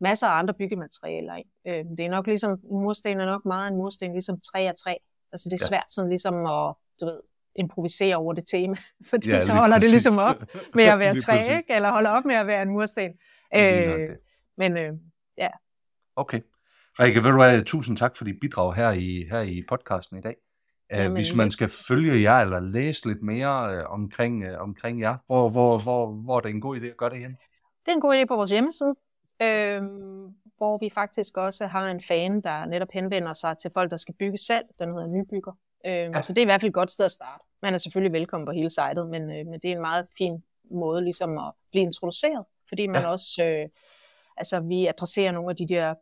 masser 0.00 0.26
af 0.26 0.38
andre 0.38 0.54
byggematerialer. 0.54 1.36
Ikke? 1.36 1.50
Øh, 1.68 1.84
det 1.98 2.00
er 2.06 2.10
nok 2.10 2.26
ligesom, 2.26 2.50
en 2.50 2.80
mursten 2.82 3.20
er 3.20 3.26
nok 3.26 3.44
meget 3.44 3.70
en 3.72 3.76
mursten, 3.76 4.12
ligesom 4.12 4.40
træ 4.40 4.58
af 4.68 4.74
træ. 4.74 4.94
Altså 5.32 5.48
det 5.50 5.56
er 5.60 5.64
Ja. 5.64 5.68
svært 5.68 5.90
sådan 5.92 6.08
ligesom 6.08 6.34
at, 6.46 6.74
du 7.00 7.04
ved, 7.06 7.20
improvisere 7.56 8.16
over 8.16 8.32
det 8.32 8.44
tema, 8.46 8.76
fordi 9.10 9.28
Ja, 9.28 9.34
ja, 9.34 9.40
så 9.40 9.52
holder 9.52 9.76
det 9.76 9.82
præcis. 9.82 9.90
ligesom 9.90 10.18
op 10.18 10.36
med 10.74 10.84
at 10.84 10.98
være 10.98 11.18
træ, 11.24 11.36
præcis. 11.36 11.50
ikke? 11.50 11.74
eller 11.74 11.90
holder 11.90 12.10
op 12.10 12.24
med 12.24 12.34
at 12.34 12.46
være 12.46 12.62
en 12.62 12.70
mursten. 12.70 13.10
Øh, 13.54 13.60
det. 13.62 14.16
men 14.56 14.78
øh, 14.78 14.92
Okay. 16.16 16.40
Rikke, 16.98 17.24
ved 17.24 17.30
du 17.30 17.36
hvad, 17.36 17.64
tusind 17.64 17.96
tak 17.96 18.16
for 18.16 18.24
dit 18.24 18.40
bidrag 18.40 18.74
her 18.74 18.90
i, 18.90 19.26
her 19.30 19.40
i 19.40 19.62
podcasten 19.68 20.18
i 20.18 20.20
dag. 20.20 20.36
Uh, 20.92 20.98
Jamen, 20.98 21.12
hvis 21.12 21.34
man 21.34 21.50
skal 21.50 21.68
følge 21.68 22.22
jer 22.22 22.38
eller 22.40 22.60
læse 22.60 23.08
lidt 23.08 23.22
mere 23.22 23.78
uh, 23.78 23.92
omkring, 23.92 24.44
uh, 24.52 24.60
omkring 24.60 25.00
jer, 25.00 25.16
hvor, 25.26 25.48
hvor, 25.48 25.78
hvor, 25.78 26.06
hvor 26.06 26.36
er 26.36 26.40
det 26.40 26.50
en 26.50 26.60
god 26.60 26.80
idé 26.80 26.86
at 26.86 26.96
gøre 26.96 27.10
det 27.10 27.18
hen? 27.18 27.30
Det 27.84 27.88
er 27.88 27.92
en 27.92 28.00
god 28.00 28.14
idé 28.14 28.24
på 28.24 28.36
vores 28.36 28.50
hjemmeside, 28.50 28.94
øh, 29.42 29.82
hvor 30.56 30.78
vi 30.78 30.90
faktisk 30.94 31.36
også 31.36 31.66
har 31.66 31.90
en 31.90 32.00
fan, 32.00 32.40
der 32.40 32.64
netop 32.64 32.88
henvender 32.92 33.32
sig 33.32 33.58
til 33.58 33.70
folk, 33.74 33.90
der 33.90 33.96
skal 33.96 34.14
bygge 34.18 34.38
selv. 34.38 34.64
Den 34.78 34.88
hedder 34.88 35.06
Nybygger. 35.06 35.52
Øh, 35.86 35.92
ja. 35.92 36.22
Så 36.22 36.32
det 36.32 36.38
er 36.38 36.42
i 36.42 36.44
hvert 36.44 36.60
fald 36.60 36.68
et 36.68 36.74
godt 36.74 36.90
sted 36.90 37.04
at 37.04 37.10
starte. 37.10 37.44
Man 37.62 37.74
er 37.74 37.78
selvfølgelig 37.78 38.12
velkommen 38.12 38.46
på 38.46 38.52
hele 38.52 38.70
sitet, 38.70 39.08
men, 39.08 39.22
øh, 39.22 39.46
men 39.46 39.60
det 39.60 39.64
er 39.64 39.74
en 39.74 39.80
meget 39.80 40.06
fin 40.18 40.44
måde 40.70 41.04
ligesom 41.04 41.38
at 41.38 41.52
blive 41.70 41.82
introduceret, 41.82 42.44
fordi 42.68 42.86
man 42.86 43.00
Ja. 43.00 43.06
ja. 43.06 43.12
også, 43.12 43.44
øh, 43.44 43.68
altså 44.36 44.60
vi 44.60 44.86
adresserer 44.86 45.32
nogle 45.32 45.50
af 45.50 45.56
de 45.56 45.68
der 45.68 45.94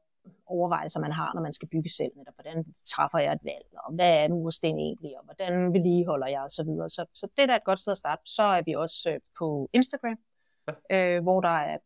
overvejelser, 0.46 1.00
man 1.00 1.12
har, 1.12 1.34
når 1.34 1.42
man 1.42 1.52
skal 1.52 1.68
bygge 1.68 1.90
selv. 1.90 2.12
Netop, 2.16 2.34
hvordan 2.34 2.64
træffer 2.84 3.18
jeg 3.18 3.32
et 3.32 3.38
valg, 3.44 3.66
og 3.84 3.92
hvad 3.94 4.14
er 4.16 4.28
mursten 4.28 4.78
egentlig, 4.78 5.18
og 5.18 5.24
hvordan 5.24 5.72
vedligeholder 5.72 6.26
jeg 6.26 6.40
osv. 6.40 6.48
Så, 6.50 6.64
videre. 6.64 6.88
så, 6.88 7.06
så 7.14 7.28
det 7.36 7.42
er 7.42 7.46
da 7.46 7.56
et 7.56 7.64
godt 7.64 7.80
sted 7.80 7.90
at 7.90 7.98
starte. 7.98 8.22
Så 8.24 8.42
er 8.42 8.62
vi 8.62 8.72
også 8.74 9.10
øh, 9.10 9.20
på 9.38 9.70
Instagram, 9.72 10.18
øh, 10.92 11.22
hvor 11.22 11.40
der 11.40 11.48
er 11.48 11.78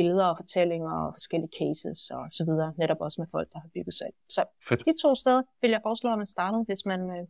billeder 0.00 0.26
og 0.26 0.36
fortællinger 0.36 0.92
og 0.92 1.14
forskellige 1.14 1.52
cases 1.58 2.10
og 2.10 2.26
så 2.30 2.44
videre, 2.44 2.74
netop 2.78 3.00
også 3.00 3.20
med 3.20 3.28
folk, 3.30 3.48
der 3.52 3.58
har 3.60 3.68
bygget 3.74 3.94
selv. 3.94 4.12
Så 4.28 4.44
Fedt. 4.68 4.86
de 4.86 4.94
to 5.02 5.14
steder 5.14 5.42
vil 5.60 5.70
jeg 5.70 5.80
foreslå, 5.82 6.12
at 6.12 6.18
man 6.18 6.26
startede, 6.26 6.62
hvis 6.64 6.86
man... 6.86 7.00
Øh... 7.10 7.26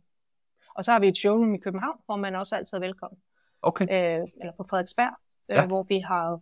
Og 0.75 0.85
så 0.85 0.91
har 0.91 0.99
vi 0.99 1.07
et 1.07 1.17
showroom 1.17 1.53
i 1.55 1.57
København, 1.57 1.97
hvor 2.05 2.15
man 2.15 2.35
også 2.35 2.55
altid 2.55 2.77
er 2.77 2.81
velkommen. 2.81 3.19
Okay. 3.61 3.83
Øh, 3.83 4.27
eller 4.41 4.53
på 4.57 4.63
Frederiksberg, 4.69 5.13
øh, 5.49 5.55
Ja. 5.55 5.67
hvor 5.67 5.83
vi 5.83 5.99
har 5.99 6.39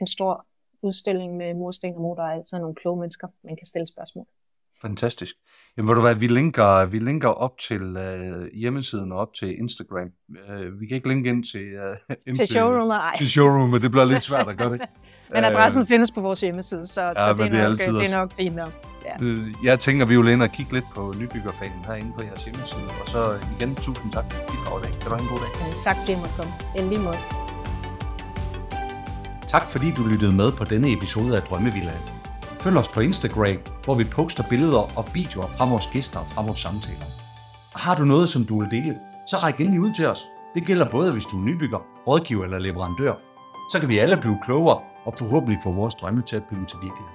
en 0.00 0.06
stor 0.06 0.46
udstilling 0.82 1.36
med 1.36 1.54
mursten, 1.54 1.94
og 1.94 2.00
hvor 2.00 2.14
der 2.14 2.22
er 2.22 2.32
altid 2.38 2.58
nogle 2.58 2.74
kloge 2.74 3.00
mennesker, 3.00 3.28
man 3.42 3.56
kan 3.56 3.66
stille 3.66 3.86
spørgsmål. 3.86 4.26
Fantastisk. 4.86 5.34
Jamen 5.76 5.88
ved 5.88 5.94
du 5.94 6.00
hvad, 6.00 6.14
vi 6.14 6.26
linker, 6.26 6.84
vi 6.84 6.98
linker 6.98 7.28
op 7.28 7.58
til 7.68 7.82
uh, 7.96 8.46
hjemmesiden 8.60 9.12
og 9.12 9.18
op 9.18 9.28
til 9.38 9.58
Instagram. 9.58 10.08
Uh, 10.48 10.80
vi 10.80 10.86
kan 10.86 10.94
ikke 10.96 11.08
linke 11.08 11.30
ind 11.30 11.44
til, 11.44 11.66
uh, 12.08 12.16
ind 12.26 12.36
Til 12.36 12.46
showroomet, 12.46 12.96
ej. 12.96 13.16
Til 13.16 13.30
showroomet, 13.30 13.82
det 13.82 13.90
bliver 13.90 14.04
lidt 14.04 14.22
svært 14.22 14.48
at 14.48 14.56
gøre 14.56 14.72
det. 14.72 14.80
Men 15.34 15.44
adressen 15.44 15.86
findes 15.86 16.10
på 16.10 16.20
vores 16.20 16.40
hjemmeside, 16.40 16.86
så, 16.86 17.02
ja, 17.02 17.12
så 17.20 17.28
men 17.28 17.36
det, 17.38 17.44
er 17.44 17.50
det 17.50 17.58
er 17.58 17.68
nok, 17.68 17.80
altid 17.80 17.92
det 17.98 18.12
er 18.12 18.18
nok 18.18 18.32
fint 18.36 18.56
nok. 18.56 18.72
Ja. 19.04 19.26
Øh, 19.26 19.46
Jeg 19.64 19.80
tænker, 19.80 20.06
vi 20.06 20.16
vil 20.16 20.28
ind 20.28 20.42
og 20.42 20.50
kigge 20.50 20.72
lidt 20.72 20.84
på 20.94 21.14
nybyggerfanen 21.18 21.84
herinde 21.84 22.12
på 22.18 22.24
jeres 22.24 22.44
hjemmeside. 22.44 22.82
Og 23.00 23.08
så 23.08 23.38
igen, 23.58 23.74
tusind 23.74 24.12
tak 24.12 24.24
for 24.32 24.38
dit 24.40 24.58
dag. 24.84 24.92
Kan 25.00 25.10
du 25.10 25.16
have 25.16 25.22
en 25.22 25.28
god 25.28 25.38
dag. 25.38 25.48
Men 25.62 25.80
Tak 25.80 25.96
fordi 25.96 26.12
jeg 26.12 26.20
måtte 26.20 26.34
komme. 26.36 26.52
En 26.78 26.88
lige 26.88 27.00
måde. 27.00 27.18
Tak 29.46 29.70
fordi 29.70 29.90
du 29.96 30.02
lyttede 30.06 30.34
med 30.34 30.52
på 30.52 30.64
denne 30.64 30.92
episode 30.92 31.36
af 31.36 31.42
Drømmevillaen. 31.42 32.13
Følg 32.64 32.76
os 32.76 32.88
på 32.88 33.00
Instagram, 33.00 33.56
hvor 33.84 33.94
vi 33.94 34.04
poster 34.04 34.44
billeder 34.50 34.98
og 34.98 35.04
videoer 35.14 35.46
fra 35.46 35.68
vores 35.68 35.86
gæster 35.86 36.20
og 36.20 36.26
fra 36.26 36.42
vores 36.42 36.58
samtaler. 36.58 37.06
Og 37.74 37.80
har 37.80 37.94
du 37.94 38.04
noget, 38.04 38.28
som 38.28 38.44
du 38.44 38.60
vil 38.60 38.70
dele, 38.70 38.98
så 39.30 39.36
ræk 39.36 39.60
endelig 39.60 39.80
ud 39.80 39.94
til 39.94 40.06
os. 40.06 40.22
Det 40.54 40.66
gælder 40.66 40.90
både, 40.90 41.12
hvis 41.12 41.26
du 41.26 41.36
er 41.40 41.44
nybygger, 41.44 41.78
rådgiver 42.06 42.44
eller 42.44 42.58
leverandør. 42.58 43.14
Så 43.72 43.80
kan 43.80 43.88
vi 43.88 43.98
alle 43.98 44.16
blive 44.20 44.38
klogere 44.44 44.80
og 45.04 45.14
forhåbentlig 45.18 45.58
få 45.62 45.72
vores 45.72 45.94
drømme 45.94 46.22
til 46.22 46.36
at 46.36 46.44
blive 46.44 46.66
til 46.66 46.78
virkelighed. 46.82 47.13